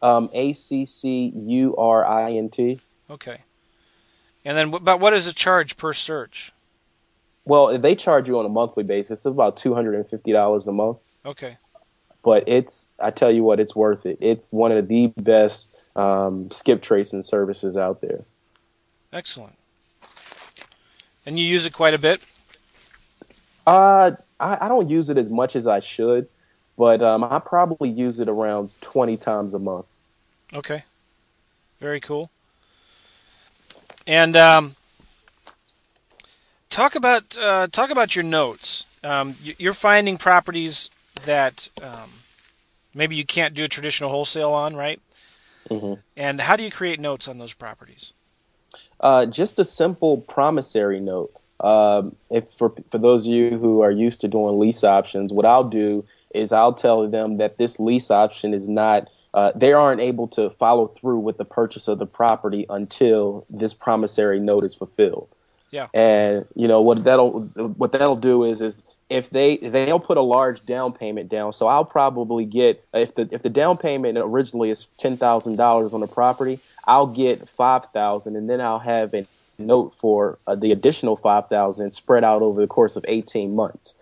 Um, 0.00 0.30
A 0.32 0.52
C 0.52 0.84
C 0.84 1.32
U 1.34 1.76
R 1.76 2.04
I 2.04 2.32
N 2.32 2.48
T. 2.50 2.80
Okay. 3.10 3.38
And 4.44 4.56
then, 4.56 4.74
about 4.74 5.00
what 5.00 5.12
is 5.12 5.26
the 5.26 5.32
charge 5.32 5.76
per 5.76 5.92
search? 5.92 6.52
Well, 7.44 7.78
they 7.78 7.94
charge 7.94 8.28
you 8.28 8.38
on 8.38 8.46
a 8.46 8.48
monthly 8.48 8.84
basis. 8.84 9.20
It's 9.20 9.26
about 9.26 9.56
two 9.56 9.74
hundred 9.74 9.94
and 9.94 10.08
fifty 10.08 10.32
dollars 10.32 10.66
a 10.66 10.72
month. 10.72 10.98
Okay. 11.24 11.58
But 12.24 12.44
it's, 12.46 12.88
I 13.00 13.10
tell 13.10 13.32
you 13.32 13.42
what, 13.42 13.58
it's 13.58 13.74
worth 13.74 14.06
it. 14.06 14.18
It's 14.20 14.52
one 14.52 14.70
of 14.70 14.86
the 14.86 15.08
best 15.16 15.74
um, 15.96 16.50
skip 16.52 16.80
tracing 16.80 17.22
services 17.22 17.76
out 17.76 18.00
there. 18.00 18.24
Excellent. 19.12 19.54
And 21.26 21.38
you 21.38 21.44
use 21.44 21.66
it 21.66 21.72
quite 21.72 21.94
a 21.94 21.98
bit. 21.98 22.24
Uh, 23.66 24.12
I, 24.40 24.66
I 24.66 24.68
don't 24.68 24.88
use 24.88 25.08
it 25.08 25.18
as 25.18 25.30
much 25.30 25.56
as 25.56 25.66
I 25.66 25.80
should, 25.80 26.28
but 26.76 27.02
um, 27.02 27.24
I 27.24 27.38
probably 27.38 27.88
use 27.90 28.20
it 28.20 28.28
around 28.28 28.70
twenty 28.80 29.16
times 29.16 29.54
a 29.54 29.58
month. 29.58 29.86
Okay. 30.52 30.84
Very 31.80 32.00
cool. 32.00 32.30
And 34.06 34.36
um, 34.36 34.76
talk 36.70 36.94
about 36.94 37.36
uh, 37.38 37.68
talk 37.68 37.90
about 37.90 38.16
your 38.16 38.24
notes. 38.24 38.84
Um, 39.04 39.34
you're 39.42 39.74
finding 39.74 40.16
properties 40.16 40.90
that 41.24 41.70
um, 41.82 42.10
maybe 42.94 43.16
you 43.16 43.24
can't 43.24 43.54
do 43.54 43.64
a 43.64 43.68
traditional 43.68 44.10
wholesale 44.10 44.52
on, 44.52 44.76
right? 44.76 45.00
Mm-hmm. 45.68 46.00
And 46.16 46.40
how 46.40 46.56
do 46.56 46.62
you 46.62 46.70
create 46.70 47.00
notes 47.00 47.26
on 47.28 47.38
those 47.38 47.52
properties? 47.52 48.12
Uh, 49.00 49.26
just 49.26 49.58
a 49.58 49.64
simple 49.64 50.18
promissory 50.18 51.00
note. 51.00 51.32
Um, 51.62 52.16
if 52.30 52.50
for 52.50 52.74
for 52.90 52.98
those 52.98 53.26
of 53.26 53.32
you 53.32 53.58
who 53.58 53.80
are 53.82 53.90
used 53.90 54.20
to 54.22 54.28
doing 54.28 54.58
lease 54.58 54.84
options, 54.84 55.32
what 55.32 55.46
I'll 55.46 55.64
do 55.64 56.04
is 56.34 56.52
I'll 56.52 56.72
tell 56.72 57.08
them 57.08 57.36
that 57.36 57.58
this 57.58 57.78
lease 57.78 58.10
option 58.10 58.54
is 58.54 58.68
not 58.68 59.08
uh, 59.34 59.52
they 59.54 59.72
aren't 59.72 60.00
able 60.00 60.28
to 60.28 60.50
follow 60.50 60.86
through 60.86 61.18
with 61.18 61.38
the 61.38 61.44
purchase 61.44 61.88
of 61.88 61.98
the 61.98 62.06
property 62.06 62.66
until 62.68 63.46
this 63.48 63.72
promissory 63.72 64.38
note 64.38 64.64
is 64.64 64.74
fulfilled. 64.74 65.28
Yeah. 65.70 65.88
And 65.94 66.46
you 66.54 66.68
know 66.68 66.82
what 66.82 67.02
that'll 67.04 67.40
what 67.40 67.92
that'll 67.92 68.16
do 68.16 68.44
is 68.44 68.60
is 68.60 68.84
if 69.08 69.30
they 69.30 69.56
they'll 69.56 70.00
put 70.00 70.18
a 70.18 70.22
large 70.22 70.64
down 70.66 70.92
payment 70.92 71.30
down. 71.30 71.54
So 71.54 71.66
I'll 71.66 71.84
probably 71.84 72.44
get 72.44 72.84
if 72.92 73.14
the 73.14 73.26
if 73.30 73.42
the 73.42 73.48
down 73.48 73.78
payment 73.78 74.18
originally 74.18 74.70
is 74.70 74.86
ten 74.98 75.16
thousand 75.16 75.56
dollars 75.56 75.94
on 75.94 76.00
the 76.00 76.06
property, 76.06 76.60
I'll 76.86 77.06
get 77.06 77.48
five 77.48 77.86
thousand, 77.86 78.36
and 78.36 78.50
then 78.50 78.60
I'll 78.60 78.80
have 78.80 79.14
a 79.14 79.26
note 79.58 79.94
for 79.94 80.38
uh, 80.46 80.54
the 80.54 80.72
additional 80.72 81.16
five 81.16 81.48
thousand 81.48 81.90
spread 81.90 82.24
out 82.24 82.42
over 82.42 82.60
the 82.60 82.66
course 82.66 82.96
of 82.96 83.04
eighteen 83.08 83.54
months. 83.54 83.96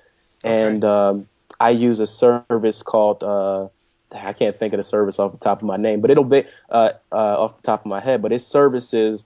Okay. 0.45 0.67
And 0.67 0.85
um, 0.85 1.29
I 1.59 1.71
use 1.71 2.01
a 2.01 2.07
service 2.07 2.83
called 2.83 3.23
uh, 3.23 3.69
I 4.13 4.33
can't 4.33 4.57
think 4.57 4.73
of 4.73 4.79
the 4.79 4.83
service 4.83 5.19
off 5.19 5.33
the 5.33 5.39
top 5.39 5.61
of 5.61 5.67
my 5.67 5.77
name, 5.77 6.01
but 6.01 6.11
it'll 6.11 6.25
be 6.25 6.45
uh, 6.71 6.91
uh, 7.13 7.43
off 7.43 7.57
the 7.57 7.63
top 7.63 7.81
of 7.81 7.87
my 7.87 8.01
head. 8.01 8.23
But 8.23 8.33
it 8.33 8.41
services 8.41 9.25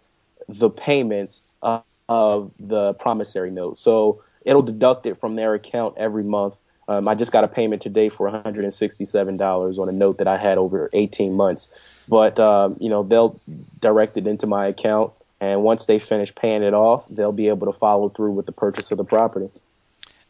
the 0.49 0.69
payments 0.69 1.43
of, 1.63 1.83
of 2.09 2.53
the 2.59 2.95
promissory 2.95 3.51
note, 3.51 3.79
so 3.79 4.23
it'll 4.45 4.63
deduct 4.63 5.07
it 5.07 5.19
from 5.19 5.37
their 5.37 5.55
account 5.55 5.95
every 5.97 6.25
month. 6.25 6.57
Um, 6.87 7.09
I 7.09 7.15
just 7.15 7.33
got 7.33 7.45
a 7.45 7.49
payment 7.49 7.81
today 7.81 8.11
for 8.11 8.31
$167 8.31 9.79
on 9.79 9.89
a 9.89 9.93
note 9.93 10.19
that 10.19 10.29
I 10.29 10.37
had 10.37 10.59
over 10.59 10.91
18 10.93 11.33
months, 11.33 11.75
but 12.09 12.39
um, 12.39 12.77
you 12.79 12.91
know 12.91 13.03
they'll 13.03 13.41
direct 13.81 14.17
it 14.17 14.27
into 14.27 14.47
my 14.47 14.67
account, 14.67 15.13
and 15.53 15.63
once 15.63 15.87
they 15.87 15.99
finish 15.99 16.35
paying 16.35 16.63
it 16.63 16.75
off, 16.75 17.07
they'll 17.09 17.33
be 17.33 17.49
able 17.49 17.71
to 17.73 17.79
follow 17.79 18.09
through 18.09 18.33
with 18.33 18.47
the 18.47 18.53
purchase 18.53 18.91
of 18.91 18.99
the 18.99 19.05
property. 19.05 19.49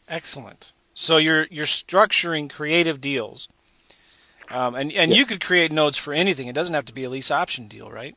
Excellent. 0.07 0.71
So 0.93 1.17
you're 1.17 1.47
you're 1.49 1.65
structuring 1.65 2.49
creative 2.49 3.01
deals, 3.01 3.47
um, 4.51 4.75
and 4.75 4.91
and 4.91 5.11
Yeah. 5.11 5.17
you 5.17 5.25
could 5.25 5.41
create 5.41 5.71
notes 5.71 5.97
for 5.97 6.13
anything. 6.13 6.47
It 6.47 6.55
doesn't 6.55 6.75
have 6.75 6.85
to 6.85 6.93
be 6.93 7.03
a 7.03 7.09
lease 7.09 7.31
option 7.31 7.67
deal, 7.67 7.89
right? 7.91 8.15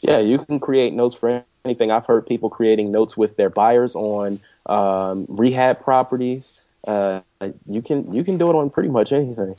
Yeah, 0.00 0.18
you 0.18 0.38
can 0.38 0.60
create 0.60 0.92
notes 0.92 1.14
for 1.14 1.42
anything. 1.64 1.90
I've 1.90 2.06
heard 2.06 2.26
people 2.26 2.48
creating 2.50 2.92
notes 2.92 3.16
with 3.16 3.36
their 3.36 3.50
buyers 3.50 3.96
on 3.96 4.40
um, 4.66 5.24
rehab 5.28 5.80
properties. 5.80 6.60
Uh, 6.86 7.20
you 7.66 7.82
can 7.82 8.12
you 8.12 8.22
can 8.22 8.38
do 8.38 8.48
it 8.50 8.54
on 8.54 8.70
pretty 8.70 8.90
much 8.90 9.12
anything. 9.12 9.56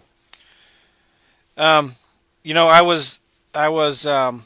Um, 1.58 1.96
you 2.44 2.54
know, 2.54 2.68
I 2.68 2.82
was 2.82 3.20
I 3.54 3.70
was 3.70 4.06
um, 4.08 4.44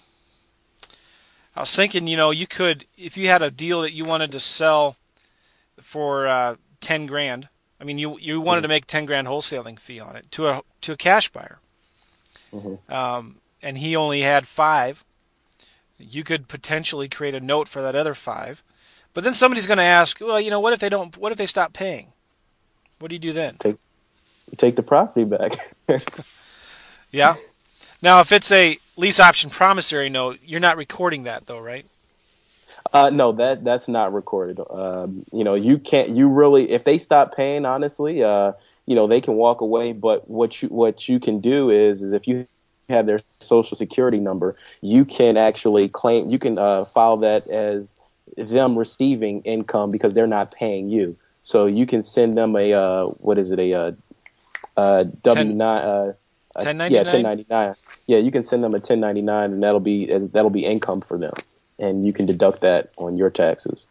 I 1.56 1.60
was 1.62 1.76
thinking, 1.76 2.08
you 2.08 2.16
know, 2.18 2.32
you 2.32 2.48
could 2.48 2.86
if 2.98 3.18
you 3.18 3.28
had 3.28 3.42
a 3.42 3.52
deal 3.52 3.82
that 3.82 3.94
you 3.94 4.06
wanted 4.06 4.32
to 4.32 4.40
sell 4.40 4.96
for 5.82 6.28
uh, 6.28 6.56
ten 6.80 7.06
grand. 7.06 7.50
I 7.80 7.84
mean, 7.84 7.98
you 7.98 8.18
you 8.20 8.40
wanted 8.40 8.62
to 8.62 8.68
make 8.68 8.86
ten 8.86 9.06
grand 9.06 9.28
wholesaling 9.28 9.78
fee 9.80 10.00
on 10.00 10.16
it 10.16 10.32
to 10.32 10.48
a 10.48 10.62
to 10.82 10.94
a 10.94 10.98
cash 10.98 11.30
buyer, 11.30 11.60
Mhm. 12.54 12.92
um, 12.92 13.38
and 13.62 13.78
he 13.80 13.96
only 13.96 14.22
had 14.22 14.48
five. 14.48 15.04
You 16.00 16.24
could 16.24 16.48
potentially 16.48 17.10
create 17.10 17.36
a 17.36 17.40
note 17.40 17.68
for 17.68 17.82
that 17.82 17.96
other 17.96 18.14
five, 18.16 18.64
but 19.14 19.24
then 19.24 19.34
somebody's 19.34 19.68
going 19.68 19.78
to 19.78 19.84
ask, 19.84 20.20
well, 20.22 20.40
you 20.42 20.50
know, 20.50 20.60
what 20.60 20.74
if 20.74 20.80
they 20.80 20.90
don't? 20.90 21.16
What 21.18 21.32
if 21.32 21.38
they 21.38 21.46
stop 21.46 21.74
paying? 21.74 22.14
What 23.00 23.10
do 23.10 23.16
you 23.16 23.20
do 23.20 23.34
then? 23.34 23.58
You 23.66 23.78
take 24.58 24.76
the 24.76 24.84
property 24.84 25.26
back. 25.26 25.54
Yeah. 27.14 27.36
Now, 28.02 28.20
if 28.20 28.32
it's 28.32 28.52
a 28.52 28.80
lease 28.98 29.20
option 29.20 29.50
promissory 29.50 30.10
note, 30.10 30.40
you're 30.44 30.60
not 30.60 30.78
recording 30.78 31.24
that 31.24 31.46
though, 31.46 31.60
right? 31.60 31.86
Uh, 32.94 33.10
no, 33.10 33.32
that 33.34 33.64
that's 33.64 33.88
not 33.88 34.14
recorded. 34.14 34.60
Um, 34.70 35.26
you 35.32 35.44
know, 35.44 35.54
you 35.54 35.78
can't. 35.78 36.10
You 36.10 36.28
really, 36.28 36.72
if 36.72 36.84
they 36.84 36.98
stop 36.98 37.36
paying, 37.36 37.66
honestly, 37.66 38.24
uh, 38.24 38.54
you 38.86 38.96
know, 38.96 39.08
they 39.08 39.22
can 39.22 39.36
walk 39.36 39.62
away. 39.62 39.94
But 39.94 40.30
what 40.30 40.62
you 40.62 40.70
what 40.70 41.08
you 41.08 41.20
can 41.20 41.40
do 41.40 41.70
is 41.70 42.02
is 42.02 42.12
if 42.12 42.28
you 42.28 42.48
have 42.90 43.06
their 43.06 43.20
social 43.40 43.78
security 43.78 44.20
number, 44.20 44.56
you 44.82 45.06
can 45.06 45.38
actually 45.38 45.88
claim. 45.90 46.30
You 46.30 46.40
can 46.40 46.58
uh, 46.58 46.86
file 46.86 47.18
that 47.18 47.48
as 47.48 47.96
them 48.36 48.78
receiving 48.78 49.42
income 49.44 49.92
because 49.92 50.14
they're 50.14 50.28
not 50.28 50.52
paying 50.52 50.90
you. 50.90 51.16
So 51.44 51.68
you 51.68 51.86
can 51.86 52.04
send 52.04 52.38
them 52.38 52.56
a 52.56 52.74
uh, 52.74 53.06
what 53.06 53.38
is 53.38 53.52
it 53.52 53.60
a 53.60 53.74
uh, 53.74 53.92
uh, 54.76 55.04
W 55.24 55.54
nine. 55.54 56.16
Uh, 56.56 56.60
uh, 56.60 56.66
1099? 56.66 56.92
Yeah, 56.92 57.12
ten 57.12 57.22
ninety 57.24 57.46
nine. 57.50 57.76
Yeah, 58.08 58.18
you 58.18 58.32
can 58.32 58.44
send 58.44 58.64
them 58.64 58.74
a 58.74 58.80
ten 58.80 59.00
ninety 59.00 59.22
nine, 59.22 59.54
and 59.54 59.64
that'll 59.64 59.80
be 59.80 60.06
that'll 60.08 60.50
be 60.50 60.66
income 60.66 61.02
for 61.02 61.18
them, 61.18 61.34
and 61.80 62.06
you 62.06 62.14
can 62.14 62.26
deduct 62.26 62.62
that 62.62 62.92
on 62.98 63.16
your 63.18 63.30
taxes. 63.30 63.88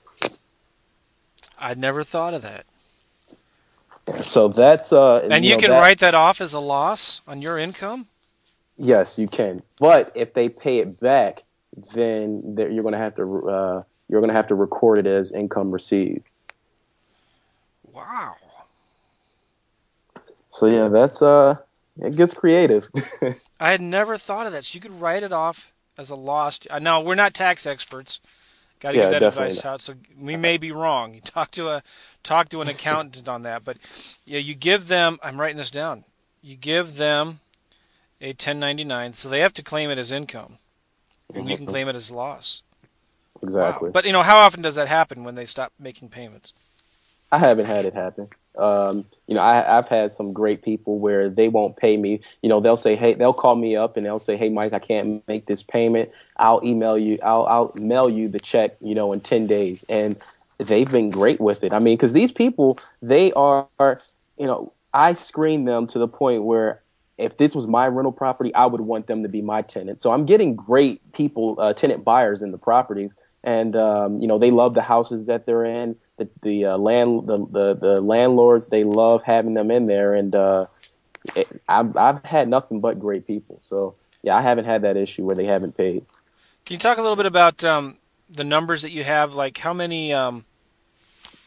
I'd 1.58 1.78
never 1.78 2.02
thought 2.02 2.34
of 2.34 2.42
that. 2.42 2.64
So 4.22 4.48
that's 4.48 4.92
uh, 4.92 5.26
And 5.30 5.44
you, 5.44 5.52
know, 5.52 5.58
can 5.60 5.70
that- 5.70 5.78
write 5.80 5.98
that 6.00 6.14
off 6.14 6.40
as 6.40 6.52
a 6.54 6.60
loss 6.60 7.20
on 7.26 7.42
your 7.42 7.56
income. 7.58 8.06
Yes, 8.76 9.18
you 9.18 9.28
can. 9.28 9.62
But 9.78 10.10
if 10.14 10.32
they 10.32 10.48
pay 10.48 10.78
it 10.78 10.98
back, 11.00 11.42
then 11.94 12.56
you're 12.56 12.82
going 12.82 12.92
to 12.92 12.98
have 12.98 13.14
to 13.16 13.48
uh, 13.48 13.82
you're 14.08 14.20
going 14.20 14.30
to 14.30 14.34
have 14.34 14.48
to 14.48 14.54
record 14.54 14.98
it 14.98 15.06
as 15.06 15.32
income 15.32 15.70
received. 15.70 16.26
Wow. 17.92 18.36
So 20.50 20.66
yeah, 20.66 20.88
that's 20.88 21.20
uh, 21.22 21.56
it 22.02 22.16
gets 22.16 22.34
creative. 22.34 22.88
I 23.60 23.70
had 23.70 23.80
never 23.80 24.16
thought 24.16 24.46
of 24.46 24.52
that. 24.52 24.64
So 24.64 24.76
you 24.76 24.80
could 24.80 25.00
write 25.00 25.22
it 25.22 25.32
off 25.32 25.72
as 25.98 26.10
a 26.10 26.16
loss. 26.16 26.60
Uh, 26.68 26.78
now 26.78 27.00
we're 27.00 27.14
not 27.14 27.34
tax 27.34 27.66
experts. 27.66 28.20
Got 28.80 28.92
to 28.92 28.98
Yeah, 28.98 29.10
get 29.10 29.20
that 29.20 29.22
advice 29.22 29.62
not. 29.64 29.70
out. 29.74 29.80
So 29.82 29.94
we 30.18 30.36
may 30.36 30.56
be 30.56 30.72
wrong. 30.72 31.14
You 31.14 31.20
talk 31.24 31.50
to 31.52 31.68
a 31.68 31.82
talk 32.22 32.48
to 32.50 32.62
an 32.62 32.68
accountant 32.68 33.28
on 33.28 33.42
that. 33.42 33.64
But 33.64 33.76
yeah, 34.24 34.38
you 34.38 34.54
give 34.54 34.88
them. 34.88 35.18
I'm 35.22 35.40
writing 35.40 35.58
this 35.58 35.70
down. 35.70 36.04
You 36.42 36.56
give 36.56 36.96
them 36.96 37.40
a 38.20 38.28
1099, 38.28 39.14
so 39.14 39.28
they 39.28 39.40
have 39.40 39.54
to 39.54 39.62
claim 39.62 39.90
it 39.90 39.98
as 39.98 40.12
income, 40.12 40.58
and 41.34 41.48
you 41.48 41.56
can 41.56 41.66
claim 41.66 41.88
it 41.88 41.94
as 41.96 42.10
loss. 42.10 42.62
Wow. 43.42 43.42
exactly. 43.48 43.90
But 43.90 44.04
you 44.06 44.12
know, 44.12 44.22
how 44.22 44.38
often 44.38 44.62
does 44.62 44.74
that 44.74 44.88
happen 44.88 45.24
when 45.24 45.34
they 45.34 45.46
stop 45.46 45.72
making 45.78 46.08
payments? 46.08 46.52
I 47.32 47.38
haven't 47.38 47.66
had 47.66 47.84
it 47.84 47.94
happen. 47.94 48.28
Um, 48.60 49.04
you 49.26 49.34
know, 49.34 49.42
I, 49.42 49.78
I've 49.78 49.88
had 49.88 50.12
some 50.12 50.32
great 50.32 50.62
people 50.62 50.98
where 50.98 51.28
they 51.28 51.48
won't 51.48 51.76
pay 51.76 51.96
me. 51.96 52.20
You 52.42 52.48
know, 52.48 52.60
they'll 52.60 52.76
say, 52.76 52.96
"Hey," 52.96 53.14
they'll 53.14 53.32
call 53.32 53.56
me 53.56 53.76
up 53.76 53.96
and 53.96 54.04
they'll 54.04 54.18
say, 54.18 54.36
"Hey, 54.36 54.48
Mike, 54.48 54.72
I 54.72 54.78
can't 54.78 55.26
make 55.26 55.46
this 55.46 55.62
payment. 55.62 56.10
I'll 56.36 56.60
email 56.64 56.98
you. 56.98 57.18
I'll, 57.22 57.46
I'll 57.46 57.72
mail 57.74 58.10
you 58.10 58.28
the 58.28 58.40
check. 58.40 58.76
You 58.80 58.94
know, 58.94 59.12
in 59.12 59.20
ten 59.20 59.46
days." 59.46 59.84
And 59.88 60.16
they've 60.58 60.90
been 60.90 61.10
great 61.10 61.40
with 61.40 61.64
it. 61.64 61.72
I 61.72 61.78
mean, 61.78 61.96
because 61.96 62.12
these 62.12 62.32
people, 62.32 62.78
they 63.00 63.32
are, 63.32 63.66
you 64.38 64.46
know, 64.46 64.72
I 64.92 65.14
screen 65.14 65.64
them 65.64 65.86
to 65.88 65.98
the 65.98 66.08
point 66.08 66.42
where 66.42 66.82
if 67.18 67.36
this 67.36 67.54
was 67.54 67.66
my 67.66 67.86
rental 67.86 68.12
property, 68.12 68.52
I 68.54 68.66
would 68.66 68.80
want 68.80 69.06
them 69.06 69.22
to 69.22 69.28
be 69.28 69.42
my 69.42 69.62
tenant. 69.62 70.00
So 70.00 70.12
I'm 70.12 70.26
getting 70.26 70.56
great 70.56 71.12
people, 71.12 71.56
uh, 71.58 71.74
tenant 71.74 72.04
buyers 72.04 72.42
in 72.42 72.50
the 72.50 72.58
properties, 72.58 73.16
and 73.44 73.76
um, 73.76 74.20
you 74.20 74.26
know 74.26 74.38
they 74.38 74.50
love 74.50 74.74
the 74.74 74.82
houses 74.82 75.26
that 75.26 75.46
they're 75.46 75.64
in. 75.64 75.96
The 76.20 76.28
the 76.42 76.64
uh, 76.66 76.76
land 76.76 77.26
the, 77.26 77.38
the 77.46 77.74
the 77.74 78.00
landlords 78.02 78.68
they 78.68 78.84
love 78.84 79.22
having 79.22 79.54
them 79.54 79.70
in 79.70 79.86
there, 79.86 80.12
and 80.12 80.34
uh, 80.34 80.66
it, 81.34 81.48
I've 81.66 81.96
I've 81.96 82.22
had 82.26 82.46
nothing 82.46 82.80
but 82.80 83.00
great 83.00 83.26
people. 83.26 83.58
So 83.62 83.94
yeah, 84.22 84.36
I 84.36 84.42
haven't 84.42 84.66
had 84.66 84.82
that 84.82 84.98
issue 84.98 85.24
where 85.24 85.34
they 85.34 85.46
haven't 85.46 85.78
paid. 85.78 86.04
Can 86.66 86.74
you 86.74 86.78
talk 86.78 86.98
a 86.98 87.00
little 87.00 87.16
bit 87.16 87.24
about 87.24 87.64
um, 87.64 87.96
the 88.28 88.44
numbers 88.44 88.82
that 88.82 88.90
you 88.90 89.02
have? 89.02 89.32
Like 89.32 89.56
how 89.56 89.72
many 89.72 90.12
um, 90.12 90.44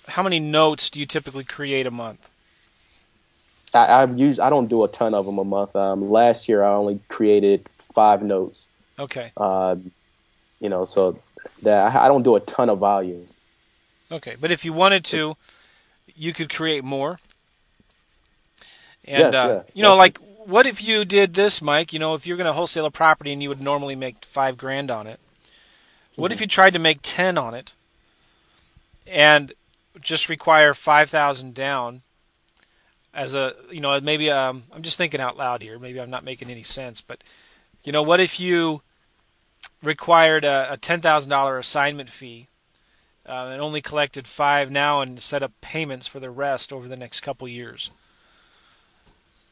how 0.08 0.24
many 0.24 0.40
notes 0.40 0.90
do 0.90 1.00
you 1.00 1.06
typically 1.06 1.44
create 1.44 1.86
a 1.86 1.92
month? 1.92 2.28
I, 3.76 4.02
I've 4.02 4.18
used 4.18 4.40
I 4.40 4.50
don't 4.50 4.70
do 4.70 4.84
a 4.84 4.88
ton 4.88 5.14
of 5.14 5.28
them 5.28 5.38
a 5.38 5.44
month. 5.44 5.76
Um, 5.76 6.10
last 6.10 6.50
year 6.50 6.64
I 6.64 6.74
only 6.74 7.00
created 7.10 7.70
five 7.94 8.24
notes. 8.24 8.70
Okay, 8.98 9.32
Um, 9.38 9.92
you 10.60 10.70
know, 10.70 10.84
so 10.84 11.20
that 11.62 11.96
I, 11.96 12.06
I 12.06 12.08
don't 12.08 12.24
do 12.24 12.36
a 12.36 12.40
ton 12.40 12.72
of 12.72 12.80
volume. 12.80 13.28
Okay. 14.12 14.36
But 14.40 14.52
if 14.52 14.64
you 14.66 14.74
wanted 14.74 15.04
to, 15.06 15.36
you 16.16 16.34
could 16.34 16.54
create 16.54 16.84
more. 16.84 17.20
And 19.06 19.34
Yes, 19.34 19.34
uh, 19.34 19.64
yeah. 19.66 19.72
you 19.74 19.84
know, 19.84 19.96
like 19.96 20.18
what 20.46 20.66
if 20.66 20.82
you 20.84 21.06
did 21.06 21.34
this, 21.34 21.62
Mike? 21.62 21.94
You 21.94 22.00
know, 22.00 22.14
if 22.14 22.26
you're 22.28 22.38
going 22.38 22.48
to 22.48 22.54
wholesale 22.54 22.86
a 22.86 22.92
property 22.92 23.32
and 23.34 23.42
you 23.42 23.50
would 23.50 23.62
normally 23.62 23.96
make 23.96 24.24
five 24.26 24.58
grand 24.58 24.90
on 24.92 25.08
it, 25.08 25.20
what 26.16 26.28
Mm-hmm. 26.30 26.34
if 26.34 26.42
you 26.42 26.48
tried 26.48 26.74
to 26.74 26.80
make 26.80 27.00
ten 27.02 27.38
on 27.38 27.54
it, 27.54 27.72
and 29.08 29.54
just 30.00 30.30
require 30.30 30.74
five 30.74 31.10
thousand 31.10 31.54
down? 31.56 32.02
As 33.16 33.36
a, 33.36 33.54
you 33.70 33.80
know, 33.80 34.00
maybe 34.02 34.32
um, 34.32 34.64
I'm 34.74 34.82
just 34.82 34.98
thinking 34.98 35.20
out 35.22 35.38
loud 35.38 35.62
here. 35.62 35.78
Maybe 35.78 36.02
I'm 36.02 36.10
not 36.10 36.24
making 36.24 36.50
any 36.50 36.64
sense, 36.64 37.00
but 37.00 37.24
you 37.84 37.92
know, 37.92 38.02
what 38.02 38.20
if 38.20 38.40
you 38.40 38.82
required 39.84 40.44
a, 40.46 40.74
a 40.74 40.78
ten 40.78 41.00
thousand 41.02 41.30
dollar 41.30 41.58
assignment 41.60 42.10
fee 42.10 42.48
uh, 43.28 43.50
and 43.52 43.62
only 43.62 43.82
collected 43.82 44.28
five 44.28 44.72
now 44.72 45.02
and 45.02 45.20
set 45.20 45.44
up 45.44 45.52
payments 45.62 46.08
for 46.08 46.20
the 46.20 46.30
rest 46.30 46.74
over 46.74 46.88
the 46.88 46.98
next 46.98 47.22
couple 47.22 47.48
years? 47.48 47.92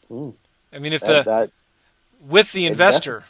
Mm. 0.09 0.33
I 0.73 0.79
mean, 0.79 0.93
if 0.93 1.01
That, 1.01 1.25
the 1.25 1.29
that 1.29 1.51
with 2.27 2.51
the 2.51 2.65
investor, 2.65 3.25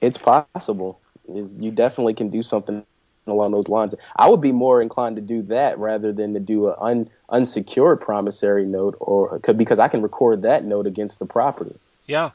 it's 0.00 0.18
possible. 0.18 1.00
You 1.28 1.70
definitely 1.70 2.14
can 2.14 2.28
do 2.30 2.42
something 2.42 2.84
along 3.26 3.52
those 3.52 3.68
lines. 3.68 3.94
I 4.14 4.28
would 4.28 4.40
be 4.40 4.52
more 4.52 4.80
inclined 4.80 5.16
to 5.16 5.22
do 5.22 5.42
that 5.42 5.78
rather 5.78 6.12
than 6.12 6.34
to 6.34 6.40
do 6.40 6.68
an 6.68 6.74
un, 6.78 7.10
unsecured 7.28 8.00
promissory 8.00 8.64
note, 8.64 8.96
or 9.00 9.38
because 9.38 9.78
I 9.78 9.88
can 9.88 10.02
record 10.02 10.42
that 10.42 10.64
note 10.64 10.86
against 10.86 11.18
the 11.18 11.26
property. 11.26 11.74
yeah. 12.06 12.30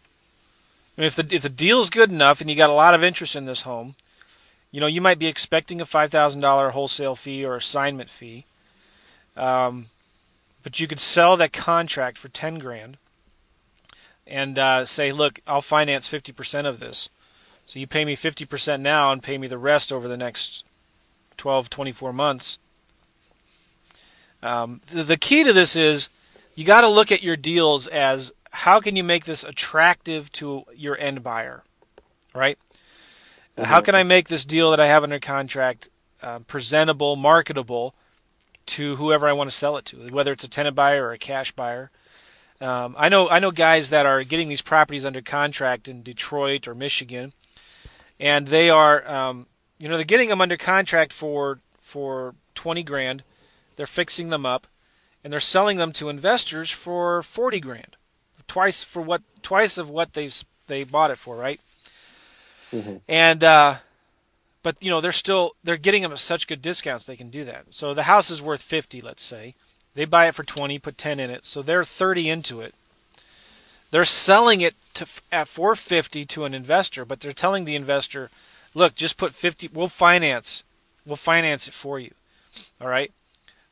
I 0.98 1.02
mean, 1.02 1.08
if 1.08 1.16
the 1.16 1.28
if 1.34 1.42
the 1.42 1.50
deal's 1.50 1.90
good 1.90 2.12
enough 2.12 2.42
and 2.42 2.50
you 2.50 2.56
got 2.56 2.70
a 2.70 2.74
lot 2.74 2.94
of 2.94 3.02
interest 3.02 3.36
in 3.36 3.46
this 3.46 3.62
home, 3.62 3.96
You 4.72 4.80
know, 4.80 4.88
you 4.88 5.02
might 5.02 5.20
be 5.20 5.28
expecting 5.28 5.82
a 5.82 5.86
$5,000 5.86 6.72
wholesale 6.72 7.16
fee 7.16 7.46
or 7.46 7.56
assignment 7.56 8.10
fee. 8.10 8.46
Um, 9.36 9.88
but 10.64 10.80
you 10.80 10.88
could 10.88 11.00
sell 11.00 11.36
that 11.38 11.54
contract 11.54 12.18
for 12.18 12.30
10 12.30 12.60
grand 12.60 12.98
and 14.26 14.58
uh, 14.58 14.86
say, 14.86 15.12
look, 15.12 15.40
I'll 15.46 15.62
finance 15.62 16.10
50% 16.10 16.66
of 16.66 16.80
this. 16.80 17.10
So 17.66 17.80
you 17.80 17.88
pay 17.88 18.06
me 18.06 18.16
50% 18.16 18.82
now 18.82 19.12
and 19.12 19.22
pay 19.22 19.38
me 19.38 19.48
the 19.48 19.58
rest 19.58 19.92
over 19.92 20.08
the 20.08 20.18
next 20.18 20.66
12, 21.38 21.70
24 21.70 22.14
months. 22.14 22.60
Um, 24.44 24.82
the, 24.88 25.04
the 25.04 25.18
key 25.18 25.44
to 25.44 25.54
this 25.54 25.76
is 25.76 26.10
you 26.56 26.66
got 26.66 26.82
to 26.82 26.90
look 26.90 27.12
at 27.12 27.24
your 27.24 27.36
deals 27.36 27.88
as 27.88 28.34
how 28.52 28.80
can 28.80 28.96
you 28.96 29.04
make 29.04 29.26
this 29.26 29.44
attractive 29.44 30.32
to 30.34 30.64
your 30.76 30.98
end 30.98 31.24
buyer, 31.24 31.64
right? 32.34 32.58
Mm-hmm. 33.58 33.66
How 33.66 33.82
can 33.82 33.96
I 33.96 34.04
make 34.04 34.30
this 34.30 34.46
deal 34.46 34.72
that 34.72 34.80
I 34.80 34.88
have 34.88 35.04
under 35.04 35.20
contract 35.20 35.90
uh, 36.22 36.40
presentable, 36.40 37.16
marketable 37.16 37.96
to 38.68 38.96
whoever 38.96 39.28
I 39.28 39.34
want 39.34 39.50
to 39.50 39.56
sell 39.56 39.78
it 39.78 39.86
to, 39.86 39.98
whether 40.10 40.32
it's 40.32 40.44
a 40.44 40.50
tenant 40.50 40.76
buyer 40.76 41.08
or 41.08 41.12
a 41.12 41.18
cash 41.18 41.52
buyer? 41.52 41.92
Um, 42.62 42.96
I 42.98 43.10
know 43.10 43.28
I 43.28 43.40
know 43.40 43.50
guys 43.50 43.90
that 43.90 44.06
are 44.06 44.24
getting 44.24 44.48
these 44.48 44.62
properties 44.62 45.06
under 45.06 45.22
contract 45.22 45.88
in 45.88 46.04
Detroit 46.04 46.68
or 46.68 46.76
Michigan, 46.76 47.34
and 48.20 48.48
they 48.48 48.70
are 48.70 49.08
um, 49.10 49.48
you 49.80 49.90
know 49.90 49.96
they're 49.96 50.06
getting 50.06 50.30
them 50.30 50.42
under 50.42 50.58
contract 50.58 51.12
for 51.12 51.60
for 51.80 52.36
twenty 52.54 52.84
grand. 52.84 53.24
They're 53.78 53.88
fixing 53.88 54.30
them 54.30 54.46
up, 54.46 54.68
and 55.24 55.34
they're 55.34 55.40
selling 55.40 55.78
them 55.78 55.92
to 55.94 56.10
investors 56.10 56.70
for 56.70 57.24
forty 57.24 57.60
grand, 57.60 57.98
twice 58.48 58.84
for 58.84 59.02
what 59.02 59.24
twice 59.42 59.80
of 59.80 59.90
what 59.90 60.14
they 60.14 60.30
they 60.68 60.84
bought 60.84 61.10
it 61.10 61.18
for, 61.18 61.36
right? 61.36 61.60
Mm-hmm. 62.72 62.98
And 63.08 63.44
uh, 63.44 63.76
but 64.64 64.78
you 64.82 64.90
know 64.90 65.02
they're 65.02 65.12
still 65.12 65.52
they're 65.64 65.78
getting 65.78 66.04
them 66.04 66.12
at 66.12 66.20
such 66.20 66.48
good 66.48 66.62
discounts 66.62 67.06
they 67.06 67.16
can 67.16 67.30
do 67.30 67.46
that. 67.46 67.66
So 67.72 67.94
the 67.94 68.04
house 68.04 68.30
is 68.30 68.42
worth 68.42 68.62
fifty, 68.62 69.02
let's 69.02 69.24
say 69.24 69.56
they 69.94 70.06
buy 70.06 70.28
it 70.28 70.36
for 70.36 70.44
20, 70.44 70.80
put 70.80 70.98
10 70.98 71.20
in 71.20 71.30
it, 71.30 71.46
so 71.46 71.62
they're 71.62 71.84
30 71.84 72.30
into 72.30 72.62
it. 72.62 72.74
They're 73.92 74.06
selling 74.06 74.62
it 74.62 74.76
to, 74.94 75.06
at 75.32 75.50
450 75.50 76.26
to 76.26 76.46
an 76.46 76.54
investor, 76.54 77.04
but 77.04 77.20
they're 77.20 77.34
telling 77.34 77.66
the 77.66 77.76
investor, 77.76 78.30
"Look, 78.74 78.96
just 78.96 79.18
put 79.18 79.34
50, 79.34 79.70
we'll 79.74 79.90
finance. 79.90 80.64
We'll 81.06 81.18
finance 81.18 81.68
it 81.68 81.74
for 81.74 82.00
you." 82.00 82.14
All 82.80 82.88
right? 82.88 83.12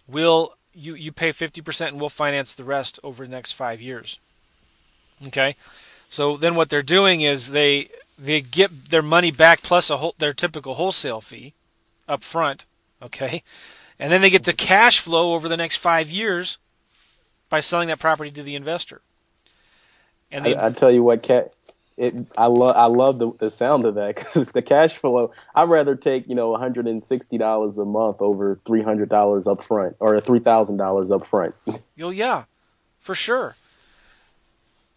We'll 0.08 0.56
you 0.74 0.94
you 0.94 1.14
pay 1.14 1.32
50% 1.32 1.88
and 1.88 2.02
we'll 2.02 2.10
finance 2.10 2.54
the 2.54 2.66
rest 2.66 3.00
over 3.02 3.26
the 3.26 3.32
next 3.32 3.54
5 3.54 3.82
years. 3.82 4.20
Okay? 5.26 5.56
So 6.10 6.36
then 6.36 6.56
what 6.56 6.70
they're 6.70 6.84
doing 6.84 7.22
is 7.22 7.52
they 7.52 7.90
they 8.20 8.42
get 8.42 8.86
their 8.86 9.02
money 9.02 9.32
back 9.32 9.62
plus 9.62 9.90
a 9.90 9.98
whole, 9.98 10.16
their 10.18 10.34
typical 10.34 10.76
wholesale 10.76 11.22
fee 11.22 11.54
up 12.08 12.24
front, 12.24 12.66
okay? 13.02 13.44
And 13.98 14.12
then 14.12 14.22
they 14.22 14.30
get 14.30 14.44
the 14.44 14.54
cash 14.54 15.00
flow 15.00 15.34
over 15.34 15.48
the 15.48 15.58
next 15.58 15.78
five 15.78 16.10
years 16.10 16.58
by 17.50 17.60
selling 17.60 17.88
that 17.88 18.00
property 18.00 18.32
to 18.32 18.44
the 18.44 18.56
investor. 18.56 19.02
And 20.32 20.46
the, 20.46 20.56
I, 20.56 20.68
I, 20.68 20.72
tell 20.72 20.92
you 20.92 21.04
what, 21.04 21.24
cat, 21.24 21.54
it, 21.98 22.16
I 22.38 22.46
love 22.46 22.76
I 22.78 22.86
love 22.86 23.18
the, 23.18 23.32
the 23.40 23.52
sound 23.52 23.86
of 23.86 23.96
that 23.96 24.16
because 24.16 24.52
the 24.52 24.62
cash 24.62 24.96
flow. 24.96 25.32
I'd 25.56 25.70
rather 25.70 25.96
take 25.96 26.28
you 26.28 26.36
know 26.36 26.52
one 26.52 26.60
hundred 26.60 26.88
and 26.88 27.02
sixty 27.04 27.38
dollars 27.38 27.78
a 27.78 27.86
month 27.86 28.18
over 28.22 28.60
three 28.66 28.82
hundred 28.82 29.10
dollars 29.10 29.48
up 29.48 29.64
front 29.64 29.96
or 30.00 30.20
three 30.22 30.40
thousand 30.40 30.78
dollars 30.78 31.12
up 31.12 31.26
front. 31.26 31.56
Oh 32.02 32.12
yeah, 32.12 32.46
for 33.00 33.14
sure. 33.14 33.56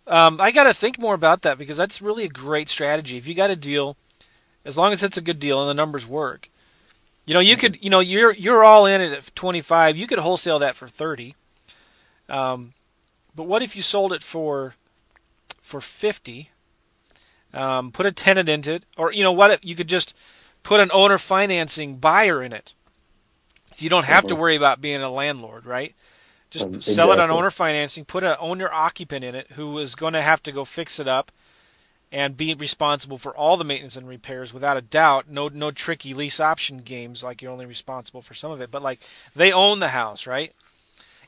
Um, 0.07 0.41
I 0.41 0.51
got 0.51 0.65
to 0.65 0.75
think 0.75 0.99
more 0.99 1.15
about 1.15 1.43
that 1.43 1.59
because 1.59 1.77
that's 1.77 2.03
really 2.03 2.25
a 2.25 2.29
great 2.29 2.69
strategy. 2.69 3.17
If 3.17 3.27
you 3.27 3.35
got 3.35 3.51
a 3.51 3.57
deal, 3.57 3.97
as 4.65 4.77
long 4.77 4.93
as 4.93 5.03
it's 5.03 5.17
a 5.17 5.23
good 5.23 5.39
deal 5.39 5.61
and 5.61 5.69
the 5.69 5.81
numbers 5.81 6.07
work, 6.07 6.49
you 7.25 7.35
know, 7.35 7.41
you 7.41 7.57
could, 7.57 7.83
you 7.83 7.89
know, 7.89 8.01
you're 8.01 8.33
you're 8.33 8.65
all 8.65 8.85
in 8.85 9.01
it 9.01 9.13
at 9.13 9.35
25. 9.37 9.97
You 9.97 10.07
could 10.07 10.19
wholesale 10.19 10.59
that 10.59 10.75
for 10.75 10.89
30. 10.89 11.35
Um, 12.29 12.73
but 13.35 13.45
what 13.45 13.63
if 13.63 13.77
you 13.77 13.83
sold 13.83 14.13
it 14.13 14.23
for 14.23 14.75
for 15.61 15.81
50? 15.81 16.51
Um, 17.55 17.93
put 17.93 18.07
a 18.07 18.13
tenant 18.13 18.49
into 18.49 18.73
it, 18.75 18.87
or 18.97 19.13
you 19.13 19.23
know 19.23 19.33
what? 19.33 19.51
If 19.51 19.65
you 19.65 19.77
could 19.77 19.89
just 19.89 20.17
put 20.63 20.81
an 20.81 20.91
owner 20.93 21.19
financing 21.19 21.97
buyer 21.97 22.43
in 22.43 22.53
it, 22.53 22.75
so 23.75 23.85
you 23.85 23.91
don't 23.91 24.07
have 24.07 24.27
to 24.27 24.35
worry 24.35 24.57
about 24.57 24.81
being 24.81 25.03
a 25.03 25.11
landlord, 25.11 25.67
right? 25.67 25.95
Just 26.53 26.67
exactly. 26.67 26.95
sell 26.95 27.13
it 27.13 27.21
on 27.21 27.31
owner 27.31 27.51
financing. 27.51 28.05
Put 28.05 28.25
an 28.25 28.37
owner 28.39 28.71
occupant 28.71 29.25
in 29.25 29.35
it 29.35 29.53
who 29.53 29.79
is 29.79 29.95
going 29.95 30.13
to 30.13 30.21
have 30.21 30.43
to 30.43 30.53
go 30.53 30.67
fix 30.67 31.01
it 31.01 31.09
up 31.09 31.33
and 32.13 32.37
be 32.37 32.53
responsible 32.53 33.17
for 33.17 33.35
all 33.35 33.57
the 33.57 33.65
maintenance 33.65 33.97
and 33.97 34.07
repairs 34.07 34.53
without 34.53 34.77
a 34.77 34.83
doubt. 34.83 35.31
No 35.31 35.49
no 35.49 35.71
tricky 35.71 36.13
lease 36.13 36.41
option 36.41 36.79
games 36.79 37.25
like 37.25 37.41
you're 37.41 37.51
only 37.51 37.65
responsible 37.65 38.21
for 38.21 38.35
some 38.35 38.51
of 38.51 38.61
it, 38.61 38.71
but 38.71 38.83
like 38.83 39.01
they 39.35 39.51
own 39.51 39.79
the 39.79 39.89
house, 39.89 40.27
right? 40.27 40.53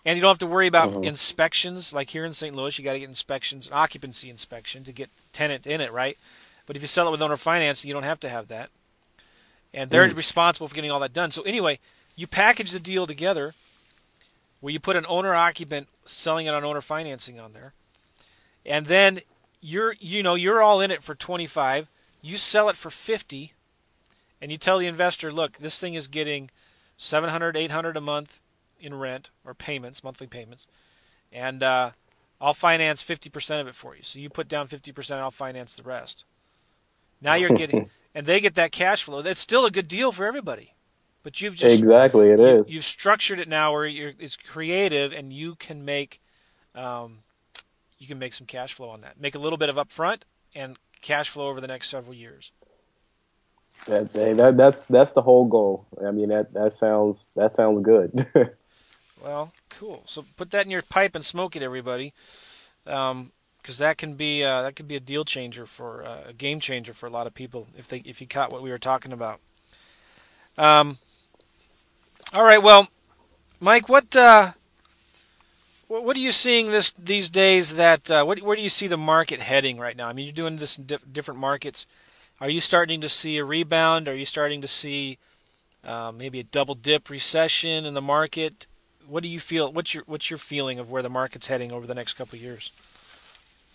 And 0.05 0.19
you 0.19 0.21
don't 0.21 0.29
have 0.29 0.39
to 0.41 0.47
worry 0.47 0.67
about 0.67 0.91
mm-hmm. 0.91 1.05
inspections 1.05 1.95
like 1.95 2.11
here 2.11 2.27
in 2.27 2.35
St. 2.35 2.55
Louis, 2.55 2.79
you 2.79 2.85
got 2.85 2.93
to 2.93 2.99
get 2.99 3.09
inspections, 3.09 3.67
an 3.67 3.73
occupancy 3.73 4.29
inspection 4.29 4.85
to 4.85 4.93
get 4.93 5.09
tenant 5.33 5.67
in 5.67 5.81
it, 5.81 5.91
right? 5.91 6.19
But 6.67 6.77
if 6.77 6.83
you 6.83 6.89
sell 6.89 7.09
it 7.09 7.11
with 7.11 7.23
owner 7.23 7.39
financing, 7.39 7.89
you 7.89 7.95
don't 7.95 8.03
have 8.03 8.21
to 8.21 8.29
have 8.29 8.49
that. 8.49 8.69
And 9.73 9.89
they're 9.89 10.07
mm. 10.07 10.15
responsible 10.15 10.69
for 10.69 10.75
getting 10.75 10.91
all 10.91 11.01
that 11.01 11.15
done. 11.15 11.31
So 11.31 11.43
anyway, 11.45 11.79
you 12.15 12.27
package 12.27 12.73
the 12.73 12.81
deal 12.81 13.07
together 13.07 13.55
where 14.65 14.73
you 14.73 14.81
put 14.81 14.97
an 14.97 15.05
owner 15.11 15.35
occupant 15.35 15.89
selling 16.07 16.47
it 16.47 16.55
on 16.55 16.65
owner 16.65 16.81
financing 16.81 17.39
on 17.39 17.53
there. 17.53 17.75
And 18.65 18.87
then 18.87 19.21
you're 19.61 19.95
you 20.01 20.23
know 20.23 20.35
you're 20.35 20.63
all 20.63 20.81
in 20.81 20.91
it 20.91 21.03
for 21.03 21.15
25 21.15 21.91
you 22.23 22.39
sell 22.39 22.71
it 22.71 22.77
for 22.77 22.89
50 22.89 23.53
and 24.41 24.51
you 24.51 24.57
tell 24.57 24.79
the 24.79 24.87
investor 24.87 25.31
look 25.31 25.59
this 25.59 25.79
thing 25.79 25.93
is 25.93 26.09
getting 26.09 26.51
700 26.97 27.59
800 27.59 27.97
a 27.97 28.01
month 28.01 28.41
in 28.81 28.95
rent 28.95 29.29
or 29.45 29.53
payments 29.53 30.03
monthly 30.03 30.27
payments 30.27 30.67
and 31.31 31.63
uh, 31.63 31.91
i'll 32.41 32.55
finance 32.55 33.03
50% 33.03 33.61
of 33.61 33.67
it 33.67 33.75
for 33.75 33.95
you. 33.95 34.03
So 34.03 34.19
you 34.19 34.31
put 34.31 34.49
down 34.49 34.69
50% 34.69 35.17
i'll 35.17 35.31
finance 35.31 35.75
the 35.75 35.83
rest. 35.83 36.25
Now 37.21 37.35
you're 37.35 37.51
getting 37.51 37.91
and 38.15 38.25
they 38.25 38.41
get 38.41 38.55
that 38.55 38.73
cash 38.73 39.03
flow. 39.03 39.21
That's 39.21 39.41
still 39.41 39.67
a 39.67 39.71
good 39.71 39.89
deal 39.89 40.11
for 40.11 40.25
everybody 40.25 40.74
but 41.25 41.41
you've 41.41 41.57
just 41.57 41.81
exactly 41.81 42.29
it 42.29 42.39
you, 42.39 42.47
is. 42.47 42.65
you've 42.69 42.85
structured 42.85 43.41
it 43.41 43.49
now 43.49 43.73
where 43.73 43.87
it's 43.87 44.37
creative 44.37 45.13
and 45.13 45.33
you 45.33 45.57
can 45.57 45.85
make 45.85 46.21
um, 46.77 47.19
you 47.99 48.07
can 48.07 48.19
make 48.19 48.35
some 48.35 48.47
cash 48.47 48.75
flow 48.75 48.91
on 48.91 49.01
that. 49.01 49.19
Make 49.19 49.35
a 49.35 49.39
little 49.39 49.57
bit 49.57 49.69
of 49.69 49.77
upfront 49.77 50.23
and 50.55 50.77
cash 51.01 51.29
flow 51.29 51.49
over 51.49 51.61
the 51.61 51.67
next 51.67 51.89
several 51.89 52.15
years. 52.15 52.53
That, 53.87 54.13
that 54.13 54.57
that's 54.57 54.83
that's 54.85 55.13
the 55.13 55.23
whole 55.23 55.47
goal. 55.47 55.87
I 56.05 56.11
mean 56.11 56.29
that 56.29 56.53
that 56.53 56.73
sounds 56.73 57.33
that 57.35 57.51
sounds 57.51 57.81
good. 57.81 58.27
well, 59.25 59.53
cool. 59.69 60.03
So 60.07 60.25
put 60.37 60.51
that 60.53 60.65
in 60.65 60.71
your 60.71 60.83
pipe 60.83 61.15
and 61.15 61.25
smoke 61.25 61.57
it, 61.57 61.63
everybody, 61.63 62.13
because 62.85 63.11
um, 63.11 63.33
that 63.79 63.99
can 63.99 64.15
be 64.15 64.45
uh, 64.45 64.63
that 64.63 64.77
can 64.77 64.87
be 64.87 64.97
a 64.97 65.01
deal 65.01 65.25
changer 65.25 65.67
for 65.67 66.05
uh, 66.05 66.29
a 66.29 66.33
game 66.33 66.61
changer 66.61 66.93
for 66.93 67.07
a 67.07 67.11
lot 67.11 67.27
of 67.27 67.35
people 67.35 67.67
if 67.77 67.89
they 67.89 68.01
if 68.05 68.21
you 68.21 68.27
caught 68.27 68.53
what 68.53 68.63
we 68.63 68.71
were 68.71 68.79
talking 68.79 69.13
about. 69.13 69.41
Um. 70.57 70.99
All 72.35 72.43
right. 72.43 72.61
Well, 72.61 72.89
Mike, 73.61 73.89
what 73.89 74.17
uh, 74.17 74.55
what 75.87 76.17
are 76.17 76.21
you 76.21 76.33
seeing 76.33 76.73
this 76.73 76.91
these 76.99 77.29
days? 77.29 77.77
That 77.77 78.11
uh, 78.11 78.25
what, 78.25 78.43
where 78.43 78.57
do 78.57 78.63
you 78.63 78.69
see 78.69 78.89
the 78.89 78.97
market 78.97 79.39
heading 79.39 79.79
right 79.79 79.97
now? 79.97 80.09
I 80.09 80.13
mean, 80.13 80.27
you're 80.27 80.35
doing 80.35 80.57
this 80.57 80.77
in 80.77 80.85
diff- 80.87 81.13
different 81.13 81.39
markets. 81.39 81.87
Are 82.41 82.51
you 82.51 82.61
starting 82.61 83.01
to 83.03 83.09
see 83.09 83.39
a 83.39 83.45
rebound? 83.45 84.09
Are 84.09 84.17
you 84.17 84.27
starting 84.27 84.61
to 84.63 84.67
see 84.67 85.19
uh, 85.85 86.11
maybe 86.11 86.41
a 86.41 86.43
double 86.43 86.75
dip 86.75 87.09
recession 87.09 87.85
in 87.85 87.95
the 87.95 88.03
market? 88.03 88.67
What 89.07 89.23
do 89.23 89.29
you 89.29 89.39
feel? 89.39 89.73
What's 89.73 89.95
your 89.95 90.03
what's 90.07 90.29
your 90.29 90.39
feeling 90.39 90.81
of 90.81 90.91
where 90.91 91.03
the 91.03 91.11
market's 91.11 91.47
heading 91.47 91.71
over 91.71 91.87
the 91.87 91.95
next 91.95 92.15
couple 92.15 92.37
of 92.37 92.43
years? 92.43 92.73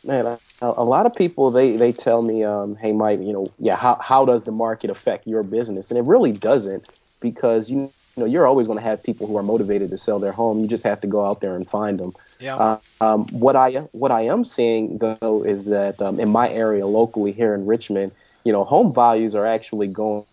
Man, 0.04 0.26
a, 0.26 0.38
a 0.62 0.84
lot 0.84 1.06
of 1.06 1.16
people 1.16 1.50
they 1.50 1.78
they 1.78 1.94
tell 1.94 2.22
me, 2.22 2.44
um, 2.44 2.76
"Hey, 2.76 2.92
Mike, 2.92 3.22
you 3.22 3.32
know, 3.32 3.48
yeah, 3.58 3.78
how 3.78 3.96
how 4.04 4.26
does 4.26 4.44
the 4.44 4.52
market 4.52 4.90
affect 4.90 5.28
your 5.28 5.44
business?" 5.44 5.92
And 5.92 5.98
it 5.98 6.04
really 6.04 6.34
doesn't 6.34 6.84
because 7.22 7.72
you 7.72 7.94
you 8.20 8.26
know, 8.26 8.30
you're 8.30 8.46
always 8.46 8.68
going 8.68 8.78
to 8.78 8.84
have 8.84 9.02
people 9.02 9.28
who 9.28 9.38
are 9.38 9.44
motivated 9.44 9.90
to 9.92 9.98
sell 9.98 10.20
their 10.20 10.34
home. 10.34 10.60
You 10.60 10.68
just 10.68 10.84
have 10.84 11.00
to 11.02 11.08
go 11.08 11.26
out 11.26 11.40
there 11.40 11.56
and 11.56 11.66
find 11.66 11.98
them. 11.98 12.14
Yeah. 12.42 12.58
Uh, 12.58 12.80
um, 13.00 13.28
what 13.28 13.56
I 13.56 13.72
what 13.94 14.12
I 14.12 14.24
am 14.24 14.44
seeing 14.44 14.98
though 14.98 15.44
is 15.46 15.64
that 15.66 16.02
um, 16.02 16.20
in 16.20 16.28
my 16.28 16.50
area 16.50 16.86
locally 16.86 17.32
here 17.32 17.54
in 17.56 17.66
Richmond, 17.66 18.12
you 18.44 18.52
know, 18.52 18.66
home 18.66 18.94
values 18.94 19.36
are 19.36 19.46
actually 19.46 19.88
going 19.88 20.26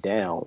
down. 0.00 0.46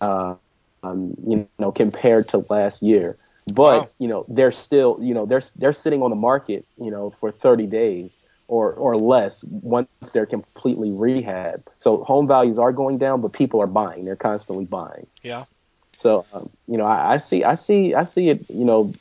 Uh, 0.00 0.36
um, 0.82 1.14
you 1.26 1.46
know, 1.58 1.70
compared 1.70 2.28
to 2.28 2.46
last 2.48 2.82
year. 2.82 3.18
But 3.52 3.80
wow. 3.80 3.90
you 3.98 4.08
know, 4.08 4.24
they're 4.28 4.52
still, 4.52 4.98
you 5.00 5.12
know, 5.12 5.26
they're 5.26 5.42
they're 5.56 5.74
sitting 5.74 6.02
on 6.02 6.08
the 6.08 6.16
market, 6.16 6.64
you 6.78 6.90
know, 6.90 7.10
for 7.10 7.30
30 7.30 7.66
days 7.66 8.22
or 8.48 8.72
or 8.72 8.96
less 8.96 9.44
once 9.44 9.88
they're 10.12 10.24
completely 10.24 10.90
rehab. 10.92 11.68
So 11.78 12.04
home 12.04 12.26
values 12.26 12.58
are 12.58 12.72
going 12.72 12.96
down, 12.96 13.20
but 13.20 13.32
people 13.34 13.60
are 13.60 13.66
buying. 13.66 14.06
They're 14.06 14.16
constantly 14.16 14.64
buying. 14.64 15.06
Yeah. 15.22 15.44
So 15.96 16.26
um, 16.32 16.50
you 16.68 16.76
know, 16.76 16.84
I, 16.84 17.14
I, 17.14 17.16
see, 17.16 17.42
I 17.42 17.54
see, 17.54 17.94
I 17.94 18.04
see 18.04 18.28
it. 18.28 18.44
You 18.48 18.64
know, 18.64 18.92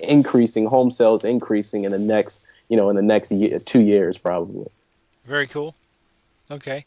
increasing 0.00 0.66
home 0.66 0.90
sales 0.90 1.24
increasing 1.24 1.84
in 1.84 1.92
the 1.92 1.98
next, 1.98 2.42
you 2.68 2.76
know, 2.76 2.90
in 2.90 2.96
the 2.96 3.02
next 3.02 3.32
year, 3.32 3.58
two 3.58 3.80
years 3.80 4.18
probably. 4.18 4.68
Very 5.24 5.46
cool. 5.46 5.74
Okay. 6.50 6.84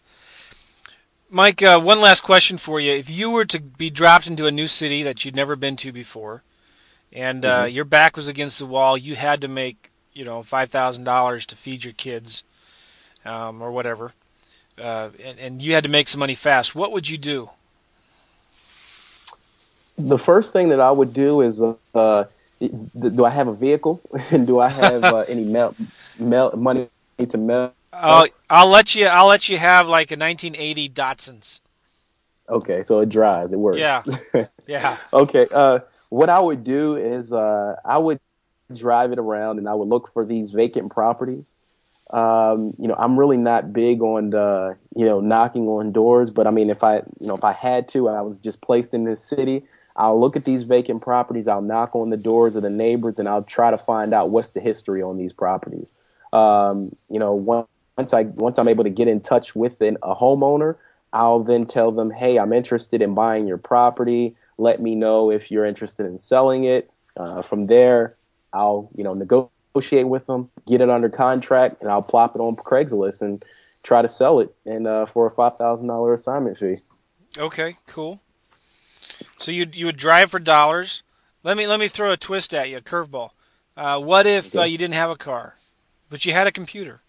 Mike, 1.30 1.64
uh, 1.64 1.80
one 1.80 2.02
last 2.02 2.22
question 2.22 2.58
for 2.58 2.80
you. 2.80 2.92
If 2.92 3.10
you 3.10 3.30
were 3.32 3.46
to 3.46 3.60
be 3.60 3.90
dropped 3.90 4.28
into 4.28 4.48
a 4.48 4.52
new 4.52 4.68
city 4.68 5.02
that 5.04 5.24
you'd 5.24 5.36
never 5.36 5.56
been 5.56 5.78
to 5.78 5.92
before, 5.92 6.44
and 7.14 7.46
uh, 7.46 7.64
Mhm. 7.66 7.74
your 7.74 7.86
back 7.86 8.16
was 8.16 8.28
against 8.28 8.60
the 8.60 8.66
wall, 8.66 8.98
you 8.98 9.16
had 9.16 9.40
to 9.42 9.48
make, 9.48 9.92
you 10.14 10.26
know, 10.26 10.44
five 10.44 10.70
thousand 10.70 11.06
dollars 11.06 11.46
to 11.48 11.56
feed 11.56 11.84
your 11.86 11.94
kids, 11.94 12.44
um, 13.24 13.62
or 13.62 13.72
whatever, 13.72 14.14
uh, 14.78 15.10
and, 15.24 15.40
and 15.40 15.62
you 15.62 15.74
had 15.74 15.84
to 15.84 15.90
make 15.90 16.08
some 16.10 16.20
money 16.20 16.36
fast. 16.36 16.76
What 16.76 16.92
would 16.92 17.08
you 17.10 17.18
do? 17.18 17.50
The 19.98 20.18
first 20.18 20.54
thing 20.54 20.70
that 20.70 20.80
I 20.80 20.92
would 20.92 21.14
do 21.14 21.42
is, 21.42 21.62
uh, 21.62 21.76
uh, 21.94 22.26
do 22.60 23.26
I 23.26 23.30
have 23.30 23.48
a 23.48 23.54
vehicle, 23.54 24.02
and 24.32 24.48
do 24.48 24.60
I 24.60 24.70
have 24.70 25.04
uh, 25.04 25.20
any 25.28 25.46
mail, 25.56 25.76
mail 26.20 26.52
money 26.56 26.90
to 27.28 27.38
mail? 27.38 27.74
I'll, 27.94 28.28
I'll 28.50 28.70
let 28.70 28.96
you. 28.96 29.06
I'll 29.06 29.28
let 29.28 29.50
you 29.50 29.58
have 29.58 29.88
like 29.88 30.12
a 30.12 30.16
1980 30.16 30.90
Datsuns. 30.90 31.62
Okay, 32.50 32.84
so 32.84 33.00
it 33.00 33.10
drives, 33.10 33.54
it 33.54 33.60
works. 33.60 33.80
Yeah. 33.80 34.04
Yeah. 34.68 34.98
okay. 35.12 35.48
Uh, 35.52 35.80
what 36.10 36.30
I 36.30 36.40
would 36.40 36.64
do 36.64 36.96
is 36.96 37.34
uh, 37.34 37.76
I 37.84 37.98
would 37.98 38.20
drive 38.74 39.12
it 39.12 39.20
around 39.20 39.58
and 39.58 39.68
I 39.68 39.74
would 39.74 39.90
look 39.90 40.12
for 40.14 40.24
these 40.24 40.52
vacant 40.52 40.92
properties. 40.92 41.58
Um, 42.10 42.74
you 42.78 42.88
know, 42.88 42.96
I'm 42.98 43.18
really 43.18 43.38
not 43.38 43.74
big 43.74 44.02
on 44.02 44.34
uh, 44.34 44.76
you 44.96 45.08
know 45.08 45.20
knocking 45.22 45.68
on 45.68 45.92
doors, 45.92 46.30
but 46.30 46.48
I 46.48 46.52
mean, 46.52 46.70
if 46.70 46.84
I 46.84 46.98
you 47.20 47.28
know 47.28 47.36
if 47.36 47.44
I 47.44 47.54
had 47.54 47.88
to, 47.90 48.10
I 48.10 48.22
was 48.22 48.38
just 48.38 48.62
placed 48.62 48.94
in 48.94 49.06
this 49.06 49.24
city. 49.24 49.64
I'll 49.96 50.20
look 50.20 50.36
at 50.36 50.46
these 50.46 50.64
vacant 50.64 51.02
properties. 51.02 51.48
I'll 51.48 51.62
knock 51.62 51.96
on 51.96 52.10
the 52.10 52.18
doors 52.18 52.56
of 52.56 52.64
the 52.64 52.70
neighbors, 52.70 53.20
and 53.20 53.28
I'll 53.28 53.44
try 53.44 53.72
to 53.72 53.78
find 53.78 54.14
out 54.14 54.30
what's 54.30 54.52
the 54.52 54.60
history 54.60 55.02
on 55.02 55.18
these 55.18 55.34
properties. 55.34 55.96
Um, 56.34 56.96
you 57.10 57.20
know, 57.20 57.34
once 57.34 58.14
I 58.14 58.24
once 58.24 58.58
I'm 58.58 58.68
able 58.68 58.84
to 58.84 58.90
get 58.90 59.08
in 59.08 59.20
touch 59.22 59.56
with 59.56 59.82
an, 59.82 59.98
a 60.02 60.16
homeowner, 60.16 60.78
I'll 61.14 61.44
then 61.44 61.66
tell 61.66 61.92
them, 61.92 62.12
"Hey, 62.12 62.40
I'm 62.40 62.54
interested 62.54 63.02
in 63.02 63.14
buying 63.14 63.48
your 63.48 63.58
property. 63.58 64.36
Let 64.58 64.82
me 64.82 64.96
know 64.96 65.30
if 65.30 65.52
you're 65.52 65.66
interested 65.66 66.06
in 66.06 66.18
selling 66.18 66.64
it." 66.64 66.90
Uh, 67.18 67.42
from 67.42 67.68
there, 67.68 68.16
I'll 68.54 68.90
you 68.96 69.04
know 69.04 69.14
negotiate 69.14 70.08
with 70.08 70.26
them, 70.28 70.50
get 70.68 70.82
it 70.82 70.90
under 70.90 71.10
contract, 71.10 71.82
and 71.82 71.92
I'll 71.92 72.02
plop 72.02 72.36
it 72.36 72.40
on 72.40 72.56
Craigslist 72.56 73.22
and 73.22 73.44
try 73.84 74.02
to 74.02 74.08
sell 74.08 74.40
it 74.40 74.56
and 74.66 74.88
uh, 74.88 75.06
for 75.06 75.26
a 75.26 75.32
five 75.32 75.58
thousand 75.58 75.88
dollar 75.88 76.14
assignment 76.14 76.58
fee. 76.58 76.78
Okay. 77.38 77.76
Cool. 77.88 78.22
So 79.42 79.52
you 79.52 79.68
you 79.74 79.88
would 79.88 79.98
drive 79.98 80.30
for 80.30 80.40
dollars. 80.40 81.02
Let 81.44 81.58
me 81.58 81.66
let 81.66 81.80
me 81.80 81.88
throw 81.88 82.12
a 82.12 82.18
twist 82.18 82.54
at 82.54 82.70
you, 82.70 82.78
a 82.78 82.82
curveball. 82.82 83.32
Uh, 83.76 84.00
what 84.00 84.28
if 84.28 84.56
uh, 84.56 84.64
you 84.64 84.78
didn't 84.78 84.94
have 84.94 85.10
a 85.10 85.16
car, 85.16 85.56
but 86.10 86.26
you 86.26 86.34
had 86.34 86.46
a 86.46 86.52
computer? 86.52 87.02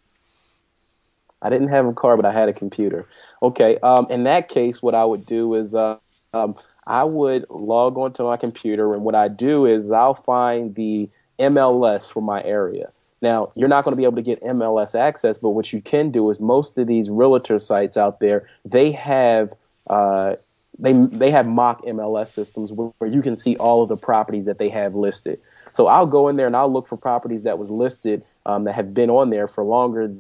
I 1.43 1.51
didn't 1.51 1.69
have 1.69 1.87
a 1.87 1.93
car, 1.93 2.17
but 2.17 2.25
I 2.25 2.33
had 2.33 2.49
a 2.49 2.53
computer. 2.53 3.07
Okay. 3.43 3.77
Um, 3.83 4.07
in 4.09 4.25
that 4.25 4.49
case, 4.49 4.81
what 4.81 4.95
I 4.95 5.05
would 5.05 5.27
do 5.27 5.55
is 5.55 5.75
uh, 5.75 5.99
um, 6.33 6.57
I 6.87 7.05
would 7.05 7.45
log 7.51 7.99
onto 7.99 8.25
my 8.25 8.39
computer, 8.39 8.95
and 8.95 9.05
what 9.05 9.15
I 9.15 9.29
do 9.29 9.67
is 9.67 9.91
I'll 9.91 10.15
find 10.15 10.75
the 10.75 11.11
MLS 11.39 12.11
for 12.11 12.23
my 12.23 12.43
area. 12.43 12.93
Now, 13.21 13.53
you're 13.55 13.69
not 13.69 13.85
going 13.85 13.93
to 13.93 13.99
be 13.99 14.05
able 14.05 14.17
to 14.17 14.23
get 14.23 14.43
MLS 14.43 14.99
access, 14.99 15.37
but 15.37 15.51
what 15.51 15.73
you 15.73 15.81
can 15.83 16.11
do 16.11 16.31
is 16.31 16.41
most 16.41 16.79
of 16.79 16.87
these 16.87 17.11
realtor 17.11 17.59
sites 17.59 17.97
out 17.97 18.21
there, 18.21 18.49
they 18.65 18.91
have 18.93 19.53
uh, 19.89 20.37
they 20.79 20.93
they 20.93 21.31
have 21.31 21.47
mock 21.47 21.83
MLS 21.85 22.29
systems 22.29 22.73
where, 22.73 22.93
you 23.09 23.23
can 23.23 23.37
see 23.37 23.57
all 23.57 23.83
of 23.83 23.89
the 23.89 23.97
properties 23.97 24.47
that 24.47 24.59
they 24.59 24.69
have 24.71 24.95
listed. 24.95 25.41
So 25.71 25.87
I'll 25.87 26.07
go 26.07 26.29
in 26.29 26.37
there 26.37 26.47
and 26.47 26.57
I'll 26.57 26.73
look 26.73 26.87
for 26.87 26.97
properties 26.97 27.43
that 27.43 27.59
was 27.59 27.71
listed 27.71 28.25
um, 28.47 28.65
that 28.65 28.75
have 28.75 28.95
been 28.95 29.11
on 29.11 29.31
there 29.31 29.49
for 29.49 29.65
longer 29.65 30.15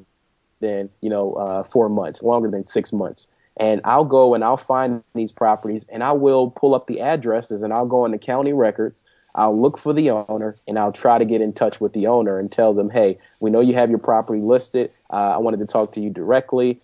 than 0.60 0.90
you 1.00 1.10
know 1.10 1.34
uh, 1.34 1.62
four 1.64 1.88
months, 1.88 2.22
longer 2.22 2.50
than 2.50 2.64
six 2.64 2.92
months. 2.92 3.28
And 3.58 3.80
I'll 3.84 4.04
go 4.04 4.34
and 4.34 4.42
I'll 4.42 4.56
find 4.56 5.02
these 5.14 5.32
properties 5.32 5.84
and 5.90 6.02
I 6.02 6.12
will 6.12 6.50
pull 6.50 6.74
up 6.74 6.86
the 6.86 7.00
addresses 7.00 7.62
and 7.62 7.72
I'll 7.72 7.86
go 7.86 8.04
into 8.04 8.18
county 8.18 8.52
records. 8.52 9.04
I'll 9.34 9.58
look 9.58 9.78
for 9.78 9.92
the 9.92 10.10
owner 10.10 10.56
and 10.66 10.78
I'll 10.78 10.92
try 10.92 11.18
to 11.18 11.24
get 11.24 11.40
in 11.40 11.52
touch 11.52 11.80
with 11.80 11.92
the 11.92 12.06
owner 12.06 12.38
and 12.38 12.50
tell 12.50 12.74
them, 12.74 12.90
hey, 12.90 13.18
we 13.40 13.50
know 13.50 13.60
you 13.60 13.74
have 13.74 13.90
your 13.90 13.98
property 13.98 14.40
listed. 14.40 14.90
Uh, 15.10 15.34
I 15.34 15.38
wanted 15.38 15.60
to 15.60 15.66
talk 15.66 15.92
to 15.92 16.00
you 16.00 16.10
directly. 16.10 16.80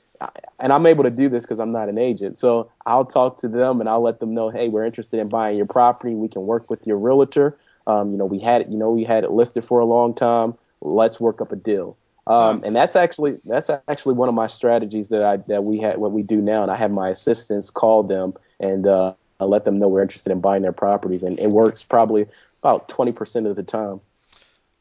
And 0.59 0.73
I'm 0.73 0.87
able 0.87 1.05
to 1.05 1.11
do 1.11 1.29
this 1.29 1.45
because 1.45 1.61
I'm 1.61 1.73
not 1.73 1.89
an 1.89 1.99
agent. 1.99 2.39
So 2.39 2.71
I'll 2.87 3.05
talk 3.05 3.39
to 3.41 3.49
them 3.49 3.81
and 3.81 3.89
I'll 3.89 4.03
let 4.03 4.21
them 4.21 4.35
know, 4.35 4.51
hey, 4.51 4.69
we're 4.69 4.85
interested 4.85 5.21
in 5.21 5.29
buying 5.29 5.57
your 5.57 5.67
property. 5.67 6.15
We 6.15 6.29
can 6.29 6.47
work 6.47 6.69
with 6.69 6.87
your 6.87 6.99
realtor. 6.99 7.57
Um, 7.87 8.13
you 8.13 8.19
know, 8.19 8.27
we 8.27 8.39
had 8.41 8.63
it, 8.63 8.69
you 8.69 8.77
know, 8.77 8.91
we 8.91 9.05
had 9.05 9.25
it 9.25 9.31
listed 9.31 9.65
for 9.65 9.81
a 9.81 9.85
long 9.85 10.15
time. 10.15 10.55
Let's 10.81 11.21
work 11.21 11.41
up 11.41 11.53
a 11.53 11.57
deal. 11.57 11.97
Um, 12.27 12.63
and 12.63 12.77
that's 12.77 12.95
actually 12.95 13.39
that's 13.47 13.71
actually 13.71 14.15
one 14.15 14.29
of 14.29 14.35
my 14.35 14.49
strategies 14.49 15.09
that 15.09 15.23
I 15.23 15.39
that 15.49 15.65
we 15.65 15.79
had 15.79 15.97
what 15.97 16.13
we 16.13 16.23
do 16.23 16.43
now, 16.43 16.63
and 16.63 16.71
I 16.71 16.77
have 16.77 16.91
my 16.91 17.09
assistants 17.09 17.71
call 17.71 18.03
them 18.03 18.35
and 18.61 18.87
uh, 18.87 19.15
I 19.41 19.45
let 19.45 19.65
them 19.65 19.79
know 19.79 19.89
we're 19.89 20.03
interested 20.03 20.31
in 20.31 20.41
buying 20.41 20.61
their 20.61 20.73
properties, 20.73 21.23
and 21.23 21.39
it 21.39 21.51
works 21.51 21.83
probably 21.83 22.27
about 22.63 22.87
twenty 22.89 23.13
percent 23.13 23.47
of 23.47 23.57
the 23.57 23.63
time. 23.63 24.03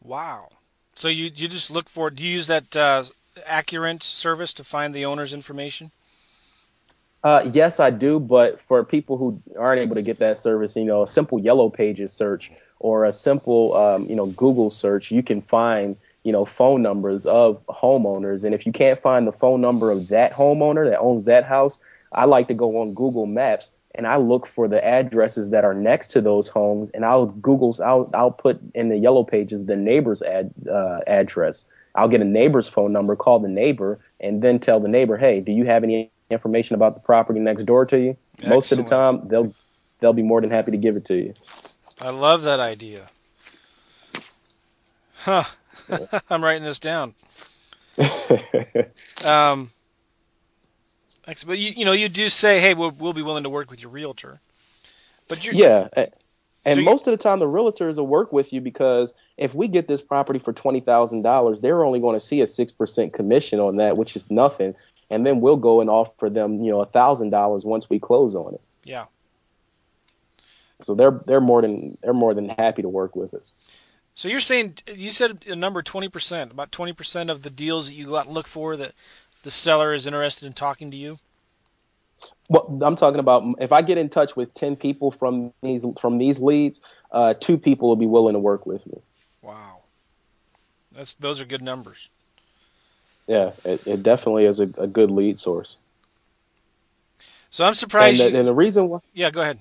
Wow. 0.03 0.49
So 0.95 1.07
you 1.07 1.31
you 1.33 1.47
just 1.47 1.71
look 1.71 1.87
for? 1.87 2.09
Do 2.09 2.23
you 2.23 2.31
use 2.31 2.47
that 2.47 2.75
uh, 2.75 3.05
Accurint 3.45 4.03
service 4.03 4.53
to 4.55 4.63
find 4.63 4.93
the 4.93 5.05
owner's 5.05 5.33
information? 5.33 5.91
Uh, 7.23 7.49
yes, 7.51 7.79
I 7.79 7.89
do, 7.89 8.19
but 8.19 8.61
for 8.61 8.83
people 8.83 9.17
who 9.17 9.41
aren't 9.57 9.81
able 9.81 9.95
to 9.95 10.01
get 10.01 10.19
that 10.19 10.37
service, 10.37 10.75
you 10.75 10.85
know, 10.85 11.03
a 11.03 11.07
simple 11.07 11.39
Yellow 11.39 11.69
Pages 11.69 12.13
search 12.13 12.51
or 12.79 13.05
a 13.05 13.13
simple 13.13 13.75
um, 13.75 14.05
you 14.05 14.15
know 14.15 14.27
Google 14.27 14.69
search, 14.69 15.11
you 15.11 15.23
can 15.23 15.41
find 15.41 15.97
you 16.23 16.31
know 16.31 16.45
phone 16.45 16.81
numbers 16.81 17.25
of 17.25 17.65
homeowners, 17.67 18.45
and 18.45 18.53
if 18.53 18.65
you 18.65 18.71
can't 18.71 18.99
find 18.99 19.27
the 19.27 19.31
phone 19.31 19.61
number 19.61 19.91
of 19.91 20.07
that 20.09 20.31
homeowner 20.33 20.89
that 20.89 20.99
owns 20.99 21.25
that 21.25 21.43
house, 21.43 21.79
I 22.11 22.25
like 22.25 22.47
to 22.49 22.53
go 22.53 22.79
on 22.79 22.93
Google 22.93 23.25
Maps 23.25 23.71
and 23.97 24.05
I 24.05 24.17
look 24.17 24.45
for 24.45 24.67
the 24.67 24.83
addresses 24.85 25.49
that 25.49 25.65
are 25.65 25.73
next 25.73 26.09
to 26.09 26.21
those 26.21 26.47
homes, 26.47 26.91
and 26.91 27.03
I'll 27.03 27.25
Google's 27.25 27.79
I'll 27.79 28.09
I'll 28.13 28.31
put 28.31 28.59
in 28.75 28.89
the 28.89 28.97
Yellow 28.97 29.23
Pages 29.23 29.65
the 29.65 29.75
neighbor's 29.75 30.21
ad, 30.21 30.53
uh, 30.71 30.99
address. 31.07 31.65
I'll 31.97 32.07
get 32.07 32.21
a 32.21 32.25
neighbor's 32.25 32.69
phone 32.69 32.93
number, 32.93 33.15
call 33.15 33.39
the 33.39 33.49
neighbor, 33.49 33.99
and 34.19 34.41
then 34.41 34.59
tell 34.59 34.79
the 34.79 34.87
neighbor, 34.87 35.17
hey, 35.17 35.39
do 35.41 35.51
you 35.51 35.65
have 35.65 35.83
any 35.83 36.11
information 36.29 36.75
about 36.75 36.93
the 36.93 36.99
property 36.99 37.39
next 37.39 37.63
door 37.63 37.85
to 37.87 37.99
you? 37.99 38.15
Most 38.45 38.71
of 38.71 38.77
the 38.77 38.83
time, 38.83 39.27
they'll 39.27 39.53
they'll 39.99 40.13
be 40.13 40.21
more 40.21 40.39
than 40.39 40.51
happy 40.51 40.71
to 40.71 40.77
give 40.77 40.95
it 40.95 41.05
to 41.05 41.15
you. 41.15 41.33
I 41.99 42.11
love 42.11 42.43
that 42.43 42.59
idea. 42.59 43.07
Huh. 45.15 45.43
I'm 46.29 46.43
writing 46.43 46.63
this 46.63 46.79
down. 46.79 47.15
Um, 49.25 49.71
but 51.25 51.57
you, 51.57 51.71
you 51.71 51.83
know, 51.83 51.91
you 51.91 52.07
do 52.07 52.29
say, 52.29 52.59
"Hey, 52.61 52.73
we'll, 52.73 52.91
we'll 52.91 53.11
be 53.11 53.23
willing 53.23 53.43
to 53.43 53.49
work 53.49 53.69
with 53.69 53.81
your 53.81 53.89
realtor." 53.89 54.39
But 55.27 55.43
you're, 55.43 55.55
yeah, 55.55 55.87
and 56.67 56.79
So 56.79 56.83
most 56.83 57.07
of 57.07 57.11
the 57.11 57.17
time, 57.17 57.39
the 57.39 57.45
realtors 57.45 57.95
will 57.95 58.07
work 58.07 58.33
with 58.33 58.51
you 58.51 58.59
because 58.59 59.13
if 59.37 59.55
we 59.55 59.69
get 59.69 59.87
this 59.87 60.01
property 60.01 60.37
for 60.37 60.51
twenty 60.51 60.81
thousand 60.81 61.21
dollars, 61.21 61.61
they're 61.61 61.83
only 61.85 62.01
going 62.01 62.15
to 62.15 62.19
see 62.19 62.41
a 62.41 62.45
six 62.47 62.73
percent 62.73 63.13
commission 63.13 63.59
on 63.59 63.77
that, 63.77 63.95
which 63.95 64.17
is 64.17 64.29
nothing. 64.29 64.75
And 65.09 65.25
then 65.25 65.39
we'll 65.39 65.55
go 65.55 65.79
and 65.79 65.89
offer 65.89 66.29
them, 66.29 66.61
you 66.61 66.69
know, 66.69 66.81
a 66.81 66.85
thousand 66.85 67.29
dollars 67.29 67.63
once 67.63 67.89
we 67.89 67.99
close 67.99 68.35
on 68.35 68.53
it. 68.55 68.61
yeah. 68.83 69.05
So 70.81 70.93
they're 70.93 71.21
they're 71.25 71.41
more 71.41 71.61
than 71.61 71.97
they're 72.03 72.13
more 72.13 72.33
than 72.33 72.49
happy 72.49 72.81
to 72.81 72.89
work 72.89 73.15
with 73.15 73.33
us. 73.33 73.53
So 74.13 74.27
you're 74.27 74.39
saying 74.41 74.79
you 74.93 75.11
said 75.11 75.45
a 75.47 75.55
number 75.55 75.81
twenty 75.81 76.09
percent, 76.09 76.51
about 76.51 76.73
twenty 76.73 76.91
percent 76.91 77.29
of 77.29 77.43
the 77.43 77.49
deals 77.49 77.87
that 77.87 77.95
you 77.95 78.07
go 78.07 78.17
out 78.17 78.25
and 78.25 78.35
look 78.35 78.47
for 78.47 78.75
that 78.75 78.91
the 79.43 79.51
seller 79.51 79.93
is 79.93 80.05
interested 80.05 80.45
in 80.45 80.53
talking 80.53 80.91
to 80.91 80.97
you. 80.97 81.19
Well, 82.49 82.79
I'm 82.81 82.95
talking 82.95 83.19
about 83.19 83.43
if 83.59 83.71
I 83.71 83.81
get 83.81 83.97
in 83.97 84.09
touch 84.09 84.35
with 84.35 84.53
ten 84.53 84.75
people 84.75 85.11
from 85.11 85.51
these 85.61 85.85
from 85.99 86.17
these 86.17 86.39
leads, 86.39 86.81
uh, 87.11 87.33
two 87.33 87.57
people 87.57 87.89
will 87.89 87.95
be 87.97 88.05
willing 88.05 88.33
to 88.33 88.39
work 88.39 88.65
with 88.65 88.85
me. 88.87 89.01
Wow, 89.41 89.81
that's 90.91 91.13
those 91.13 91.41
are 91.41 91.45
good 91.45 91.61
numbers. 91.61 92.09
Yeah, 93.27 93.51
it, 93.65 93.85
it 93.85 94.03
definitely 94.03 94.45
is 94.45 94.59
a, 94.61 94.69
a 94.77 94.87
good 94.87 95.11
lead 95.11 95.37
source. 95.37 95.77
So 97.49 97.65
I'm 97.65 97.69
And 97.71 97.77
surprised. 97.77 98.19
the, 98.19 98.31
you, 98.31 98.37
and 98.39 98.47
the 98.47 98.53
reason 98.53 98.89
why 98.89 98.99
yeah, 99.13 99.29
go 99.29 99.41
ahead. 99.41 99.59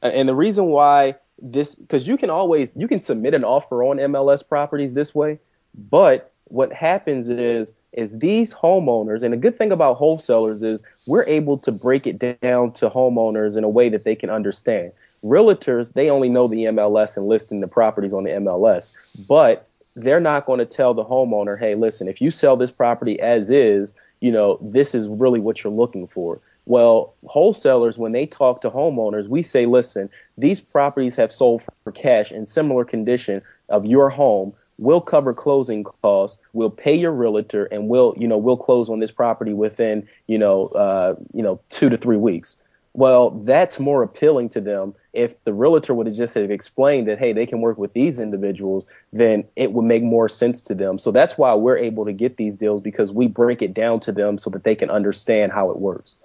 and 0.00 0.28
the 0.28 0.34
reason 0.34 0.66
why 0.66 1.16
this 1.38 1.74
because 1.74 2.06
you 2.06 2.16
can 2.16 2.30
always 2.30 2.76
you 2.76 2.88
can 2.88 3.00
submit 3.00 3.34
an 3.34 3.44
offer 3.44 3.82
on 3.84 3.98
MLS 3.98 4.46
properties 4.48 4.94
this 4.94 5.14
way, 5.14 5.40
but 5.74 6.32
what 6.54 6.72
happens 6.72 7.28
is 7.28 7.74
is 7.92 8.18
these 8.18 8.54
homeowners 8.54 9.24
and 9.24 9.32
the 9.32 9.36
good 9.36 9.58
thing 9.58 9.72
about 9.72 9.96
wholesalers 9.96 10.62
is 10.62 10.84
we're 11.06 11.24
able 11.24 11.58
to 11.58 11.72
break 11.72 12.06
it 12.06 12.18
down 12.40 12.70
to 12.70 12.88
homeowners 12.88 13.56
in 13.56 13.64
a 13.64 13.68
way 13.68 13.88
that 13.88 14.04
they 14.04 14.14
can 14.14 14.30
understand. 14.30 14.92
Realtors 15.24 15.94
they 15.94 16.08
only 16.08 16.28
know 16.28 16.46
the 16.46 16.64
MLS 16.66 17.16
and 17.16 17.26
listing 17.26 17.60
the 17.60 17.66
properties 17.66 18.12
on 18.12 18.22
the 18.22 18.30
MLS, 18.30 18.92
but 19.26 19.66
they're 19.96 20.20
not 20.20 20.46
going 20.46 20.60
to 20.60 20.66
tell 20.66 20.94
the 20.94 21.04
homeowner, 21.04 21.58
"Hey, 21.58 21.74
listen, 21.74 22.06
if 22.06 22.20
you 22.20 22.30
sell 22.30 22.56
this 22.56 22.70
property 22.70 23.18
as 23.18 23.50
is, 23.50 23.94
you 24.20 24.30
know, 24.30 24.58
this 24.62 24.94
is 24.94 25.08
really 25.08 25.40
what 25.40 25.64
you're 25.64 25.72
looking 25.72 26.06
for." 26.06 26.40
Well, 26.66 27.14
wholesalers, 27.26 27.98
when 27.98 28.12
they 28.12 28.26
talk 28.26 28.60
to 28.62 28.70
homeowners, 28.70 29.28
we 29.28 29.42
say, 29.42 29.66
listen, 29.66 30.08
these 30.38 30.60
properties 30.60 31.14
have 31.16 31.32
sold 31.32 31.62
for 31.82 31.92
cash 31.92 32.32
in 32.32 32.44
similar 32.44 32.84
condition 32.84 33.42
of 33.68 33.84
your 33.84 34.08
home. 34.08 34.54
We'll 34.78 35.00
cover 35.00 35.32
closing 35.32 35.84
costs, 35.84 36.40
we'll 36.52 36.70
pay 36.70 36.94
your 36.94 37.12
realtor, 37.12 37.66
and 37.66 37.88
we'll, 37.88 38.14
you 38.16 38.28
know, 38.28 38.38
we'll 38.38 38.56
close 38.56 38.88
on 38.90 39.00
this 39.00 39.10
property 39.10 39.52
within, 39.52 40.06
you 40.26 40.38
know, 40.38 40.66
uh, 40.68 41.14
you 41.32 41.42
know, 41.42 41.60
two 41.70 41.88
to 41.88 41.96
three 41.96 42.16
weeks. 42.16 42.62
Well, 42.94 43.30
that's 43.30 43.80
more 43.80 44.04
appealing 44.04 44.50
to 44.50 44.60
them. 44.60 44.94
If 45.12 45.42
the 45.44 45.52
realtor 45.52 45.94
would 45.94 46.06
have 46.06 46.14
just 46.14 46.34
have 46.34 46.50
explained 46.50 47.08
that, 47.08 47.18
hey, 47.18 47.32
they 47.32 47.44
can 47.44 47.60
work 47.60 47.76
with 47.76 47.92
these 47.92 48.20
individuals, 48.20 48.86
then 49.12 49.44
it 49.56 49.72
would 49.72 49.84
make 49.84 50.04
more 50.04 50.28
sense 50.28 50.62
to 50.62 50.74
them. 50.74 51.00
So 51.00 51.10
that's 51.10 51.36
why 51.36 51.54
we're 51.54 51.76
able 51.76 52.04
to 52.04 52.12
get 52.12 52.36
these 52.36 52.54
deals 52.54 52.80
because 52.80 53.12
we 53.12 53.26
break 53.26 53.62
it 53.62 53.74
down 53.74 53.98
to 54.00 54.12
them 54.12 54.38
so 54.38 54.48
that 54.50 54.62
they 54.62 54.76
can 54.76 54.90
understand 54.90 55.50
how 55.50 55.70
it 55.70 55.78
works. 55.78 56.20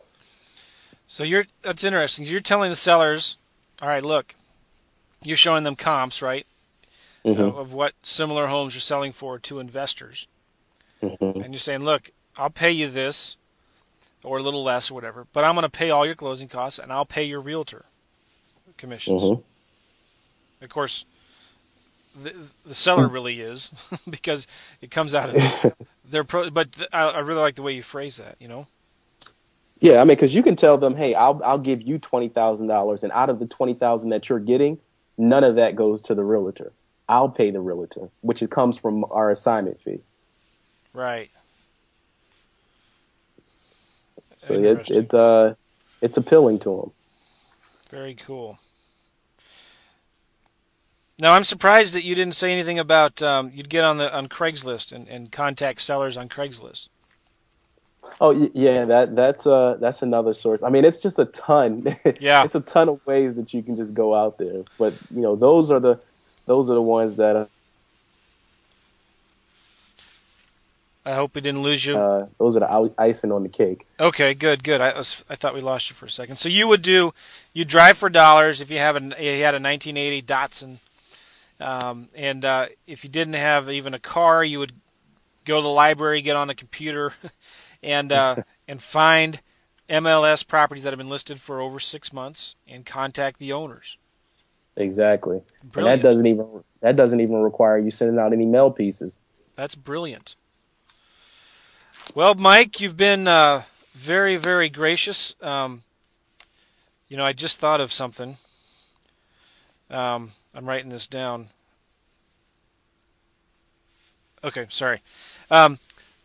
So 1.07 1.23
you're 1.23 1.47
that's 1.63 1.83
interesting. 1.83 2.25
You're 2.25 2.39
telling 2.39 2.69
the 2.69 2.75
sellers, 2.75 3.37
all 3.81 3.89
right, 3.89 4.05
look, 4.05 4.35
you're 5.23 5.37
showing 5.37 5.63
them 5.63 5.75
comps, 5.75 6.21
right? 6.21 6.45
Mm-hmm. 7.25 7.41
of, 7.41 7.57
of, 7.57 7.73
what 7.73 7.93
similar 8.01 8.47
homes 8.47 8.73
you're 8.73 8.81
selling 8.81 9.11
for 9.11 9.39
to 9.39 9.59
investors. 9.59 10.27
Mm-hmm. 11.01 11.41
And 11.41 11.53
you're 11.53 11.59
saying, 11.59 11.83
look, 11.83 12.11
I'll 12.37 12.49
pay 12.49 12.71
you 12.71 12.89
this 12.89 13.37
or 14.23 14.37
a 14.37 14.43
little 14.43 14.63
less 14.63 14.91
or 14.91 14.93
whatever, 14.93 15.27
but 15.33 15.43
I'm 15.43 15.55
going 15.55 15.63
to 15.63 15.69
pay 15.69 15.89
all 15.89 16.05
your 16.05 16.15
closing 16.15 16.47
costs 16.47 16.79
and 16.79 16.91
I'll 16.91 17.05
pay 17.05 17.23
your 17.23 17.39
realtor 17.39 17.85
commissions. 18.77 19.21
Mm-hmm. 19.21 20.63
Of 20.63 20.69
course, 20.69 21.05
the, 22.21 22.33
the 22.65 22.75
seller 22.75 23.07
hmm. 23.07 23.13
really 23.13 23.39
is 23.39 23.71
because 24.09 24.47
it 24.81 24.91
comes 24.91 25.15
out 25.15 25.35
of 25.35 25.73
their 26.09 26.23
pro. 26.25 26.49
But 26.49 26.69
I, 26.91 27.03
I 27.05 27.19
really 27.19 27.41
like 27.41 27.55
the 27.55 27.61
way 27.61 27.73
you 27.73 27.83
phrase 27.83 28.17
that. 28.17 28.35
You 28.39 28.47
know. 28.47 28.67
Yeah, 29.77 29.95
I 29.95 29.99
mean, 29.99 30.07
because 30.07 30.35
you 30.35 30.43
can 30.43 30.55
tell 30.55 30.77
them, 30.77 30.95
"Hey, 30.95 31.15
I'll 31.15 31.41
I'll 31.43 31.59
give 31.59 31.81
you 31.81 31.97
twenty 31.97 32.29
thousand 32.29 32.67
dollars, 32.67 33.03
and 33.03 33.11
out 33.13 33.29
of 33.29 33.39
the 33.39 33.45
twenty 33.45 33.73
thousand 33.73 34.09
that 34.09 34.27
you're 34.27 34.39
getting, 34.39 34.79
none 35.17 35.43
of 35.43 35.55
that 35.55 35.75
goes 35.75 36.01
to 36.01 36.15
the 36.15 36.23
realtor. 36.23 36.73
I'll 37.09 37.27
pay 37.27 37.49
the 37.49 37.59
realtor, 37.59 38.09
which 38.21 38.43
it 38.43 38.51
comes 38.51 38.77
from 38.77 39.03
our 39.09 39.31
assignment 39.31 39.81
fee. 39.81 39.99
Right. 40.93 41.31
So 44.37 44.53
it 44.53 44.89
it 44.91 45.13
uh 45.13 45.55
it's 46.01 46.15
appealing 46.15 46.59
to 46.59 46.69
them. 46.77 46.91
Very 47.89 48.13
cool. 48.13 48.59
Now 51.19 51.33
I'm 51.33 51.43
surprised 51.43 51.93
that 51.95 52.03
you 52.03 52.15
didn't 52.15 52.35
say 52.35 52.53
anything 52.53 52.79
about 52.79 53.21
um, 53.21 53.51
you'd 53.53 53.69
get 53.69 53.83
on 53.83 53.97
the 53.97 54.15
on 54.15 54.29
Craigslist 54.29 54.93
and, 54.93 55.07
and 55.09 55.31
contact 55.31 55.81
sellers 55.81 56.15
on 56.15 56.29
Craigslist. 56.29 56.89
Oh 58.21 58.49
yeah, 58.53 58.85
that 58.85 59.15
that's 59.15 59.45
uh 59.45 59.77
that's 59.79 60.01
another 60.01 60.33
source. 60.33 60.63
I 60.63 60.69
mean, 60.69 60.85
it's 60.85 60.99
just 60.99 61.17
a 61.19 61.25
ton. 61.25 61.97
Yeah, 62.21 62.45
it's 62.45 62.55
a 62.55 62.61
ton 62.61 62.87
of 62.87 63.05
ways 63.05 63.35
that 63.35 63.53
you 63.53 63.63
can 63.63 63.75
just 63.75 63.93
go 63.93 64.15
out 64.15 64.37
there. 64.37 64.63
But 64.77 64.93
you 65.13 65.21
know, 65.21 65.35
those 65.35 65.71
are 65.71 65.79
the 65.79 65.99
those 66.49 66.67
are 66.71 66.73
the 66.73 66.81
ones 66.81 67.15
that. 67.17 67.35
Uh, 67.35 67.45
I 71.05 71.13
hope 71.13 71.35
we 71.35 71.41
didn't 71.41 71.61
lose 71.61 71.85
you. 71.85 71.95
Uh, 71.95 72.25
those 72.39 72.57
are 72.57 72.61
the 72.61 72.93
icing 72.97 73.31
on 73.31 73.43
the 73.43 73.49
cake. 73.49 73.85
Okay, 73.99 74.33
good, 74.33 74.63
good. 74.63 74.81
I 74.81 74.97
was 74.97 75.23
I 75.29 75.35
thought 75.35 75.53
we 75.53 75.61
lost 75.61 75.91
you 75.91 75.95
for 75.95 76.07
a 76.07 76.09
second. 76.09 76.37
So 76.37 76.49
you 76.49 76.67
would 76.67 76.81
do 76.81 77.13
you 77.53 77.65
drive 77.65 77.97
for 77.97 78.09
dollars 78.09 78.61
if 78.61 78.71
you 78.71 78.79
have 78.79 78.95
a 78.95 79.01
you 79.01 79.43
had 79.43 79.53
a 79.53 79.61
1980 79.61 80.21
Datsun, 80.23 80.77
um, 81.59 82.09
and 82.15 82.43
uh, 82.43 82.65
if 82.87 83.03
you 83.03 83.11
didn't 83.11 83.35
have 83.35 83.69
even 83.69 83.93
a 83.93 83.99
car, 83.99 84.43
you 84.43 84.57
would 84.57 84.73
go 85.45 85.57
to 85.57 85.61
the 85.61 85.69
library, 85.69 86.21
get 86.23 86.35
on 86.35 86.49
a 86.49 86.55
computer, 86.55 87.13
and 87.83 88.11
uh, 88.11 88.37
and 88.67 88.81
find 88.81 89.41
MLS 89.87 90.45
properties 90.47 90.83
that 90.83 90.93
have 90.93 90.99
been 90.99 91.09
listed 91.09 91.39
for 91.39 91.61
over 91.61 91.79
six 91.79 92.11
months 92.11 92.55
and 92.67 92.87
contact 92.87 93.37
the 93.37 93.53
owners. 93.53 93.97
Exactly. 94.79 95.41
Brilliant. 95.63 95.75
And 95.75 96.01
that 96.01 96.07
doesn't 96.07 96.25
even 96.25 96.63
that 96.81 96.95
doesn't 96.95 97.19
even 97.19 97.35
require 97.41 97.77
you 97.77 97.91
sending 97.91 98.17
out 98.17 98.33
any 98.33 98.45
mail 98.45 98.71
pieces. 98.71 99.19
That's 99.55 99.75
brilliant. 99.75 100.35
Well, 102.15 102.33
Mike, 102.33 102.79
you've 102.81 102.97
been 102.97 103.27
uh, 103.27 103.63
very, 103.93 104.35
very 104.35 104.69
gracious. 104.69 105.35
Um, 105.41 105.83
you 107.07 107.17
know, 107.17 107.25
I 107.25 107.33
just 107.33 107.59
thought 107.59 107.81
of 107.81 107.91
something. 107.91 108.37
Um, 109.91 110.31
I'm 110.55 110.65
writing 110.65 110.89
this 110.89 111.07
down. 111.07 111.49
Okay, 114.43 114.65
sorry. 114.69 115.01
Um, 115.51 115.79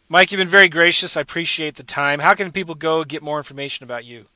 Mike, 0.08 0.30
you've 0.30 0.38
been 0.38 0.48
very 0.48 0.68
gracious. 0.68 1.16
I 1.16 1.22
appreciate 1.22 1.74
the 1.74 1.82
time. 1.82 2.20
How 2.20 2.34
can 2.34 2.52
people 2.52 2.74
go 2.74 3.04
get 3.04 3.22
more 3.22 3.38
information 3.38 3.84
about 3.84 4.04
you? 4.04 4.26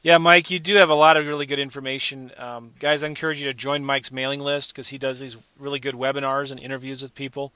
Yeah, 0.02 0.16
Mike, 0.16 0.50
you 0.50 0.58
do 0.58 0.76
have 0.76 0.88
a 0.88 0.94
lot 0.94 1.18
of 1.18 1.26
really 1.26 1.44
good 1.44 1.58
information. 1.58 2.32
Um, 2.38 2.70
guys, 2.78 3.04
I 3.04 3.06
encourage 3.06 3.38
you 3.38 3.44
to 3.44 3.52
join 3.52 3.84
Mike's 3.84 4.10
mailing 4.10 4.40
list 4.40 4.72
because 4.72 4.88
he 4.88 4.96
does 4.96 5.20
these 5.20 5.36
really 5.58 5.78
good 5.78 5.94
webinars 5.94 6.50
and 6.50 6.58
interviews 6.58 7.02
with 7.02 7.14
people 7.14 7.52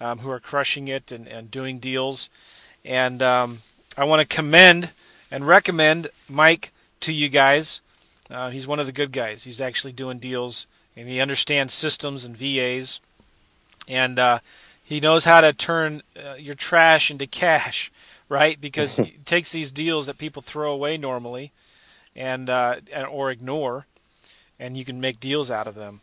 um, 0.00 0.20
who 0.20 0.30
are 0.30 0.40
crushing 0.40 0.88
it 0.88 1.12
and, 1.12 1.28
and 1.28 1.50
doing 1.50 1.78
deals. 1.78 2.30
And 2.82 3.22
um, 3.22 3.58
I 3.94 4.04
want 4.04 4.26
to 4.26 4.36
commend 4.36 4.88
and 5.30 5.46
recommend 5.46 6.08
Mike 6.30 6.72
to 7.00 7.12
you 7.12 7.28
guys. 7.28 7.82
Uh, 8.30 8.48
he's 8.48 8.66
one 8.66 8.80
of 8.80 8.86
the 8.86 8.92
good 8.92 9.12
guys. 9.12 9.44
He's 9.44 9.60
actually 9.60 9.92
doing 9.92 10.18
deals 10.18 10.66
and 10.96 11.10
he 11.10 11.20
understands 11.20 11.74
systems 11.74 12.24
and 12.24 12.34
VAs. 12.34 13.00
And 13.86 14.18
uh, 14.18 14.38
he 14.82 14.98
knows 14.98 15.26
how 15.26 15.42
to 15.42 15.52
turn 15.52 16.02
uh, 16.16 16.36
your 16.36 16.54
trash 16.54 17.10
into 17.10 17.26
cash, 17.26 17.92
right? 18.30 18.58
Because 18.58 18.96
he 18.96 19.18
takes 19.26 19.52
these 19.52 19.70
deals 19.70 20.06
that 20.06 20.16
people 20.16 20.40
throw 20.40 20.72
away 20.72 20.96
normally 20.96 21.52
and 22.16 22.48
uh, 22.48 22.76
or 23.10 23.30
ignore, 23.30 23.86
and 24.58 24.76
you 24.76 24.84
can 24.84 25.00
make 25.00 25.20
deals 25.20 25.50
out 25.50 25.66
of 25.66 25.74
them. 25.74 26.00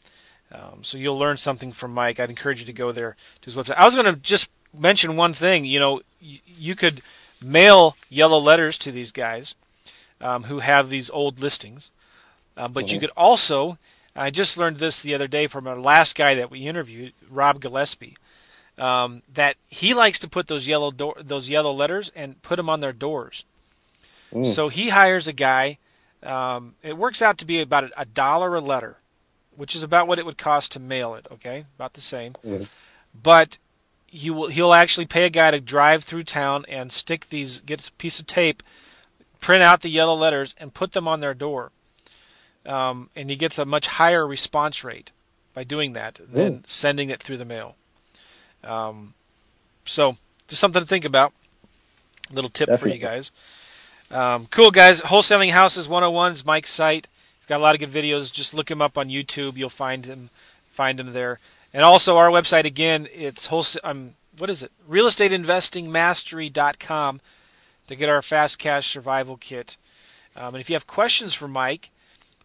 Um, 0.52 0.84
so 0.84 0.98
you'll 0.98 1.18
learn 1.18 1.38
something 1.38 1.72
from 1.72 1.94
Mike. 1.94 2.20
I'd 2.20 2.30
encourage 2.30 2.60
you 2.60 2.66
to 2.68 2.74
go 2.74 2.92
there 2.92 3.18
to 3.42 3.46
his 3.46 3.56
website. 3.56 3.76
I 3.76 3.86
was 3.86 3.96
going 3.96 4.14
to 4.14 4.20
just 4.22 4.50
mention 4.78 5.16
one 5.16 5.34
thing. 5.34 5.66
You 5.66 5.80
know, 5.80 6.02
you, 6.22 6.40
you 6.46 6.76
could 6.76 7.02
mail 7.44 7.98
yellow 8.10 8.38
letters 8.38 8.78
to 8.80 8.92
these 8.92 9.12
guys 9.12 9.56
um, 10.22 10.44
who 10.44 10.60
have 10.60 10.90
these 10.90 11.10
old 11.10 11.40
listings, 11.40 11.90
uh, 12.56 12.68
but 12.68 12.86
mm-hmm. 12.86 12.94
you 12.94 13.00
could 13.00 13.12
also. 13.18 13.78
I 14.16 14.30
just 14.30 14.60
learned 14.60 14.78
this 14.78 15.02
the 15.02 15.16
other 15.16 15.28
day 15.28 15.48
from 15.48 15.66
our 15.66 15.80
last 15.80 16.16
guy 16.16 16.36
that 16.36 16.52
we 16.52 16.68
interviewed, 16.68 17.14
Rob 17.32 17.60
Gillespie. 17.60 18.16
Um, 18.78 19.22
that 19.32 19.56
he 19.70 19.94
likes 19.94 20.18
to 20.20 20.30
put 20.30 20.48
those 20.48 20.68
yellow 20.68 20.90
door, 20.90 21.16
those 21.20 21.48
yellow 21.48 21.72
letters 21.72 22.12
and 22.16 22.42
put 22.42 22.56
them 22.58 22.70
on 22.70 22.80
their 22.80 22.94
doors. 22.94 23.46
Mm. 24.32 24.46
So 24.46 24.70
he 24.70 24.90
hires 24.90 25.28
a 25.28 25.34
guy 25.34 25.78
um, 26.24 26.76
it 26.82 26.98
works 26.98 27.22
out 27.22 27.38
to 27.40 27.46
be 27.46 27.62
about 27.62 27.92
a 27.98 28.06
dollar 28.06 28.56
a 28.56 28.62
letter, 28.62 28.98
which 29.56 29.76
is 29.76 29.84
about 29.84 30.08
what 30.08 30.20
it 30.20 30.26
would 30.26 30.38
cost 30.38 30.72
to 30.74 30.80
mail 30.80 31.16
it. 31.16 31.28
Okay, 31.32 31.66
about 31.76 31.94
the 31.94 32.02
same. 32.02 32.34
Mm-hmm. 32.46 32.64
But 33.22 33.58
he 34.08 34.30
will 34.30 34.48
he'll 34.48 34.74
actually 34.74 35.06
pay 35.06 35.26
a 35.26 35.30
guy 35.30 35.52
to 35.52 35.60
drive 35.60 36.04
through 36.04 36.24
town 36.24 36.66
and 36.68 36.92
stick 36.92 37.30
these 37.30 37.60
get 37.62 37.88
a 37.88 37.92
piece 37.94 38.20
of 38.20 38.28
tape, 38.28 38.64
print 39.40 39.64
out 39.64 39.82
the 39.82 39.90
yellow 39.90 40.16
letters 40.16 40.56
and 40.60 40.74
put 40.74 40.94
them 40.94 41.08
on 41.08 41.20
their 41.20 41.34
door. 41.34 41.72
Um, 42.66 43.10
and 43.16 43.30
he 43.30 43.36
gets 43.36 43.60
a 43.60 43.66
much 43.66 43.88
higher 43.88 44.26
response 44.26 44.84
rate 44.84 45.12
by 45.54 45.64
doing 45.64 45.94
that 45.94 46.20
than 46.32 46.60
mm. 46.60 46.68
sending 46.68 47.10
it 47.10 47.22
through 47.22 47.38
the 47.38 47.46
mail. 47.46 47.76
Um, 48.64 49.14
so 49.84 50.18
just 50.48 50.62
something 50.62 50.82
to 50.82 50.88
think 50.88 51.06
about. 51.06 51.34
Little 52.32 52.50
tip 52.50 52.68
Definitely. 52.68 52.92
for 52.92 52.96
you 52.96 53.02
guys. 53.02 53.32
Um, 54.14 54.46
cool 54.52 54.70
guys. 54.70 55.02
Wholesaling 55.02 55.50
Houses 55.52 55.90
101 55.90 56.34
is 56.34 56.46
Mike's 56.46 56.70
site. 56.70 57.08
He's 57.40 57.48
got 57.48 57.58
a 57.58 57.64
lot 57.64 57.74
of 57.74 57.80
good 57.80 57.92
videos. 57.92 58.32
Just 58.32 58.54
look 58.54 58.70
him 58.70 58.80
up 58.82 58.96
on 58.96 59.10
YouTube. 59.10 59.58
You'll 59.58 59.70
find 59.70 60.06
him 60.06 60.30
find 60.68 61.00
him 61.00 61.14
there. 61.14 61.40
And 61.74 61.84
also 61.84 62.18
our 62.18 62.30
website 62.30 62.66
again. 62.66 63.08
It's 63.12 63.48
wholesale. 63.48 63.82
Um, 63.84 64.14
what 64.38 64.52
is 64.52 64.62
it? 64.62 64.72
Realestateinvestingmastery.com 64.90 67.22
to 67.88 67.96
get 67.96 68.10
our 68.10 68.22
fast 68.22 68.60
cash 68.60 68.86
survival 68.88 69.38
kit. 69.38 69.78
Um, 70.36 70.54
and 70.56 70.62
if 70.62 70.70
you 70.70 70.76
have 70.76 70.86
questions 70.86 71.34
for 71.34 71.48
Mike, 71.48 71.90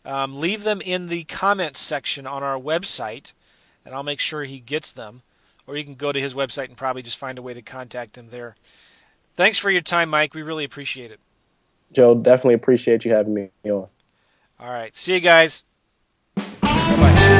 um, 0.06 0.36
leave 0.36 0.62
them 0.64 0.80
in 0.80 1.08
the 1.08 1.24
comments 1.24 1.80
section 1.80 2.26
on 2.26 2.42
our 2.42 2.58
website, 2.58 3.34
and 3.84 3.94
I'll 3.94 4.02
make 4.02 4.20
sure 4.20 4.44
he 4.44 4.58
gets 4.58 4.90
them. 4.92 5.20
Or 5.66 5.76
you 5.76 5.84
can 5.84 5.96
go 5.96 6.12
to 6.12 6.20
his 6.20 6.32
website 6.32 6.68
and 6.68 6.78
probably 6.78 7.02
just 7.02 7.18
find 7.18 7.38
a 7.38 7.42
way 7.42 7.52
to 7.52 7.60
contact 7.60 8.16
him 8.16 8.30
there. 8.30 8.56
Thanks 9.36 9.58
for 9.58 9.70
your 9.70 9.82
time, 9.82 10.08
Mike. 10.08 10.32
We 10.34 10.40
really 10.42 10.64
appreciate 10.64 11.10
it. 11.10 11.20
Joe, 11.92 12.14
definitely 12.14 12.54
appreciate 12.54 13.04
you 13.04 13.12
having 13.12 13.34
me 13.34 13.50
on. 13.64 13.88
All 14.60 14.70
right. 14.70 14.94
See 14.94 15.14
you 15.14 15.20
guys. 15.20 15.64
Bye. 16.34 17.34